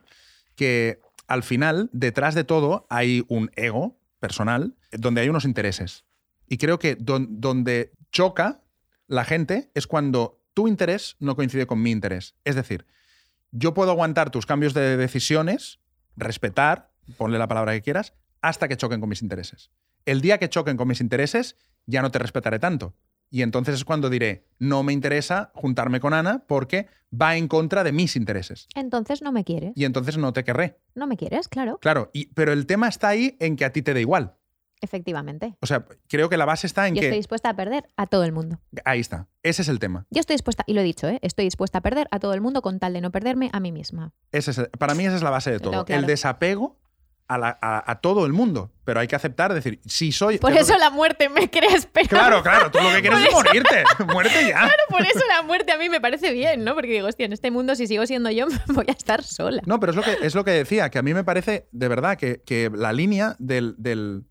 que 0.55 0.99
al 1.27 1.43
final, 1.43 1.89
detrás 1.91 2.34
de 2.34 2.43
todo, 2.45 2.86
hay 2.89 3.25
un 3.27 3.51
ego 3.58 3.97
personal 4.19 4.75
donde 4.91 5.19
hay 5.21 5.27
unos 5.29 5.43
intereses. 5.43 6.05
Y 6.47 6.58
creo 6.58 6.79
que 6.79 6.95
don- 6.95 7.41
donde 7.41 7.91
choca 8.12 8.62
la 9.08 9.25
gente 9.25 9.69
es 9.73 9.86
cuando 9.86 10.39
tu 10.55 10.67
interés 10.67 11.17
no 11.19 11.35
coincide 11.35 11.67
con 11.67 11.79
mi 11.81 11.91
interés. 11.91 12.33
Es 12.45 12.55
decir, 12.55 12.87
yo 13.51 13.75
puedo 13.75 13.91
aguantar 13.91 14.31
tus 14.31 14.47
cambios 14.47 14.73
de 14.73 14.97
decisiones, 14.97 15.79
respetar, 16.15 16.89
ponle 17.17 17.37
la 17.37 17.47
palabra 17.47 17.73
que 17.73 17.81
quieras, 17.83 18.13
hasta 18.41 18.67
que 18.67 18.77
choquen 18.77 18.99
con 18.99 19.09
mis 19.09 19.21
intereses. 19.21 19.69
El 20.05 20.21
día 20.21 20.39
que 20.39 20.49
choquen 20.49 20.77
con 20.77 20.87
mis 20.87 21.01
intereses, 21.01 21.57
ya 21.85 22.01
no 22.01 22.09
te 22.09 22.19
respetaré 22.19 22.57
tanto. 22.57 22.95
Y 23.29 23.41
entonces 23.41 23.75
es 23.75 23.83
cuando 23.83 24.09
diré, 24.09 24.47
no 24.59 24.83
me 24.83 24.93
interesa 24.93 25.51
juntarme 25.55 25.99
con 25.99 26.13
Ana 26.13 26.45
porque 26.47 26.87
va 27.11 27.35
en 27.35 27.47
contra 27.47 27.83
de 27.83 27.91
mis 27.91 28.15
intereses. 28.15 28.67
Entonces 28.75 29.21
no 29.21 29.31
me 29.31 29.43
quieres. 29.43 29.73
Y 29.75 29.83
entonces 29.83 30.17
no 30.17 30.31
te 30.31 30.43
querré. 30.43 30.79
No 30.93 31.05
me 31.05 31.17
quieres, 31.17 31.49
claro. 31.49 31.79
Claro, 31.79 32.11
y, 32.13 32.27
pero 32.27 32.53
el 32.53 32.65
tema 32.65 32.87
está 32.87 33.09
ahí 33.09 33.35
en 33.39 33.55
que 33.57 33.65
a 33.65 33.73
ti 33.73 33.81
te 33.81 33.93
da 33.93 33.99
igual. 33.99 34.35
Efectivamente. 34.81 35.55
O 35.61 35.65
sea, 35.65 35.85
creo 36.07 36.29
que 36.29 36.38
la 36.38 36.45
base 36.45 36.67
está 36.67 36.88
en 36.88 36.95
Yo 36.95 37.01
que... 37.01 37.07
estoy 37.07 37.19
dispuesta 37.19 37.49
a 37.49 37.55
perder 37.55 37.85
a 37.97 38.07
todo 38.07 38.23
el 38.23 38.31
mundo. 38.31 38.59
Ahí 38.83 38.99
está. 38.99 39.27
Ese 39.43 39.61
es 39.61 39.67
el 39.69 39.79
tema. 39.79 40.05
Yo 40.09 40.19
estoy 40.19 40.35
dispuesta, 40.35 40.63
y 40.67 40.73
lo 40.73 40.81
he 40.81 40.83
dicho, 40.83 41.07
¿eh? 41.07 41.19
estoy 41.21 41.45
dispuesta 41.45 41.79
a 41.79 41.81
perder 41.81 42.07
a 42.11 42.19
todo 42.19 42.33
el 42.33 42.41
mundo 42.41 42.61
con 42.61 42.79
tal 42.79 42.93
de 42.93 43.01
no 43.01 43.11
perderme 43.11 43.49
a 43.53 43.59
mí 43.59 43.71
misma. 43.71 44.13
Ese 44.31 44.51
es 44.51 44.57
el- 44.59 44.69
para 44.69 44.93
mí 44.95 45.05
esa 45.05 45.15
es 45.15 45.23
la 45.23 45.29
base 45.29 45.51
de 45.51 45.59
todo. 45.59 45.85
claro. 45.85 45.99
El 46.01 46.05
desapego 46.07 46.77
a, 47.27 47.39
la- 47.39 47.57
a- 47.59 47.89
a 47.91 48.01
todo 48.01 48.25
el 48.27 48.33
mundo. 48.33 48.71
Pero 48.83 48.99
hay 48.99 49.07
que 49.07 49.15
aceptar, 49.15 49.51
decir, 49.51 49.79
si 49.85 50.11
soy... 50.11 50.38
Por 50.38 50.53
que- 50.53 50.59
eso 50.59 50.77
la 50.77 50.91
muerte 50.91 51.27
me 51.29 51.49
crea 51.49 51.73
esperanza. 51.75 52.15
Claro, 52.17 52.43
claro, 52.43 52.69
tú 52.69 52.77
lo 52.79 52.89
que 52.93 53.01
quieres 53.01 53.25
es 53.27 53.33
morirte. 53.33 53.83
Muérete 54.13 54.47
ya. 54.49 54.69
Por 54.89 55.01
eso 55.01 55.21
la 55.27 55.41
muerte 55.41 55.71
a 55.71 55.77
mí 55.79 55.89
me 55.89 55.99
parece 55.99 56.31
bien, 56.33 56.63
¿no? 56.63 56.75
Porque 56.75 56.91
digo, 56.91 57.07
hostia, 57.07 57.25
en 57.25 57.33
este 57.33 57.49
mundo 57.49 57.73
si 57.75 57.88
sigo 57.88 58.05
siendo 58.05 58.29
yo 58.29 58.45
voy 58.67 58.85
a 58.88 58.91
estar 58.91 59.23
sola. 59.23 59.63
No, 59.65 59.79
pero 59.79 59.91
es 59.91 59.95
lo 59.95 60.03
que, 60.03 60.17
es 60.21 60.35
lo 60.35 60.43
que 60.45 60.51
decía, 60.51 60.91
que 60.91 60.99
a 60.99 61.01
mí 61.01 61.15
me 61.15 61.23
parece, 61.23 61.67
de 61.71 61.88
verdad, 61.88 62.15
que, 62.17 62.43
que 62.45 62.69
la 62.71 62.93
línea 62.93 63.35
del, 63.39 63.73
del- 63.79 64.25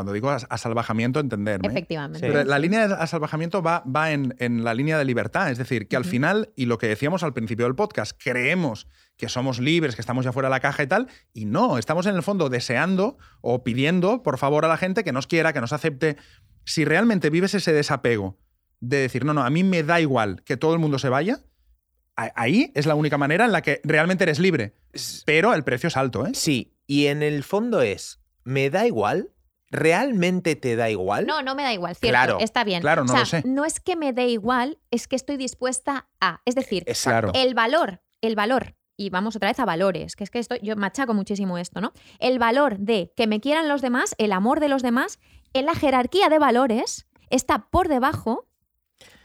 Cuando 0.00 0.12
digo 0.12 0.30
as- 0.30 0.46
asalvajamiento, 0.48 1.20
entenderme. 1.20 1.68
¿eh? 1.68 1.70
Efectivamente. 1.70 2.18
Sí. 2.20 2.26
Pero 2.32 2.44
la 2.44 2.58
línea 2.58 2.88
de 2.88 2.94
asalvajamiento 2.94 3.62
va, 3.62 3.82
va 3.84 4.12
en, 4.12 4.34
en 4.38 4.64
la 4.64 4.72
línea 4.74 4.96
de 4.98 5.04
libertad. 5.04 5.50
Es 5.50 5.58
decir, 5.58 5.88
que 5.88 5.96
al 5.96 6.04
final, 6.04 6.50
y 6.56 6.64
lo 6.66 6.78
que 6.78 6.88
decíamos 6.88 7.22
al 7.22 7.34
principio 7.34 7.66
del 7.66 7.74
podcast, 7.74 8.18
creemos 8.18 8.86
que 9.16 9.28
somos 9.28 9.60
libres, 9.60 9.94
que 9.94 10.00
estamos 10.00 10.24
ya 10.24 10.32
fuera 10.32 10.48
de 10.48 10.54
la 10.54 10.60
caja 10.60 10.82
y 10.82 10.86
tal, 10.86 11.06
y 11.34 11.44
no, 11.44 11.76
estamos 11.76 12.06
en 12.06 12.16
el 12.16 12.22
fondo 12.22 12.48
deseando 12.48 13.18
o 13.42 13.62
pidiendo, 13.62 14.22
por 14.22 14.38
favor, 14.38 14.64
a 14.64 14.68
la 14.68 14.78
gente 14.78 15.04
que 15.04 15.12
nos 15.12 15.26
quiera, 15.26 15.52
que 15.52 15.60
nos 15.60 15.74
acepte. 15.74 16.16
Si 16.64 16.86
realmente 16.86 17.28
vives 17.28 17.52
ese 17.54 17.72
desapego 17.74 18.38
de 18.80 18.96
decir, 18.96 19.26
no, 19.26 19.34
no, 19.34 19.42
a 19.44 19.50
mí 19.50 19.62
me 19.62 19.82
da 19.82 20.00
igual 20.00 20.42
que 20.44 20.56
todo 20.56 20.72
el 20.72 20.78
mundo 20.78 20.98
se 20.98 21.10
vaya, 21.10 21.40
ahí 22.16 22.72
es 22.74 22.86
la 22.86 22.94
única 22.94 23.18
manera 23.18 23.44
en 23.44 23.52
la 23.52 23.62
que 23.62 23.80
realmente 23.84 24.24
eres 24.24 24.38
libre. 24.38 24.74
Pero 25.26 25.52
el 25.54 25.64
precio 25.64 25.88
es 25.88 25.96
alto, 25.96 26.26
¿eh? 26.26 26.30
Sí, 26.34 26.74
y 26.86 27.06
en 27.06 27.22
el 27.22 27.44
fondo 27.44 27.82
es, 27.82 28.20
¿me 28.44 28.70
da 28.70 28.86
igual? 28.86 29.30
¿Realmente 29.70 30.56
te 30.56 30.74
da 30.76 30.90
igual? 30.90 31.26
No, 31.26 31.42
no 31.42 31.54
me 31.54 31.62
da 31.62 31.72
igual, 31.72 31.94
cierto, 31.94 32.12
Claro, 32.12 32.38
está 32.40 32.64
bien. 32.64 32.80
claro, 32.80 33.04
no 33.04 33.12
o 33.12 33.16
sea, 33.16 33.20
lo 33.20 33.26
sé. 33.26 33.42
no 33.46 33.64
es 33.64 33.78
que 33.80 33.96
me 33.96 34.12
dé 34.12 34.26
igual, 34.28 34.78
es 34.90 35.06
que 35.06 35.16
estoy 35.16 35.36
dispuesta 35.36 36.08
a. 36.20 36.40
Es 36.44 36.54
decir, 36.56 36.82
Exacto. 36.86 37.30
el 37.34 37.54
valor, 37.54 38.02
el 38.20 38.34
valor, 38.34 38.74
y 38.96 39.10
vamos 39.10 39.36
otra 39.36 39.48
vez 39.48 39.60
a 39.60 39.64
valores, 39.64 40.16
que 40.16 40.24
es 40.24 40.30
que 40.30 40.40
esto, 40.40 40.56
yo 40.56 40.76
machaco 40.76 41.14
muchísimo 41.14 41.56
esto, 41.56 41.80
¿no? 41.80 41.92
El 42.18 42.38
valor 42.38 42.78
de 42.78 43.12
que 43.16 43.26
me 43.26 43.40
quieran 43.40 43.68
los 43.68 43.80
demás, 43.80 44.14
el 44.18 44.32
amor 44.32 44.60
de 44.60 44.68
los 44.68 44.82
demás, 44.82 45.18
en 45.52 45.66
la 45.66 45.74
jerarquía 45.74 46.28
de 46.28 46.38
valores 46.38 47.06
está 47.30 47.70
por 47.70 47.88
debajo 47.88 48.48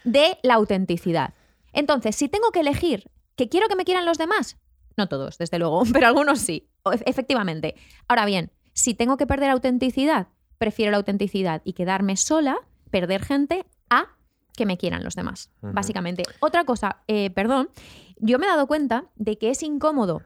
de 0.03 0.37
la 0.43 0.53
autenticidad. 0.53 1.33
Entonces, 1.73 2.15
si 2.15 2.29
tengo 2.29 2.51
que 2.51 2.59
elegir 2.61 3.09
que 3.35 3.49
quiero 3.49 3.67
que 3.67 3.75
me 3.75 3.83
quieran 3.83 4.05
los 4.05 4.17
demás, 4.17 4.57
no 4.95 5.09
todos, 5.09 5.37
desde 5.39 5.59
luego, 5.59 5.83
pero 5.91 6.07
algunos 6.07 6.39
sí, 6.39 6.69
efectivamente. 7.05 7.75
Ahora 8.07 8.25
bien, 8.25 8.51
si 8.73 8.93
tengo 8.93 9.17
que 9.17 9.27
perder 9.27 9.49
autenticidad, 9.49 10.27
prefiero 10.57 10.91
la 10.91 10.97
autenticidad 10.97 11.61
y 11.65 11.73
quedarme 11.73 12.17
sola, 12.17 12.57
perder 12.91 13.23
gente, 13.23 13.65
a 13.89 14.07
que 14.55 14.65
me 14.65 14.77
quieran 14.77 15.03
los 15.03 15.15
demás, 15.15 15.51
básicamente. 15.61 16.23
Otra 16.39 16.63
cosa, 16.63 17.03
eh, 17.07 17.29
perdón, 17.29 17.69
yo 18.17 18.39
me 18.39 18.45
he 18.45 18.49
dado 18.49 18.67
cuenta 18.67 19.05
de 19.15 19.37
que 19.37 19.49
es 19.49 19.61
incómodo 19.63 20.21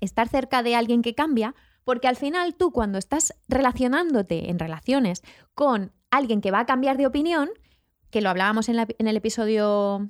estar 0.00 0.28
cerca 0.28 0.62
de 0.62 0.74
alguien 0.76 1.00
que 1.02 1.14
cambia, 1.14 1.54
porque 1.84 2.08
al 2.08 2.16
final 2.16 2.54
tú 2.56 2.72
cuando 2.72 2.98
estás 2.98 3.34
relacionándote 3.48 4.50
en 4.50 4.58
relaciones 4.58 5.22
con 5.54 5.92
alguien 6.10 6.40
que 6.40 6.50
va 6.50 6.60
a 6.60 6.66
cambiar 6.66 6.96
de 6.96 7.06
opinión, 7.06 7.50
que 8.10 8.20
lo 8.20 8.28
hablábamos 8.30 8.68
en, 8.68 8.76
la- 8.76 8.86
en 8.98 9.08
el 9.08 9.16
episodio 9.16 10.08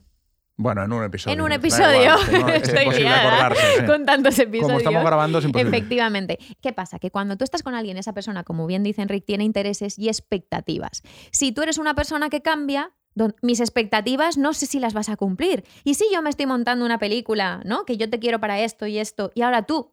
Bueno, 0.56 0.84
en 0.84 0.92
un 0.92 1.02
episodio. 1.02 1.34
En 1.34 1.40
un 1.40 1.50
episodio. 1.52 2.16
igual, 2.32 2.50
es 2.54 2.62
Estoy 2.68 2.82
imposible 2.84 3.08
acordarse. 3.10 3.80
sí. 3.80 3.86
con 3.86 4.06
tantos 4.06 4.38
episodios. 4.38 4.66
Como 4.66 4.78
estamos 4.78 5.04
grabando, 5.04 5.38
es 5.38 5.44
imposible. 5.44 5.76
Efectivamente. 5.76 6.38
¿Qué 6.62 6.72
pasa? 6.72 6.98
Que 7.00 7.10
cuando 7.10 7.36
tú 7.36 7.42
estás 7.44 7.62
con 7.64 7.74
alguien, 7.74 7.96
esa 7.96 8.12
persona, 8.14 8.44
como 8.44 8.66
bien 8.66 8.82
dice 8.84 9.02
Enrique, 9.02 9.26
tiene 9.26 9.42
intereses 9.44 9.98
y 9.98 10.08
expectativas. 10.08 11.02
Si 11.32 11.50
tú 11.52 11.62
eres 11.62 11.78
una 11.78 11.94
persona 11.94 12.30
que 12.30 12.40
cambia, 12.40 12.92
don- 13.14 13.34
mis 13.42 13.58
expectativas 13.60 14.38
no 14.38 14.52
sé 14.54 14.66
si 14.66 14.78
las 14.78 14.94
vas 14.94 15.08
a 15.08 15.16
cumplir. 15.16 15.64
Y 15.82 15.94
si 15.94 16.04
yo 16.12 16.22
me 16.22 16.30
estoy 16.30 16.46
montando 16.46 16.84
una 16.84 16.98
película, 16.98 17.60
¿no? 17.64 17.84
Que 17.84 17.96
yo 17.96 18.08
te 18.08 18.20
quiero 18.20 18.38
para 18.38 18.60
esto 18.60 18.86
y 18.86 18.98
esto, 18.98 19.32
y 19.34 19.42
ahora 19.42 19.62
tú 19.64 19.92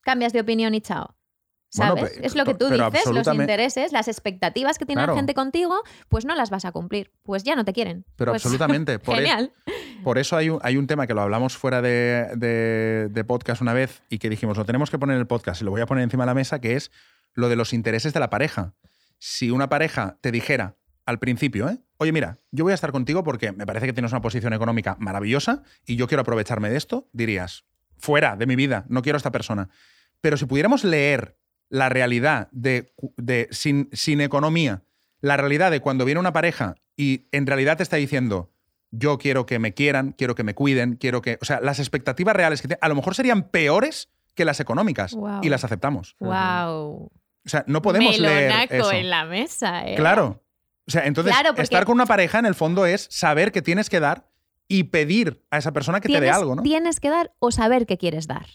cambias 0.00 0.32
de 0.32 0.40
opinión 0.40 0.74
y 0.74 0.80
chao. 0.80 1.14
Bueno, 1.76 1.96
¿Sabes? 1.96 2.20
es 2.22 2.34
lo 2.34 2.44
que 2.44 2.54
tú 2.54 2.68
dices, 2.68 3.06
los 3.06 3.26
intereses, 3.28 3.92
las 3.92 4.06
expectativas 4.08 4.76
que 4.78 4.84
tiene 4.84 5.00
Claro. 5.00 5.14
la 5.14 5.18
gente 5.18 5.32
contigo, 5.34 5.82
pues 6.08 6.24
no 6.26 6.34
las 6.34 6.50
vas 6.50 6.64
a 6.66 6.72
cumplir. 6.72 7.10
Pues 7.22 7.44
ya 7.44 7.54
no 7.56 7.64
te 7.64 7.72
quieren. 7.72 8.04
Pero 8.16 8.32
Pues, 8.32 8.44
absolutamente. 8.44 8.98
Por, 9.00 9.14
e- 9.14 9.18
Genial. 9.18 9.52
por 10.04 10.18
eso 10.18 10.36
hay 10.36 10.50
un, 10.50 10.58
hay 10.62 10.76
un 10.76 10.86
tema 10.86 11.06
que 11.06 11.14
lo 11.14 11.22
hablamos 11.22 11.56
fuera 11.56 11.80
de, 11.80 12.28
de- 12.36 13.08
de 13.10 13.24
podcast 13.24 13.62
una 13.62 13.72
vez 13.72 14.02
y 14.10 14.18
que 14.18 14.28
dijimos, 14.28 14.56
lo 14.58 14.64
tenemos 14.66 14.90
que 14.90 14.98
poner 14.98 15.14
en 15.14 15.20
el 15.20 15.26
podcast 15.26 15.62
y 15.62 15.64
lo 15.64 15.70
voy 15.70 15.80
a 15.80 15.86
poner 15.86 16.04
encima 16.04 16.24
de 16.24 16.26
la 16.26 16.34
mesa, 16.34 16.60
que 16.60 16.76
es 16.76 16.90
lo 17.34 17.48
de 17.48 17.56
los 17.56 17.72
intereses 17.72 18.12
de 18.12 18.20
la 18.20 18.28
pareja. 18.28 18.74
Si 19.18 19.50
una 19.50 19.68
pareja 19.68 20.18
te 20.20 20.30
dijera 20.30 20.76
al 21.06 21.18
principio, 21.18 21.68
¿eh? 21.70 21.78
oye, 21.96 22.12
mira, 22.12 22.36
yo 22.50 22.64
voy 22.64 22.72
a 22.72 22.74
estar 22.74 22.92
contigo 22.92 23.24
porque 23.24 23.52
me 23.52 23.64
parece 23.64 23.86
que 23.86 23.92
tienes 23.92 24.12
una 24.12 24.20
posición 24.20 24.52
económica 24.52 24.96
maravillosa 25.00 25.62
y 25.86 25.96
yo 25.96 26.06
quiero 26.06 26.20
aprovecharme 26.20 26.68
de 26.68 26.76
esto, 26.76 27.08
dirías, 27.12 27.64
fuera 27.96 28.36
de 28.36 28.46
mi 28.46 28.56
vida, 28.56 28.84
no 28.88 29.00
quiero 29.02 29.16
a 29.16 29.18
esta 29.18 29.32
persona. 29.32 29.68
Pero 30.20 30.36
si 30.36 30.44
pudiéramos 30.46 30.84
leer 30.84 31.38
la 31.72 31.88
realidad 31.88 32.48
de, 32.52 32.92
de 33.16 33.48
sin, 33.50 33.88
sin 33.92 34.20
economía, 34.20 34.82
la 35.22 35.38
realidad 35.38 35.70
de 35.70 35.80
cuando 35.80 36.04
viene 36.04 36.20
una 36.20 36.32
pareja 36.32 36.74
y 36.96 37.28
en 37.32 37.46
realidad 37.46 37.78
te 37.78 37.82
está 37.82 37.96
diciendo, 37.96 38.50
yo 38.90 39.16
quiero 39.16 39.46
que 39.46 39.58
me 39.58 39.72
quieran, 39.72 40.12
quiero 40.12 40.34
que 40.34 40.44
me 40.44 40.54
cuiden, 40.54 40.96
quiero 40.96 41.22
que... 41.22 41.38
O 41.40 41.46
sea, 41.46 41.60
las 41.62 41.78
expectativas 41.78 42.36
reales 42.36 42.60
que 42.60 42.68
tienen, 42.68 42.78
a 42.82 42.88
lo 42.88 42.94
mejor 42.94 43.14
serían 43.14 43.44
peores 43.48 44.10
que 44.34 44.44
las 44.44 44.60
económicas 44.60 45.16
y 45.40 45.48
las 45.48 45.64
aceptamos. 45.64 46.14
Wow. 46.20 46.30
O 46.34 47.10
sea, 47.48 47.64
no 47.66 47.80
podemos 47.80 48.18
leer 48.18 48.50
Melonaco 48.50 48.74
eso. 48.74 48.92
en 48.92 49.08
la 49.08 49.24
mesa, 49.24 49.88
¿eh? 49.88 49.94
Claro. 49.96 50.42
O 50.86 50.90
sea, 50.90 51.06
entonces 51.06 51.32
Claro, 51.32 51.50
porque- 51.50 51.62
estar 51.62 51.86
con 51.86 51.94
una 51.94 52.06
pareja 52.06 52.38
en 52.38 52.44
el 52.46 52.54
fondo 52.54 52.84
es 52.84 53.08
saber 53.10 53.50
que 53.50 53.62
tienes 53.62 53.88
que 53.88 53.98
dar 53.98 54.28
y 54.68 54.84
pedir 54.84 55.42
a 55.50 55.56
esa 55.56 55.72
persona 55.72 56.00
que 56.00 56.08
te 56.10 56.20
dé 56.20 56.30
algo, 56.30 56.54
¿no? 56.54 56.62
tienes 56.62 57.00
que 57.00 57.08
dar 57.08 57.32
o 57.38 57.50
saber 57.50 57.86
qué 57.86 57.96
quieres 57.96 58.26
dar. 58.26 58.46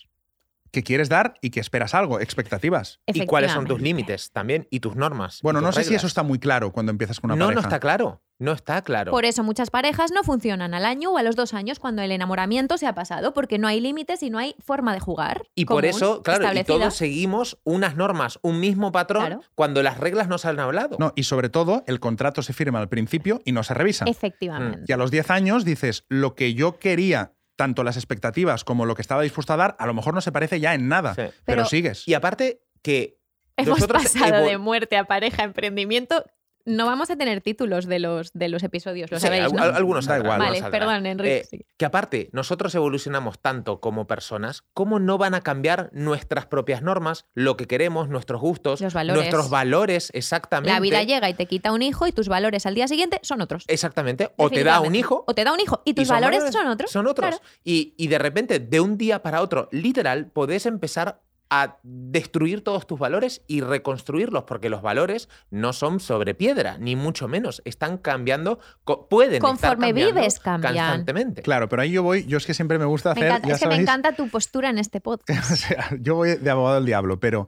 Que 0.78 0.84
quieres 0.84 1.10
dar 1.10 1.34
y 1.42 1.50
que 1.50 1.60
esperas 1.60 1.96
algo, 1.96 2.20
expectativas. 2.20 3.00
¿Y 3.08 3.26
cuáles 3.26 3.52
son 3.52 3.66
tus 3.66 3.82
límites 3.82 4.32
también? 4.32 4.68
Y 4.70 4.80
tus 4.80 4.96
normas. 4.96 5.40
Bueno, 5.42 5.58
tus 5.58 5.66
no 5.66 5.72
sé 5.72 5.84
si 5.84 5.96
eso 5.96 6.06
está 6.06 6.22
muy 6.22 6.38
claro 6.38 6.72
cuando 6.72 6.92
empiezas 6.92 7.20
con 7.20 7.32
una 7.32 7.36
no, 7.36 7.46
pareja. 7.48 7.62
no 7.62 7.68
está 7.68 7.80
claro. 7.80 8.22
No 8.40 8.52
está 8.52 8.84
claro. 8.84 9.10
Por 9.10 9.26
eso 9.26 9.44
muchas 9.44 9.72
parejas 9.72 10.12
no 10.12 10.24
funcionan 10.24 10.76
al 10.76 10.86
año 10.86 11.10
o 11.12 11.18
a 11.18 11.24
los 11.24 11.36
dos 11.36 11.56
años 11.56 11.80
cuando 11.80 12.04
el 12.04 12.12
enamoramiento 12.12 12.78
se 12.78 12.86
ha 12.86 12.94
pasado, 12.94 13.34
porque 13.34 13.58
no 13.58 13.68
hay 13.68 13.82
límites 13.82 14.22
y 14.22 14.30
no 14.30 14.38
hay 14.38 14.54
forma 14.64 14.94
de 14.94 15.00
jugar. 15.00 15.42
y 15.56 15.66
por 15.66 15.86
eso, 15.86 16.22
claro, 16.22 16.46
y 16.54 16.64
todos 16.64 16.94
seguimos 16.94 17.58
unas 17.64 17.96
normas, 17.96 18.38
un 18.44 18.60
mismo 18.60 18.92
patrón, 18.92 19.26
Claro. 19.26 19.42
cuando 19.56 19.82
las 19.82 19.98
reglas 19.98 20.28
no 20.28 20.38
se 20.38 20.50
han 20.50 20.60
hablado. 20.60 20.98
No, 21.00 21.14
y 21.16 21.24
sobre 21.24 21.50
todo, 21.50 21.84
el 21.88 22.00
contrato 22.00 22.44
se 22.44 22.54
firma 22.54 22.78
al 22.78 22.90
principio 22.90 23.42
y 23.46 23.52
no 23.54 23.64
se 23.64 23.74
revisa. 23.74 24.06
Efectivamente. 24.08 24.82
Y 24.88 24.92
a 24.92 24.98
los 24.98 25.10
10 25.10 25.32
años 25.32 25.66
dices, 25.66 26.06
lo 26.08 26.36
que 26.36 26.54
yo 26.54 26.78
quería, 26.78 27.34
tanto 27.58 27.84
las 27.84 27.98
expectativas 27.98 28.64
como 28.64 28.86
lo 28.86 28.96
que 28.96 29.02
estaba 29.02 29.22
dispuesto 29.22 29.52
a 29.52 29.58
dar, 29.58 29.76
a 29.80 29.86
lo 29.86 29.94
mejor 29.94 30.14
no 30.14 30.22
se 30.22 30.32
parece 30.32 30.62
ya 30.62 30.74
en 30.74 30.88
nada. 30.88 31.14
Sí. 31.14 31.22
Pero, 31.24 31.34
Pero- 31.44 31.66
sigues. 31.66 32.08
Y 32.08 32.14
aparte 32.14 32.62
que 32.82 33.18
Hemos 33.58 33.86
pasado 33.88 34.46
de 34.46 34.58
muerte 34.60 34.98
a 34.98 35.06
pareja, 35.06 35.44
emprendimiento. 35.44 36.24
No 36.68 36.86
vamos 36.86 37.10
a 37.10 37.16
tener 37.16 37.42
títulos 37.42 37.86
de 37.86 37.98
los, 38.00 38.32
de 38.34 38.50
los 38.50 38.62
episodios, 38.62 39.10
lo 39.10 39.18
Sí, 39.20 39.26
sabéis, 39.26 39.46
al- 39.46 39.54
¿no? 39.54 39.64
al- 39.64 39.76
algunos 39.76 40.06
Da 40.06 40.20
igual. 40.20 40.38
Vale, 40.38 40.62
perdón, 40.70 41.06
Enrique. 41.06 41.38
Eh, 41.38 41.48
sí. 41.50 41.66
Que 41.78 41.86
aparte, 41.86 42.30
nosotros 42.34 42.76
evolucionamos 42.76 43.40
tanto 43.40 43.80
como 43.80 44.06
personas, 44.06 44.64
¿cómo 44.74 45.00
no 45.00 45.18
van 45.18 45.34
a 45.34 45.42
cambiar 45.42 45.90
nuestras 45.94 46.46
propias 46.46 46.82
normas, 46.82 47.26
lo 47.34 47.56
que 47.58 47.68
queremos, 47.68 48.10
nuestros 48.10 48.42
gustos, 48.42 48.82
Los 48.82 48.94
valores. 48.94 49.22
nuestros 49.22 49.50
valores, 49.50 50.10
exactamente? 50.14 50.72
La 50.74 50.80
vida 50.82 51.02
llega 51.04 51.30
y 51.30 51.34
te 51.34 51.46
quita 51.46 51.72
un 51.72 51.82
hijo 51.82 52.06
y 52.06 52.12
tus 52.12 52.28
valores 52.28 52.66
al 52.66 52.76
día 52.76 52.88
siguiente 52.88 53.20
son 53.24 53.42
otros. 53.42 53.64
Exactamente. 53.68 54.32
O 54.36 54.50
te 54.50 54.64
da 54.64 54.82
un 54.82 54.94
hijo. 54.94 55.24
O 55.26 55.34
te 55.34 55.44
da 55.46 55.54
un 55.54 55.60
hijo 55.62 55.82
y 55.86 55.94
tus 55.94 56.08
valores, 56.10 56.44
son 56.52 56.68
otros. 56.68 56.92
Son 56.92 57.08
otros. 57.08 57.30
Claro. 57.30 57.44
Y, 57.64 57.94
y 57.98 58.08
de 58.08 58.18
repente, 58.20 58.60
de 58.60 58.80
un 58.82 58.98
día 58.98 59.24
para 59.24 59.42
otro, 59.42 59.70
literal, 59.72 60.28
podés 60.28 60.66
empezar 60.66 61.22
a 61.50 61.78
destruir 61.84 62.62
todos 62.64 62.86
tus 62.88 63.00
valores 63.00 63.42
y 63.48 63.62
reconstruirlos, 63.62 64.44
porque 64.44 64.70
los 64.70 64.82
valores 64.82 65.30
no 65.50 65.72
son 65.74 66.00
sobre 66.00 66.34
piedra, 66.36 66.78
ni 66.78 66.96
mucho 66.96 67.28
menos. 67.28 67.62
Están 67.66 67.98
cambiando, 67.98 68.60
co- 68.84 69.08
pueden 69.08 69.36
estar 69.36 69.50
Conforme 69.50 69.88
cambiando 69.88 70.16
vives, 70.16 70.40
cambian. 70.40 70.74
constantemente. 70.74 71.42
Claro, 71.44 71.70
pero 71.70 71.82
ahí 71.82 71.92
yo 71.92 72.04
voy, 72.04 72.26
yo 72.26 72.38
es 72.38 72.46
que 72.46 72.54
siempre 72.54 72.78
me 72.80 72.86
gusta 72.86 73.14
Me 73.14 73.22
hacer, 73.22 73.28
encanta- 73.32 73.48
ya 73.48 73.54
es 73.56 73.60
que 73.62 73.68
me 73.68 73.76
encanta 73.76 74.12
tu 74.16 74.28
postura 74.30 74.70
en 74.70 74.78
este 74.78 75.00
podcast. 75.02 75.52
o 75.52 75.56
sea, 75.56 75.90
yo 76.02 76.16
voy 76.16 76.36
de 76.36 76.50
abogado 76.50 76.76
del 76.76 76.86
diablo, 76.86 77.20
pero 77.20 77.48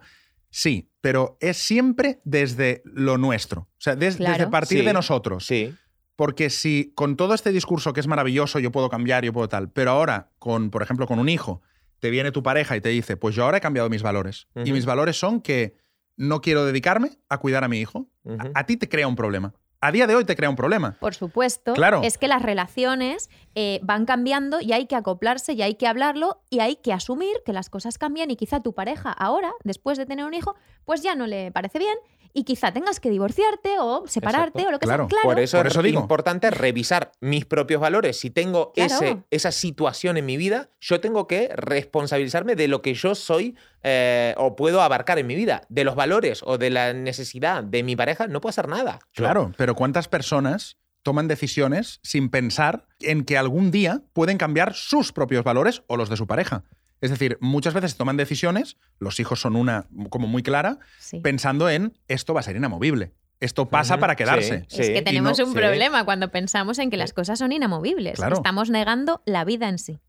sí, 0.50 0.90
pero 1.02 1.38
es 1.42 1.58
siempre 1.58 2.22
desde 2.24 2.82
lo 2.86 3.18
nuestro. 3.18 3.62
O 3.62 3.68
sea, 3.80 3.96
des- 3.96 4.16
Claro. 4.18 4.34
desde 4.38 4.48
partir 4.52 4.80
Sí, 4.80 4.86
de 4.86 4.94
nosotros. 4.94 5.46
Sí. 5.46 5.76
Porque 6.16 6.50
si 6.50 6.92
con 6.96 7.16
todo 7.16 7.34
este 7.34 7.52
discurso 7.52 7.94
que 7.94 8.00
es 8.02 8.08
maravilloso, 8.08 8.60
yo 8.60 8.72
puedo 8.72 8.90
cambiar, 8.90 9.24
yo 9.24 9.32
puedo 9.32 9.48
tal, 9.48 9.70
pero 9.70 9.92
ahora, 9.92 10.32
con, 10.38 10.70
por 10.70 10.84
ejemplo, 10.84 11.08
con 11.08 11.18
un 11.20 11.30
hijo, 11.30 11.62
te 12.00 12.10
viene 12.10 12.32
tu 12.32 12.44
pareja 12.44 12.76
y 12.76 12.82
te 12.82 12.90
dice, 12.90 13.18
pues 13.18 13.36
yo 13.36 13.44
ahora 13.44 13.58
he 13.58 13.62
cambiado 13.62 13.90
mis 13.90 14.02
valores. 14.04 14.48
Y 14.64 14.72
mis 14.72 14.86
valores 14.86 15.20
son 15.20 15.42
que 15.42 15.78
no 16.18 16.42
quiero 16.42 16.66
dedicarme 16.66 17.12
a 17.30 17.38
cuidar 17.38 17.64
a 17.64 17.68
mi 17.68 17.80
hijo. 17.80 18.08
A 18.54 18.66
ti 18.66 18.78
te 18.78 18.90
crea 18.90 19.08
un 19.08 19.16
problema. 19.16 19.54
A 19.82 19.94
día 19.94 20.08
de 20.08 20.16
hoy 20.16 20.26
te 20.26 20.36
crea 20.36 20.50
un 20.50 20.58
problema. 20.58 20.98
Por 21.00 21.16
supuesto, 21.16 21.74
Claro. 21.74 22.02
es 22.04 22.18
que 22.18 22.28
las 22.28 22.42
relaciones 22.42 23.30
eh, 23.56 23.80
van 23.82 24.06
cambiando 24.06 24.60
y 24.60 24.74
hay 24.74 24.88
que 24.88 24.96
acoplarse 24.98 25.54
y 25.54 25.62
hay 25.62 25.76
que 25.76 25.88
hablarlo 25.88 26.42
y 26.50 26.60
hay 26.60 26.76
que 26.76 26.92
asumir 26.92 27.32
que 27.46 27.54
las 27.54 27.70
cosas 27.70 27.98
cambian 27.98 28.30
y 28.30 28.36
quizá 28.36 28.60
tu 28.62 28.74
pareja 28.74 29.10
ahora, 29.10 29.54
después 29.64 29.98
de 29.98 30.06
tener 30.06 30.26
un 30.26 30.34
hijo, 30.34 30.56
pues 30.84 31.02
ya 31.02 31.16
no 31.16 31.28
le 31.28 31.54
parece 31.54 31.80
bien 31.80 31.96
y 32.34 32.44
quizá 32.44 32.72
tengas 32.72 33.00
que 33.00 33.10
divorciarte 33.10 33.80
o 33.80 34.06
separarte 34.08 34.60
Exacto. 34.60 34.68
o 34.68 34.72
lo 34.72 34.80
que 34.80 34.86
Claro. 34.86 35.04
sea. 35.04 35.10
Claro, 35.10 35.24
Por 35.30 35.40
eso 35.40 35.58
Por 35.58 35.68
es 35.68 35.74
eso 35.74 35.82
digo. 35.82 36.00
importante 36.00 36.52
revisar 36.52 37.12
mis 37.22 37.46
propios 37.46 37.82
valores. 37.82 38.20
Si 38.20 38.30
tengo 38.30 38.72
Claro. 38.74 38.94
ese, 38.96 39.18
esa 39.32 39.52
situación 39.52 40.18
en 40.18 40.26
mi 40.26 40.38
vida, 40.38 40.70
yo 40.80 41.00
tengo 41.00 41.28
que 41.28 41.50
responsabilizarme 41.56 42.56
de 42.56 42.68
lo 42.68 42.82
que 42.82 42.94
yo 42.94 43.16
soy 43.16 43.56
eh, 43.84 44.34
o 44.38 44.56
puedo 44.56 44.82
abarcar 44.82 45.20
en 45.20 45.28
mi 45.28 45.36
vida. 45.36 45.62
De 45.70 45.84
los 45.84 45.96
valores 45.96 46.42
o 46.46 46.58
de 46.58 46.70
la 46.70 46.94
necesidad 46.94 47.64
de 47.64 47.84
mi 47.84 47.96
pareja, 47.96 48.28
no 48.28 48.42
puedo 48.42 48.50
hacer 48.52 48.68
nada. 48.68 49.00
Yo- 49.14 49.24
Claro, 49.24 49.52
pero 49.58 49.76
¿cuántas 49.76 50.08
personas 50.08 50.78
toman 51.02 51.28
decisiones 51.30 52.00
sin 52.04 52.30
pensar 52.30 52.86
en 53.00 53.24
que 53.24 53.38
algún 53.38 53.72
día 53.72 54.02
pueden 54.14 54.38
cambiar 54.38 54.74
sus 54.74 55.14
propios 55.14 55.44
valores 55.46 55.82
o 55.88 55.96
los 55.98 56.10
de 56.10 56.18
su 56.18 56.28
pareja? 56.28 56.64
Es 57.02 57.10
decir, 57.12 57.38
muchas 57.42 57.74
veces 57.74 57.92
se 57.92 57.98
toman 57.98 58.18
decisiones, 58.18 58.78
los 59.00 59.20
hijos 59.20 59.40
son 59.42 59.56
una 59.56 59.88
como 60.10 60.28
muy 60.28 60.44
clara, 60.44 60.80
Sí. 61.00 61.20
pensando 61.22 61.70
en 61.70 61.98
esto 62.08 62.34
va 62.34 62.42
a 62.42 62.44
ser 62.44 62.56
inamovible. 62.56 63.14
Esto 63.40 63.70
pasa 63.70 63.98
para 64.00 64.16
quedarse. 64.18 64.66
sí, 64.68 64.82
Es 64.82 64.88
sí. 64.88 64.94
que 64.94 65.02
tenemos 65.02 65.40
no- 65.40 65.46
un 65.46 65.52
sí. 65.54 65.58
problema 65.58 66.04
cuando 66.04 66.30
pensamos 66.30 66.78
en 66.78 66.90
que 66.90 66.98
las 66.98 67.14
cosas 67.14 67.40
son 67.40 67.54
inamovibles. 67.54 68.18
Claro. 68.18 68.36
Estamos 68.36 68.70
negando 68.70 69.22
la 69.26 69.46
vida 69.46 69.70
en 69.70 69.78
sí. 69.80 70.00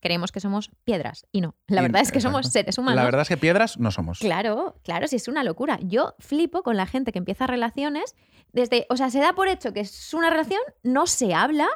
Creemos 0.00 0.32
que 0.32 0.40
somos 0.40 0.70
piedras 0.82 1.26
y 1.30 1.40
no. 1.40 1.54
La 1.68 1.82
Y- 1.82 1.84
verdad 1.84 2.00
es 2.02 2.10
que 2.10 2.20
somos 2.20 2.48
seres 2.48 2.78
humanos. 2.78 2.96
La 2.96 3.04
verdad 3.04 3.20
es 3.22 3.28
que 3.28 3.36
piedras 3.36 3.78
no 3.78 3.90
somos. 3.92 4.18
Claro, 4.18 4.80
claro, 4.82 5.06
si 5.06 5.16
es 5.16 5.28
una 5.28 5.44
locura. 5.44 5.78
Yo 5.82 6.14
flipo 6.18 6.62
con 6.64 6.76
la 6.76 6.86
gente 6.86 7.12
que 7.12 7.18
empieza 7.18 7.46
relaciones 7.46 8.16
desde, 8.52 8.86
o 8.88 8.96
sea, 8.96 9.10
se 9.10 9.20
da 9.20 9.34
por 9.34 9.46
hecho 9.46 9.72
que 9.72 9.80
es 9.80 10.12
una 10.14 10.30
relación, 10.30 10.60
no 10.82 11.06
se 11.06 11.32
habla 11.34 11.68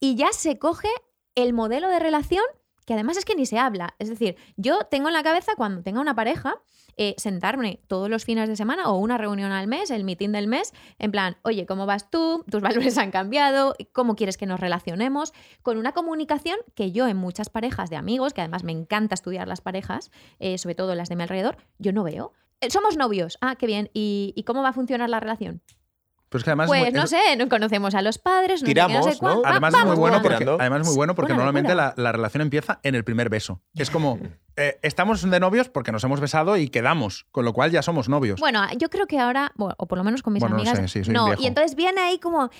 y 0.00 0.14
ya 0.14 0.28
se 0.32 0.58
coge 0.58 0.88
el 1.34 1.52
modelo 1.52 1.88
de 1.90 1.98
relación 1.98 2.44
que 2.84 2.94
además 2.94 3.16
es 3.16 3.24
que 3.24 3.34
ni 3.34 3.46
se 3.46 3.58
habla. 3.58 3.94
Es 3.98 4.08
decir, 4.08 4.36
yo 4.56 4.80
tengo 4.90 5.08
en 5.08 5.14
la 5.14 5.22
cabeza 5.22 5.52
cuando 5.56 5.82
tenga 5.82 6.00
una 6.00 6.14
pareja, 6.14 6.60
eh, 6.96 7.14
sentarme 7.18 7.80
todos 7.88 8.08
los 8.08 8.24
fines 8.24 8.48
de 8.48 8.56
semana 8.56 8.88
o 8.90 8.98
una 8.98 9.18
reunión 9.18 9.50
al 9.52 9.66
mes, 9.66 9.90
el 9.90 10.04
meeting 10.04 10.30
del 10.30 10.46
mes, 10.46 10.72
en 10.98 11.10
plan, 11.10 11.36
oye, 11.42 11.66
¿cómo 11.66 11.86
vas 11.86 12.10
tú? 12.10 12.44
¿Tus 12.50 12.62
valores 12.94 12.98
han 12.98 13.10
cambiado? 13.10 13.74
¿Cómo 13.92 14.16
quieres 14.16 14.36
que 14.36 14.46
nos 14.46 14.60
relacionemos? 14.60 15.32
Con 15.62 15.78
una 15.78 15.92
comunicación 15.92 16.58
que 16.74 16.92
yo 16.92 17.08
en 17.08 17.16
muchas 17.16 17.50
parejas 17.50 17.90
de 17.90 17.96
amigos, 17.96 18.32
que 18.32 18.42
además 18.42 18.64
me 18.64 18.72
encanta 18.72 19.14
estudiar 19.14 19.48
las 19.48 19.60
parejas, 19.60 20.10
eh, 20.38 20.58
sobre 20.58 20.74
todo 20.74 20.94
las 20.94 21.08
de 21.08 21.16
mi 21.16 21.22
alrededor, 21.22 21.56
yo 21.78 21.92
no 21.92 22.04
veo. 22.04 22.32
Eh, 22.60 22.70
Somos 22.70 22.96
novios. 22.96 23.38
Ah, 23.40 23.56
qué 23.56 23.66
bien. 23.66 23.90
¿Y, 23.92 24.32
y 24.36 24.44
cómo 24.44 24.62
va 24.62 24.68
a 24.68 24.72
funcionar 24.72 25.10
la 25.10 25.20
relación? 25.20 25.62
Pues 26.34 26.42
que 26.42 26.50
además 26.50 26.64
es 26.64 26.68
Pues 26.70 26.80
muy- 26.82 26.90
no 26.90 27.04
es- 27.04 27.10
sé, 27.10 27.36
no 27.38 27.48
conocemos 27.48 27.94
a 27.94 28.02
los 28.02 28.18
padres, 28.18 28.60
no 28.60 28.66
sé 28.66 28.74
qué, 28.74 28.80
no 28.80 28.88
sé 29.04 29.10
Tiramos, 29.12 29.22
¿no? 29.22 29.42
Va- 29.42 29.50
Además 29.50 29.72
es 29.72 29.84
muy 29.84 29.94
bueno 29.94 30.20
porque, 30.20 30.44
además 30.58 30.80
es 30.80 30.86
muy 30.88 30.96
bueno 30.96 31.14
porque 31.14 31.32
normalmente 31.32 31.76
la, 31.76 31.94
relación 31.96 32.40
empieza 32.40 32.80
en 32.82 32.96
el 32.96 33.04
primer 33.04 33.28
beso. 33.28 33.62
Es 33.76 33.88
como, 33.88 34.18
eh, 34.56 34.80
estamos 34.82 35.22
de 35.30 35.38
novios 35.38 35.68
porque 35.68 35.92
nos 35.92 36.02
hemos 36.02 36.18
besado 36.18 36.56
y 36.56 36.66
quedamos, 36.70 37.28
con 37.30 37.44
lo 37.44 37.52
cual 37.52 37.70
ya 37.70 37.82
somos 37.82 38.08
novios. 38.08 38.40
Bueno, 38.40 38.66
yo 38.76 38.90
creo 38.90 39.06
que 39.06 39.20
ahora, 39.20 39.52
bueno, 39.54 39.76
o 39.78 39.86
por 39.86 39.96
lo 39.96 40.02
menos 40.02 40.22
con 40.22 40.32
mis 40.32 40.40
Bueno, 40.40 40.56
no 40.56 40.62
amigas, 40.62 40.76
sé, 40.76 40.88
sí, 40.88 41.04
soy 41.04 41.14
no. 41.14 41.26
viejo. 41.26 41.40
Y 41.42 41.46
entonces 41.46 41.76
viene 41.76 42.00
ahí 42.00 42.18
como, 42.18 42.50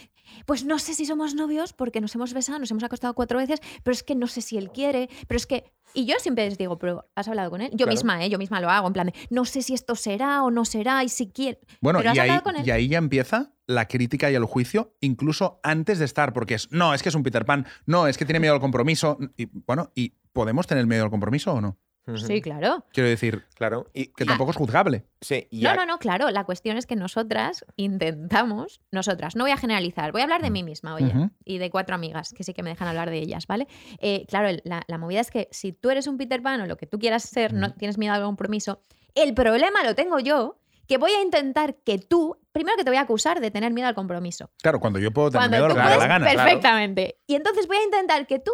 pues 0.47 0.65
no 0.65 0.79
sé 0.79 0.95
si 0.95 1.07
somos 1.07 1.35
novios 1.35 1.73
porque 1.73 2.01
nos 2.01 2.15
hemos 2.15 2.33
besado, 2.33 2.59
nos 2.59 2.71
hemos 2.71 2.85
acostado 2.85 3.15
cuatro 3.15 3.39
veces, 3.39 3.61
pero 3.83 3.93
es 3.93 4.03
que 4.03 4.15
no 4.15 4.27
sé 4.27 4.41
si 4.41 4.57
él 4.57 4.71
quiere, 4.71 5.09
pero 5.27 5.37
es 5.37 5.47
que 5.47 5.65
y 5.93 6.07
yo 6.07 6.17
siempre 6.19 6.49
les 6.49 6.59
digo, 6.59 6.79
pero 6.79 7.07
has 7.15 7.29
hablado 7.29 7.51
con 7.51 7.61
él. 7.61 7.71
Yo 7.71 7.79
Claro. 7.87 7.93
misma, 7.93 8.25
¿eh? 8.25 8.29
yo 8.31 8.39
misma 8.39 8.61
lo 8.61 8.69
hago, 8.69 8.87
en 8.89 8.93
plan 8.93 9.07
de, 9.07 9.15
no 9.31 9.45
sé 9.45 9.63
si 9.63 9.75
esto 9.75 9.95
será 9.95 10.43
o 10.43 10.51
no 10.51 10.65
será 10.65 11.05
y 11.05 11.09
si 11.09 11.29
quiere. 11.29 11.61
Bueno, 11.81 12.01
pero 12.01 12.11
has 12.11 12.17
y 12.17 12.21
ahí, 12.21 12.29
hablado 12.31 12.43
con 12.43 12.57
él. 12.57 12.67
y 12.67 12.71
ahí 12.71 12.89
ya 12.89 12.99
empieza 12.99 13.53
la 13.67 13.87
crítica 13.87 14.31
y 14.31 14.35
el 14.35 14.45
juicio, 14.45 14.97
incluso 15.01 15.61
antes 15.63 15.99
de 15.99 16.05
estar, 16.05 16.33
porque 16.33 16.55
es, 16.55 16.73
no, 16.73 16.95
es 16.95 17.03
que 17.03 17.11
es 17.11 17.15
un 17.15 17.23
Peter 17.23 17.45
Pan, 17.45 17.67
no, 17.87 18.09
es 18.09 18.19
que 18.19 18.25
tiene 18.25 18.41
miedo 18.41 18.55
al 18.55 18.61
compromiso. 18.61 19.19
Y, 19.37 19.47
bueno, 19.67 19.91
¿y 19.95 20.15
podemos 20.33 20.67
tener 20.67 20.87
miedo 20.87 21.05
al 21.05 21.11
compromiso 21.11 21.53
o 21.53 21.61
no? 21.61 21.79
Sí, 22.17 22.43
claro. 22.43 22.85
Quiero 22.93 23.09
decir, 23.09 23.45
Claro. 23.55 23.87
Y, 23.95 24.09
que 24.09 24.25
tampoco 24.27 24.51
es 24.51 24.57
juzgable. 24.57 25.07
sí, 25.21 25.47
y 25.51 25.63
No, 25.63 25.71
a- 25.71 25.75
no, 25.77 25.87
no, 25.87 25.99
claro. 25.99 26.31
La 26.31 26.45
cuestión 26.45 26.77
es 26.77 26.85
que 26.87 26.97
nosotras 26.97 27.65
intentamos, 27.77 28.81
nosotras, 28.91 29.37
no 29.37 29.45
voy 29.45 29.53
a 29.53 29.57
generalizar, 29.57 30.13
voy 30.13 30.21
a 30.21 30.25
hablar 30.25 30.43
de 30.43 30.51
mí 30.51 30.63
misma, 30.63 30.95
oye, 30.95 31.07
Ujú. 31.07 31.31
y 31.45 31.59
de 31.59 31.71
cuatro 31.71 31.95
amigas 31.95 32.35
que 32.37 32.45
sí 32.45 32.53
que 32.53 32.63
me 32.63 32.71
dejan 32.71 32.89
hablar 32.89 33.09
de 33.11 33.19
ellas, 33.19 33.47
¿vale? 33.47 33.67
Eh, 34.01 34.27
claro, 34.29 34.49
el- 34.49 34.61
la, 34.65 34.83
la 34.87 34.99
movida 34.99 35.21
es 35.21 35.31
que 35.31 35.49
si 35.51 35.73
tú 35.73 35.91
eres 35.91 36.07
un 36.07 36.19
Peter 36.19 36.43
Pan 36.43 36.61
o 36.61 36.67
lo 36.67 36.77
que 36.77 36.87
tú 36.87 36.99
quieras 36.99 37.23
ser, 37.23 37.53
no 37.55 37.73
tienes 37.73 37.97
miedo 37.99 38.13
al 38.15 38.23
compromiso, 38.23 38.83
El 39.17 39.33
problema 39.33 39.83
lo 39.85 39.95
tengo 39.95 40.19
yo, 40.19 40.59
que 40.89 40.99
voy 40.99 41.13
a 41.13 41.23
intentar 41.23 41.77
que 41.85 41.99
tú, 41.99 42.37
primero 42.53 42.77
que 42.77 42.83
te 42.85 42.91
voy 42.91 42.99
a 42.99 43.03
acusar 43.03 43.41
de 43.41 43.51
tener 43.53 43.73
miedo 43.73 43.87
al 43.89 43.95
compromiso. 43.95 44.51
Claro, 44.61 44.81
cuando 44.81 44.99
yo 44.99 45.13
puedo 45.13 45.31
tener 45.31 45.49
Cuando 45.49 45.57
miedo 45.57 45.65
a 45.67 45.69
lo 45.69 45.75
tú 45.75 45.79
que 45.79 45.85
me 45.85 45.89
da 45.89 45.91
la 45.91 45.97
puedes, 45.97 46.09
gana. 46.09 46.31
claro. 46.33 46.49
perfectamente. 46.49 47.19
Y 47.29 47.37
entonces 47.37 47.67
voy 47.69 47.77
a 47.79 47.85
intentar 47.85 48.27
que 48.27 48.41
tú 48.41 48.51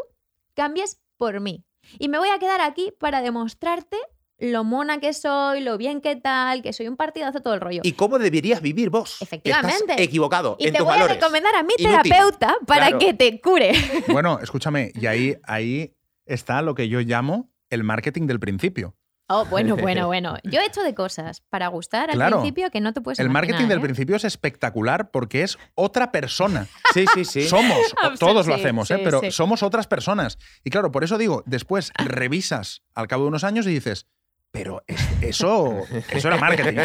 cambies 0.54 1.00
por 1.16 1.40
mí. 1.40 1.64
Y 1.98 2.08
me 2.08 2.18
voy 2.18 2.28
a 2.28 2.38
quedar 2.38 2.60
aquí 2.60 2.92
para 2.98 3.22
demostrarte 3.22 3.96
lo 4.38 4.64
mona 4.64 5.00
que 5.00 5.12
soy, 5.12 5.60
lo 5.60 5.76
bien 5.76 6.00
que 6.00 6.16
tal, 6.16 6.62
que 6.62 6.72
soy 6.72 6.88
un 6.88 6.96
partidazo, 6.96 7.40
todo 7.40 7.52
el 7.52 7.60
rollo. 7.60 7.82
¿Y 7.84 7.92
cómo 7.92 8.18
deberías 8.18 8.62
vivir 8.62 8.88
vos? 8.88 9.20
Efectivamente. 9.20 9.76
Estás 9.92 10.00
equivocado 10.00 10.56
Y 10.58 10.68
en 10.68 10.72
te 10.72 10.78
tus 10.78 10.86
voy 10.86 10.94
valores. 10.94 11.16
a 11.16 11.20
recomendar 11.20 11.54
a 11.56 11.62
mi 11.62 11.74
Inútil. 11.78 12.10
terapeuta 12.10 12.56
para 12.66 12.86
Claro. 12.86 12.98
que 12.98 13.12
te 13.14 13.40
cure. 13.40 13.72
Bueno, 14.08 14.38
escúchame, 14.42 14.92
y 14.94 15.06
ahí, 15.06 15.36
ahí 15.44 15.94
está 16.24 16.62
lo 16.62 16.74
que 16.74 16.88
yo 16.88 17.00
llamo 17.00 17.50
el 17.68 17.84
marketing 17.84 18.26
del 18.26 18.40
principio. 18.40 18.96
Oh, 19.32 19.44
bueno, 19.46 19.76
bueno, 19.76 20.06
bueno. 20.08 20.36
Yo 20.44 20.60
he 20.60 20.66
hecho 20.66 20.82
de 20.82 20.94
cosas 20.94 21.40
para 21.50 21.68
gustar 21.68 22.10
al 22.10 22.16
Claro. 22.16 22.40
principio 22.40 22.70
que 22.70 22.80
no 22.80 22.92
te 22.92 23.00
puedes 23.00 23.18
el 23.20 23.30
marketing 23.30 23.66
del 23.68 23.78
¿eh? 23.78 23.82
principio 23.82 24.16
es 24.16 24.24
espectacular 24.24 25.10
porque 25.10 25.42
es 25.42 25.56
otra 25.74 26.12
persona. 26.12 26.66
Sí, 26.92 27.04
sí, 27.14 27.24
sí. 27.24 27.48
Somos, 27.48 27.78
todos 28.18 28.48
lo 28.48 28.54
sí, 28.56 28.60
hacemos, 28.60 28.90
¿eh? 28.90 29.00
pero 29.04 29.20
sí. 29.20 29.30
somos 29.30 29.62
otras 29.62 29.86
personas. 29.86 30.38
Y 30.64 30.70
claro, 30.70 30.90
por 30.90 31.04
eso 31.04 31.18
digo, 31.18 31.44
después 31.46 31.92
revisas 31.96 32.82
al 32.96 33.06
cabo 33.06 33.22
de 33.22 33.28
unos 33.28 33.44
años 33.44 33.64
y 33.66 33.70
dices, 33.70 34.06
pero 34.50 34.82
es- 34.88 35.08
eso, 35.20 35.82
eso 36.10 36.26
era 36.28 36.36
marketing. 36.36 36.78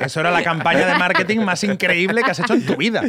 Eso 0.00 0.20
era 0.20 0.30
la 0.30 0.42
campaña 0.42 0.86
de 0.86 0.94
marketing 0.96 1.40
más 1.40 1.62
increíble 1.64 2.22
que 2.22 2.30
has 2.30 2.38
hecho 2.40 2.54
en 2.54 2.64
tu 2.64 2.76
vida. 2.76 3.02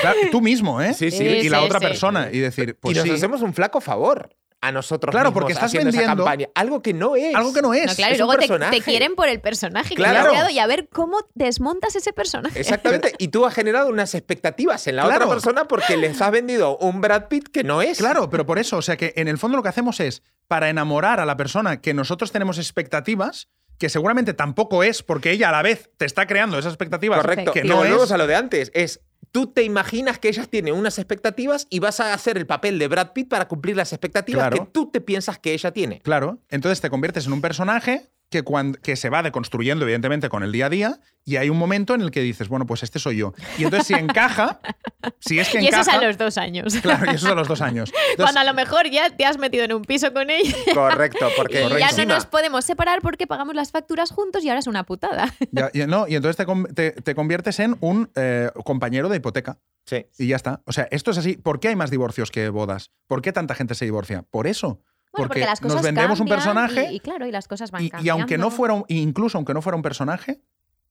Claro, 0.00 0.18
tú 0.30 0.40
mismo, 0.40 0.80
¿eh? 0.80 0.94
Sí, 0.94 1.10
sí. 1.10 1.22
Y 1.24 1.50
la 1.50 1.58
sí, 1.58 1.64
otra 1.66 1.78
sí. 1.80 1.84
persona. 1.86 2.30
Y 2.32 2.38
decir, 2.38 2.78
pues 2.80 2.94
y 2.94 2.98
nos 2.98 3.06
sí, 3.06 3.10
hacemos 3.14 3.42
un 3.42 3.52
flaco 3.52 3.82
favor 3.82 4.34
a 4.62 4.72
nosotros 4.72 5.10
Claro, 5.12 5.30
mismos 5.30 5.40
porque 5.40 5.52
estás 5.54 5.66
haciendo 5.66 5.88
esa 5.90 5.98
vendiendo 6.00 6.24
campaña. 6.24 6.48
Algo 6.54 6.82
que 6.82 6.92
no 6.92 7.16
es. 7.16 7.34
algo 7.34 7.52
que 7.52 7.62
no 7.62 7.72
es. 7.72 7.86
No, 7.86 7.94
claro, 7.94 8.12
y 8.12 8.14
es 8.16 8.20
un 8.20 8.26
luego 8.26 8.32
te, 8.40 8.46
personaje. 8.48 8.76
te 8.76 8.82
quieren 8.82 9.14
por 9.14 9.28
el 9.28 9.40
personaje 9.40 9.94
Claro. 9.94 10.12
que 10.14 10.18
has 10.20 10.28
creado 10.28 10.50
y 10.50 10.58
a 10.58 10.66
ver 10.66 10.88
cómo 10.92 11.18
desmontas 11.34 11.96
ese 11.96 12.12
personaje. 12.12 12.60
Exactamente. 12.60 13.14
Y 13.18 13.28
tú 13.28 13.46
has 13.46 13.54
generado 13.54 13.88
unas 13.88 14.14
expectativas 14.14 14.86
en 14.86 14.96
la 14.96 15.04
Claro. 15.04 15.24
otra 15.26 15.34
persona 15.36 15.64
porque 15.66 15.96
les 15.96 16.20
has 16.20 16.30
vendido 16.30 16.76
un 16.78 17.00
Brad 17.00 17.28
Pitt 17.28 17.48
que 17.48 17.64
no 17.64 17.80
es. 17.82 17.98
Claro, 17.98 18.28
pero 18.30 18.44
por 18.46 18.58
eso, 18.58 18.76
o 18.76 18.82
sea 18.82 18.96
que 18.96 19.12
en 19.16 19.28
el 19.28 19.38
fondo 19.38 19.56
lo 19.56 19.62
que 19.62 19.68
hacemos 19.70 19.98
es, 20.00 20.22
para 20.48 20.68
enamorar 20.68 21.20
a 21.20 21.24
la 21.26 21.36
persona 21.36 21.80
que 21.80 21.94
nosotros 21.94 22.32
tenemos 22.32 22.58
expectativas, 22.58 23.48
que 23.78 23.88
seguramente 23.88 24.34
tampoco 24.34 24.82
es, 24.82 25.02
porque 25.02 25.30
ella 25.30 25.48
a 25.48 25.52
la 25.52 25.62
vez 25.62 25.90
te 25.96 26.04
está 26.04 26.26
creando 26.26 26.58
esas 26.58 26.72
expectativas 26.74 27.20
Correcto. 27.20 27.52
que 27.52 27.60
y 27.60 27.68
no 27.68 27.82
es. 27.84 28.10
a 28.12 28.18
lo 28.18 28.26
de 28.26 28.34
antes. 28.34 28.70
Es 28.74 29.00
tú 29.32 29.46
te 29.46 29.62
imaginas 29.62 30.18
que 30.18 30.28
ellas 30.28 30.48
tienen 30.48 30.74
unas 30.74 30.98
expectativas 30.98 31.66
y 31.70 31.78
vas 31.78 32.00
a 32.00 32.12
hacer 32.14 32.36
el 32.36 32.46
papel 32.46 32.78
de 32.78 32.88
Brad 32.88 33.12
Pitt 33.12 33.28
para 33.28 33.46
cumplir 33.48 33.76
las 33.76 33.92
expectativas 33.92 34.48
Claro. 34.48 34.64
que 34.64 34.70
tú 34.72 34.90
te 34.90 35.00
piensas 35.00 35.38
que 35.38 35.52
ella 35.52 35.70
tiene. 35.72 36.00
Claro, 36.00 36.38
entonces 36.48 36.80
te 36.80 36.90
conviertes 36.90 37.26
en 37.26 37.32
un 37.32 37.40
personaje 37.40 38.10
que, 38.30 38.42
cuan- 38.42 38.74
que 38.74 38.96
se 38.96 39.10
va 39.10 39.22
deconstruyendo, 39.22 39.84
evidentemente, 39.84 40.28
con 40.28 40.42
el 40.42 40.52
día 40.52 40.66
a 40.66 40.70
día, 40.70 41.00
y 41.24 41.36
hay 41.36 41.50
un 41.50 41.58
momento 41.58 41.94
en 41.94 42.00
el 42.00 42.10
que 42.10 42.20
dices, 42.22 42.48
bueno, 42.48 42.64
pues 42.66 42.82
este 42.82 42.98
soy 42.98 43.16
yo. 43.18 43.34
Y 43.58 43.64
entonces 43.64 43.88
si 43.88 43.94
encaja, 43.94 44.60
si 45.18 45.38
es 45.38 45.48
que 45.50 45.60
Y 45.60 45.66
eso 45.66 45.78
encaja... 45.80 45.96
es 45.98 46.02
a 46.02 46.06
los 46.06 46.16
dos 46.18 46.38
años. 46.38 46.74
Claro, 46.80 47.06
y 47.10 47.14
eso 47.16 47.26
es 47.26 47.32
a 47.32 47.34
los 47.34 47.48
dos 47.48 47.60
años. 47.60 47.90
Entonces, 48.10 48.16
Cuando 48.24 48.40
a 48.40 48.44
lo 48.44 48.54
mejor 48.54 48.88
ya 48.88 49.10
te 49.10 49.24
has 49.26 49.36
metido 49.38 49.64
en 49.64 49.72
un 49.74 49.82
piso 49.82 50.12
con 50.12 50.30
ella 50.30 50.54
Correcto, 50.74 51.28
porque 51.36 51.64
y 51.64 51.78
ya 51.78 51.90
no 52.04 52.14
nos 52.14 52.26
podemos 52.26 52.64
separar 52.64 53.00
porque 53.02 53.26
pagamos 53.26 53.54
las 53.54 53.70
facturas 53.72 54.10
juntos 54.10 54.44
y 54.44 54.48
ahora 54.48 54.60
es 54.60 54.66
una 54.66 54.84
putada. 54.84 55.34
ya- 55.50 55.70
ya- 55.74 55.86
no, 55.86 56.06
y 56.08 56.14
entonces 56.14 56.46
te- 56.74 56.92
te 56.92 57.14
conviertes 57.14 57.58
en 57.60 57.76
un 57.80 58.10
eh, 58.14 58.50
compañero 58.64 59.08
de 59.08 59.16
hipoteca. 59.16 59.58
Sí. 59.86 60.06
Y 60.18 60.28
ya 60.28 60.36
está. 60.36 60.62
O 60.66 60.72
sea, 60.72 60.86
esto 60.90 61.10
es 61.10 61.18
así. 61.18 61.36
¿Por 61.36 61.58
qué 61.58 61.68
hay 61.68 61.76
más 61.76 61.90
divorcios 61.90 62.30
que 62.30 62.48
bodas? 62.48 62.90
¿Por 63.08 63.22
qué 63.22 63.32
tanta 63.32 63.54
gente 63.56 63.74
se 63.74 63.84
divorcia? 63.86 64.22
Por 64.30 64.46
eso. 64.46 64.80
Bueno, 65.12 65.28
porque, 65.28 65.40
porque 65.40 65.46
las 65.46 65.60
cosas 65.60 65.74
nos 65.76 65.82
vendemos 65.84 66.20
un 66.20 66.28
personaje 66.28 66.92
y, 66.92 66.96
y 66.96 67.00
claro, 67.00 67.26
y 67.26 67.32
las 67.32 67.48
cosas 67.48 67.70
van 67.70 67.82
y, 67.82 67.86
y 67.86 67.90
cambiando. 67.90 68.22
aunque 68.22 68.38
no 68.38 68.50
fuera, 68.50 68.74
un- 68.74 68.84
incluso 68.88 69.38
aunque 69.38 69.54
no 69.54 69.60
fuera 69.62 69.76
un 69.76 69.82
personaje, 69.82 70.40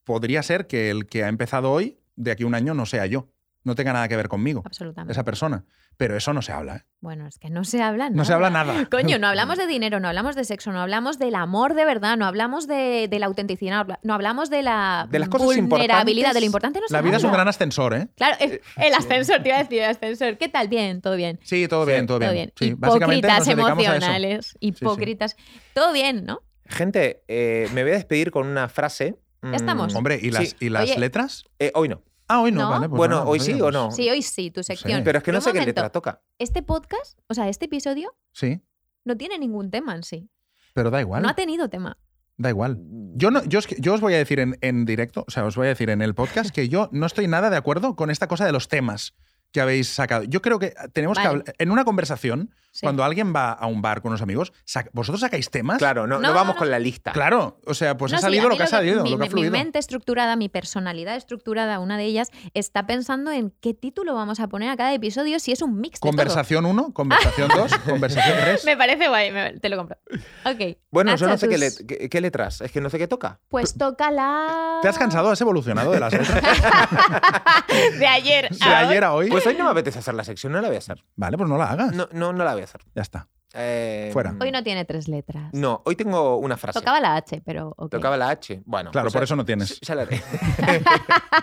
podría 0.04 0.44
ser 0.44 0.68
que 0.68 0.90
el 0.90 1.08
que 1.08 1.24
ha 1.24 1.28
empezado 1.30 1.72
hoy, 1.72 2.00
de 2.16 2.32
aquí 2.32 2.44
a 2.44 2.48
un 2.48 2.56
año, 2.56 2.74
no 2.74 2.86
sea 2.86 3.06
yo. 3.06 3.28
No 3.64 3.76
tenga 3.76 3.92
nada 3.92 4.08
que 4.08 4.16
ver 4.16 4.30
conmigo, 4.30 4.62
Absolutamente. 4.66 5.12
esa 5.12 5.24
persona. 5.26 5.66
Pero 5.98 6.16
eso 6.16 6.32
no 6.34 6.42
se 6.42 6.54
habla. 6.54 6.78
¿eh? 6.78 6.82
Bueno, 7.02 7.28
es 7.28 7.38
que 7.40 7.50
no 7.50 7.66
se 7.66 7.82
habla 7.82 8.06
nada. 8.06 8.16
No 8.16 8.24
se 8.24 8.32
habla 8.32 8.50
nada. 8.50 8.86
Coño, 8.92 9.20
no 9.20 9.28
hablamos 9.30 9.58
de 9.58 9.68
dinero, 9.68 10.00
no 10.00 10.08
hablamos 10.08 10.36
de 10.38 10.46
sexo, 10.46 10.72
no 10.72 10.80
hablamos 10.80 11.20
del 11.20 11.36
amor 11.36 11.74
de 11.74 11.84
verdad, 11.84 12.16
no 12.16 12.26
hablamos 12.26 12.68
de, 12.68 13.08
de 13.10 13.20
la 13.20 13.26
autenticidad, 13.26 13.72
no 13.74 13.80
habla- 13.82 14.00
no 14.04 14.14
hablamos 14.14 14.50
de 14.50 14.64
la 14.64 15.08
De 15.12 15.20
las 15.20 15.28
cosas 15.28 15.58
vulnerabilidad, 15.58 16.34
de 16.34 16.40
lo 16.40 16.46
importante 16.46 16.80
no 16.80 16.88
se 16.88 16.94
La 16.94 17.02
vida 17.02 17.18
es 17.18 17.24
un 17.26 17.34
gran 17.34 17.50
ascensor, 17.50 17.94
¿eh? 17.96 18.08
Claro, 18.16 18.38
el, 18.40 18.62
el 18.78 18.94
ascensor, 18.94 19.44
te 19.44 19.50
iba 19.50 19.58
a 19.58 19.64
decir, 19.64 19.80
el 19.82 19.90
ascensor. 19.90 20.38
¿Qué 20.38 20.48
tal? 20.48 20.70
Bien, 20.70 21.02
todo 21.02 21.18
bien. 21.18 21.38
Sí, 21.44 21.68
todo 21.68 21.86
Sí, 21.86 21.92
bien, 21.92 22.08
todo 22.08 22.18
bien. 22.20 22.30
Todo 22.30 22.36
bien. 22.36 22.54
Sí, 22.58 22.66
Hipócritas 22.68 23.48
emocionales, 23.50 24.56
hipócritas. 24.62 25.36
Todo 25.74 25.92
bien, 25.94 26.24
¿no? 26.26 26.42
Gente, 26.66 27.24
eh, 27.28 27.68
me 27.74 27.84
voy 27.84 27.92
a 27.92 27.96
despedir 27.96 28.32
con 28.32 28.48
una 28.48 28.70
frase. 28.70 29.18
Ya 29.42 29.52
estamos. 29.56 29.94
Mm, 29.94 29.98
Hombre, 29.98 30.20
¿y 30.22 30.32
las, 30.32 30.50
sí. 30.50 30.56
y 30.60 30.70
las 30.70 30.84
Oye. 30.84 31.00
letras? 31.00 31.46
Eh, 31.60 31.72
hoy 31.74 31.90
no. 31.90 32.04
Ah, 32.30 32.42
hoy 32.42 32.52
no, 32.52 32.62
¿No? 32.62 32.70
vale. 32.70 32.88
pues 32.90 32.98
bueno, 32.98 33.16
nada, 33.18 33.28
hoy 33.28 33.40
pues 33.40 33.46
sí 33.48 33.54
o 33.54 33.58
pues- 33.60 33.74
no. 33.74 33.92
Sí, 33.92 34.10
hoy 34.10 34.22
sí, 34.22 34.52
tu 34.52 34.64
sección. 34.64 35.04
Pero 35.04 35.18
es 35.18 35.24
que 35.24 35.32
no 35.32 35.42
sé 35.42 35.52
qué 35.52 35.66
letra 35.66 35.90
toca. 35.90 36.22
Este 36.38 36.62
podcast, 36.64 37.20
o 37.28 37.34
sea, 37.34 37.50
este 37.50 37.66
episodio, 37.66 38.16
Sí, 38.32 38.62
no 39.04 39.18
tiene 39.18 39.38
ningún 39.40 39.72
tema 39.72 39.96
en 39.96 40.04
sí. 40.04 40.30
pero 40.74 40.92
da 40.92 41.02
igual. 41.02 41.24
No 41.24 41.30
ha 41.30 41.36
tenido 41.36 41.68
tema. 41.70 41.98
Da 42.38 42.50
igual. 42.50 42.80
Yo, 43.16 43.32
no, 43.32 43.44
yo, 43.46 43.60
os, 43.60 43.68
yo 43.68 43.94
os 43.96 44.00
voy 44.00 44.14
a 44.14 44.18
decir 44.18 44.40
en, 44.40 44.58
en 44.62 44.86
directo, 44.86 45.26
o 45.28 45.32
sea, 45.32 45.44
os 45.44 45.56
voy 45.58 45.66
a 45.66 45.70
decir 45.70 45.90
en 45.90 46.02
el 46.02 46.16
podcast 46.16 46.52
que 46.52 46.70
yo 46.70 46.88
no 46.94 47.06
estoy 47.06 47.28
nada 47.28 47.50
de 47.50 47.58
acuerdo 47.58 47.96
con 47.98 48.10
esta 48.12 48.28
cosa 48.28 48.46
de 48.46 48.54
los 48.54 48.70
temas 48.70 49.14
que 49.52 49.60
habéis 49.60 49.90
sacado. 49.90 50.24
Yo 50.24 50.42
creo 50.42 50.60
que 50.60 50.74
tenemos 50.94 51.18
que 51.18 51.26
hablar. 51.28 51.54
En 51.58 51.72
una 51.72 51.84
conversación, 51.84 52.54
Sí. 52.80 52.86
cuando 52.86 53.04
alguien 53.04 53.34
va 53.36 53.52
a 53.52 53.68
un 53.68 53.82
bar 53.82 54.02
con 54.02 54.10
unos 54.12 54.22
amigos, 54.22 54.54
sac- 54.66 54.90
¿vosotros 54.94 55.20
sacáis 55.22 55.50
temas? 55.50 55.78
Claro, 55.80 56.08
no, 56.08 56.20
no 56.20 56.30
No, 56.30 56.34
vamos 56.34 56.56
no. 56.56 56.60
con 56.60 56.72
la 56.72 56.80
lista. 56.80 57.12
Claro, 57.12 57.60
o 57.66 57.74
sea, 57.74 57.98
pues 57.98 58.12
No, 58.14 58.18
ha 58.18 58.22
salido 58.22 58.48
a 58.48 58.50
lo 58.50 58.58
que 58.58 58.64
ha 58.64 58.68
salido, 58.68 59.04
mi, 59.04 59.12
lo 59.12 59.18
que 59.18 59.24
ha 59.24 59.26
mi 59.26 59.30
fluido. 59.32 59.52
mente 59.52 59.80
estructurada, 59.80 60.36
mi 60.38 60.48
personalidad 60.50 61.16
estructurada, 61.16 61.80
una 61.80 61.98
de 61.98 62.06
ellas, 62.06 62.30
está 62.54 62.86
pensando 62.88 63.32
en 63.32 63.52
qué 63.62 63.74
título 63.74 64.16
vamos 64.16 64.40
a 64.40 64.48
poner 64.48 64.70
a 64.70 64.78
cada 64.78 64.94
episodio 64.94 65.40
si 65.40 65.52
es 65.52 65.62
un 65.62 65.80
mix. 65.80 66.00
Conversación 66.00 66.66
1, 66.66 66.94
conversación 66.94 67.50
2, 67.54 67.74
conversación 67.86 68.38
3. 68.42 68.66
Me 68.66 68.78
parece 68.78 69.08
guay, 69.10 69.32
me- 69.32 69.60
te 69.60 69.68
lo 69.70 69.78
compro. 69.78 69.98
Ok. 70.46 70.78
Bueno, 70.92 71.16
yo 71.16 71.28
no 71.28 71.38
sé 71.38 71.50
qué, 71.50 72.10
qué 72.10 72.22
letras. 72.22 72.62
Es 72.62 72.72
que 72.72 72.80
no 72.82 72.90
sé 72.90 72.98
qué 72.98 73.08
toca. 73.08 73.40
Pues 73.50 73.78
toca 73.78 74.10
la... 74.12 74.80
¿Te 74.82 74.88
has 74.88 74.98
cansado? 74.98 75.30
¿Has 75.32 75.42
evolucionado 75.42 75.92
de 75.92 76.00
las 76.00 76.14
letras? 76.14 76.42
de 78.00 78.08
ayer. 78.08 78.50
De 78.50 78.66
ayer 78.74 79.04
a 79.04 79.14
hoy. 79.14 79.30
Pues 79.30 79.46
hoy 79.46 79.56
no 79.56 79.66
me 79.66 79.72
apetece 79.72 80.00
hacer 80.00 80.14
la 80.14 80.24
sección, 80.24 80.54
no 80.54 80.62
la 80.62 80.68
voy 80.68 80.76
a 80.76 80.80
hacer. 80.80 81.04
Vale, 81.16 81.38
pues 81.38 81.50
no 81.50 81.58
la 81.58 81.66
hagas. 81.72 81.94
No, 81.94 82.08
no, 82.12 82.34
no 82.34 82.44
la 82.44 82.54
voy 82.54 82.62
a 82.62 82.66
hacer. 82.66 82.69
Ya 82.96 83.02
está. 83.02 83.28
Eh, 83.56 84.12
Fuera. 84.14 84.36
Hoy 84.40 84.52
no 84.52 84.62
tiene 84.62 84.86
tres 84.86 85.08
letras. 85.08 85.50
No, 85.54 85.82
hoy 85.86 85.96
tengo 85.96 86.38
una 86.38 86.56
frase. 86.56 86.78
Tocaba 86.80 87.00
la 87.00 87.16
H, 87.16 87.42
pero. 87.44 87.76
Tocaba 87.90 88.16
la 88.16 88.30
H. 88.30 88.62
Bueno, 88.64 88.92
Claro, 88.92 89.06
pues 89.06 89.14
por 89.14 89.22
ya- 89.22 89.24
eso 89.24 89.36
no 89.36 89.44
tienes. 89.44 89.80
Ya 89.82 89.96
la 89.96 90.06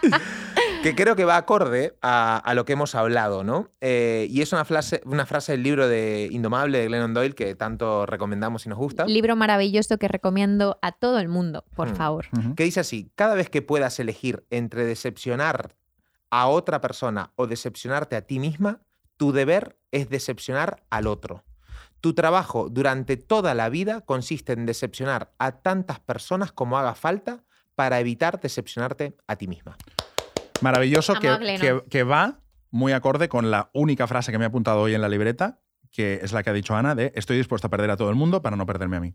que 0.82 0.94
creo 0.94 1.16
que 1.16 1.24
va 1.24 1.36
acorde 1.36 1.96
a, 2.02 2.36
a 2.38 2.54
lo 2.54 2.64
que 2.64 2.74
hemos 2.74 2.94
hablado, 2.94 3.42
¿no? 3.44 3.70
Eh, 3.80 4.26
y 4.30 4.40
es 4.42 4.52
una 4.52 4.64
frase, 4.64 5.00
una 5.04 5.26
frase 5.26 5.52
del 5.52 5.62
libro 5.64 5.88
de 5.88 6.28
Indomable 6.30 6.78
de 6.78 6.86
Glennon 6.86 7.12
Doyle 7.14 7.34
que 7.34 7.54
tanto 7.56 8.06
recomendamos 8.06 8.66
y 8.66 8.68
nos 8.68 8.78
gusta. 8.78 9.04
Libro 9.06 9.34
maravilloso 9.36 9.98
que 9.98 10.06
recomiendo 10.08 10.78
a 10.82 10.92
todo 10.92 11.18
el 11.18 11.26
mundo, 11.28 11.64
por 11.74 11.90
Hmm. 11.90 11.96
favor. 11.96 12.26
Ujú. 12.38 12.54
que 12.54 12.62
dice 12.64 12.78
así, 12.80 13.10
cada 13.16 13.34
vez 13.34 13.50
que 13.50 13.62
puedas 13.62 13.98
elegir 13.98 14.44
entre 14.50 14.84
decepcionar 14.84 15.74
a 16.30 16.46
otra 16.48 16.80
persona 16.80 17.32
o 17.36 17.46
decepcionarte 17.46 18.14
a 18.16 18.22
ti 18.22 18.38
misma, 18.38 18.80
tu 19.16 19.32
deber 19.32 19.78
es 19.90 20.08
decepcionar 20.08 20.82
al 20.90 21.06
otro. 21.06 21.44
Tu 22.00 22.14
trabajo 22.14 22.68
durante 22.70 23.16
toda 23.16 23.54
la 23.54 23.68
vida 23.68 24.02
consiste 24.02 24.52
en 24.52 24.66
decepcionar 24.66 25.32
a 25.38 25.52
tantas 25.60 25.98
personas 26.00 26.52
como 26.52 26.78
haga 26.78 26.94
falta 26.94 27.44
para 27.74 27.98
evitar 28.00 28.40
decepcionarte 28.40 29.16
a 29.26 29.36
ti 29.36 29.48
misma. 29.48 29.76
Maravilloso 30.60 31.14
que, 31.14 31.28
Amable, 31.28 31.58
¿no? 31.58 31.60
que- 31.60 31.88
que 31.88 32.02
va 32.02 32.40
muy 32.70 32.92
acorde 32.92 33.28
con 33.28 33.50
la 33.50 33.70
única 33.74 34.06
frase 34.06 34.32
que 34.32 34.38
me 34.38 34.44
he 34.44 34.48
apuntado 34.48 34.80
hoy 34.80 34.94
en 34.94 35.00
la 35.00 35.08
libreta, 35.08 35.60
que 35.90 36.20
es 36.22 36.32
la 36.32 36.42
que 36.42 36.50
ha 36.50 36.52
dicho 36.52 36.74
Ana, 36.74 36.94
de 36.94 37.12
estoy 37.14 37.36
dispuesto 37.36 37.66
a 37.66 37.70
perder 37.70 37.90
a 37.90 37.96
todo 37.96 38.10
el 38.10 38.16
mundo 38.16 38.42
para 38.42 38.56
no 38.56 38.66
perderme 38.66 38.96
a 38.96 39.00
mí. 39.00 39.14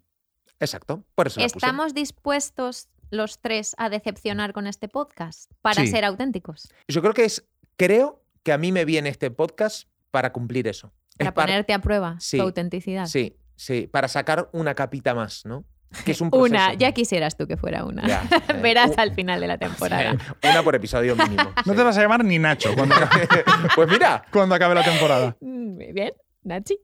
Exacto, 0.59 1.03
por 1.15 1.27
eso 1.27 1.39
la. 1.39 1.45
¿Estamos 1.47 1.93
dispuestos 1.93 2.87
los 3.09 3.39
tres 3.39 3.75
a 3.77 3.89
decepcionar 3.89 4.53
con 4.53 4.67
este 4.67 4.87
podcast 4.87 5.51
para 5.61 5.81
Sí. 5.81 5.87
ser 5.87 6.05
auténticos? 6.05 6.71
Yo 6.87 7.01
creo 7.01 7.13
que 7.13 7.25
es, 7.25 7.45
creo 7.77 8.23
que 8.43 8.53
a 8.53 8.57
mí 8.57 8.71
me 8.71 8.85
viene 8.85 9.09
este 9.09 9.31
podcast 9.31 9.87
para 10.11 10.31
cumplir 10.31 10.67
eso. 10.67 10.93
Para 11.17 11.29
Es 11.29 11.33
par- 11.33 11.45
ponerte 11.47 11.73
a 11.73 11.79
prueba 11.79 12.15
Sí, 12.19 12.37
tu 12.37 12.43
autenticidad. 12.43 13.05
Sí, 13.05 13.37
sí, 13.55 13.87
para 13.91 14.07
sacar 14.07 14.49
una 14.53 14.75
capita 14.75 15.13
más, 15.15 15.45
¿no? 15.45 15.65
Que 16.05 16.11
es 16.13 16.21
un 16.21 16.29
proceso. 16.31 16.53
Una, 16.53 16.73
ya 16.73 16.91
quisieras 16.93 17.35
tú 17.35 17.47
que 17.47 17.57
fuera 17.57 17.83
una. 17.85 18.07
Ya, 18.07 18.23
eh, 18.49 18.53
Verás 18.61 18.97
al 18.97 19.13
final 19.13 19.41
de 19.41 19.47
la 19.47 19.57
temporada. 19.57 20.15
Una 20.43 20.63
por 20.63 20.75
episodio 20.75 21.15
mínimo. 21.15 21.51
No 21.65 21.73
sí. 21.73 21.77
te 21.77 21.83
vas 21.83 21.97
a 21.97 22.01
llamar 22.01 22.23
ni 22.23 22.39
Nacho 22.39 22.73
cuando, 22.75 22.95
acabe- 22.95 23.27
Pues 23.75 23.89
mira. 23.89 24.23
cuando 24.31 24.55
acabe 24.55 24.75
la 24.75 24.83
temporada. 24.83 25.35
Mm, 25.41 25.77
Bien, 25.93 26.13
Nachi. 26.43 26.77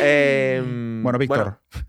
Em, 0.00 1.02
Bueno, 1.02 1.18
Víctor, 1.18 1.60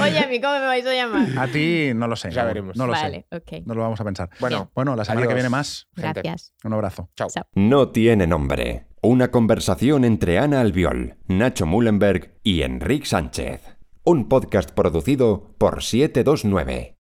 Oye, 0.00 0.18
a 0.18 0.26
mí, 0.28 0.40
¿cómo 0.40 0.54
me 0.54 0.66
vais 0.66 0.86
a 0.86 0.94
llamar? 0.94 1.28
a 1.38 1.46
ti 1.48 1.92
no 1.94 2.06
lo 2.08 2.16
sé. 2.16 2.30
Ya 2.30 2.42
no- 2.42 2.48
veremos. 2.48 2.76
No 2.76 2.86
lo 2.86 2.92
vale, 2.92 3.26
sé. 3.30 3.36
ok. 3.36 3.66
No 3.66 3.74
lo 3.74 3.82
vamos 3.82 4.00
a 4.00 4.04
pensar. 4.04 4.30
Bueno, 4.40 4.70
Bueno, 4.74 4.96
la 4.96 5.04
semana 5.04 5.20
Adiós. 5.20 5.28
que 5.28 5.34
viene 5.34 5.48
más. 5.48 5.88
gente. 5.96 6.20
Gracias. 6.22 6.54
Un 6.64 6.72
abrazo. 6.72 7.10
chao. 7.16 7.28
Chao. 7.30 7.44
No 7.54 7.88
tiene 7.90 8.26
nombre. 8.26 8.86
Una 9.02 9.30
conversación 9.30 10.04
entre 10.04 10.38
Ana 10.38 10.60
Albiol, 10.60 11.16
Nacho 11.26 11.66
Mullenberg 11.66 12.34
y 12.42 12.62
Enrique 12.62 13.06
Sánchez. 13.06 13.60
un 14.04 14.28
podcast 14.28 14.70
producido 14.72 15.54
por 15.58 15.82
729. 15.82 16.98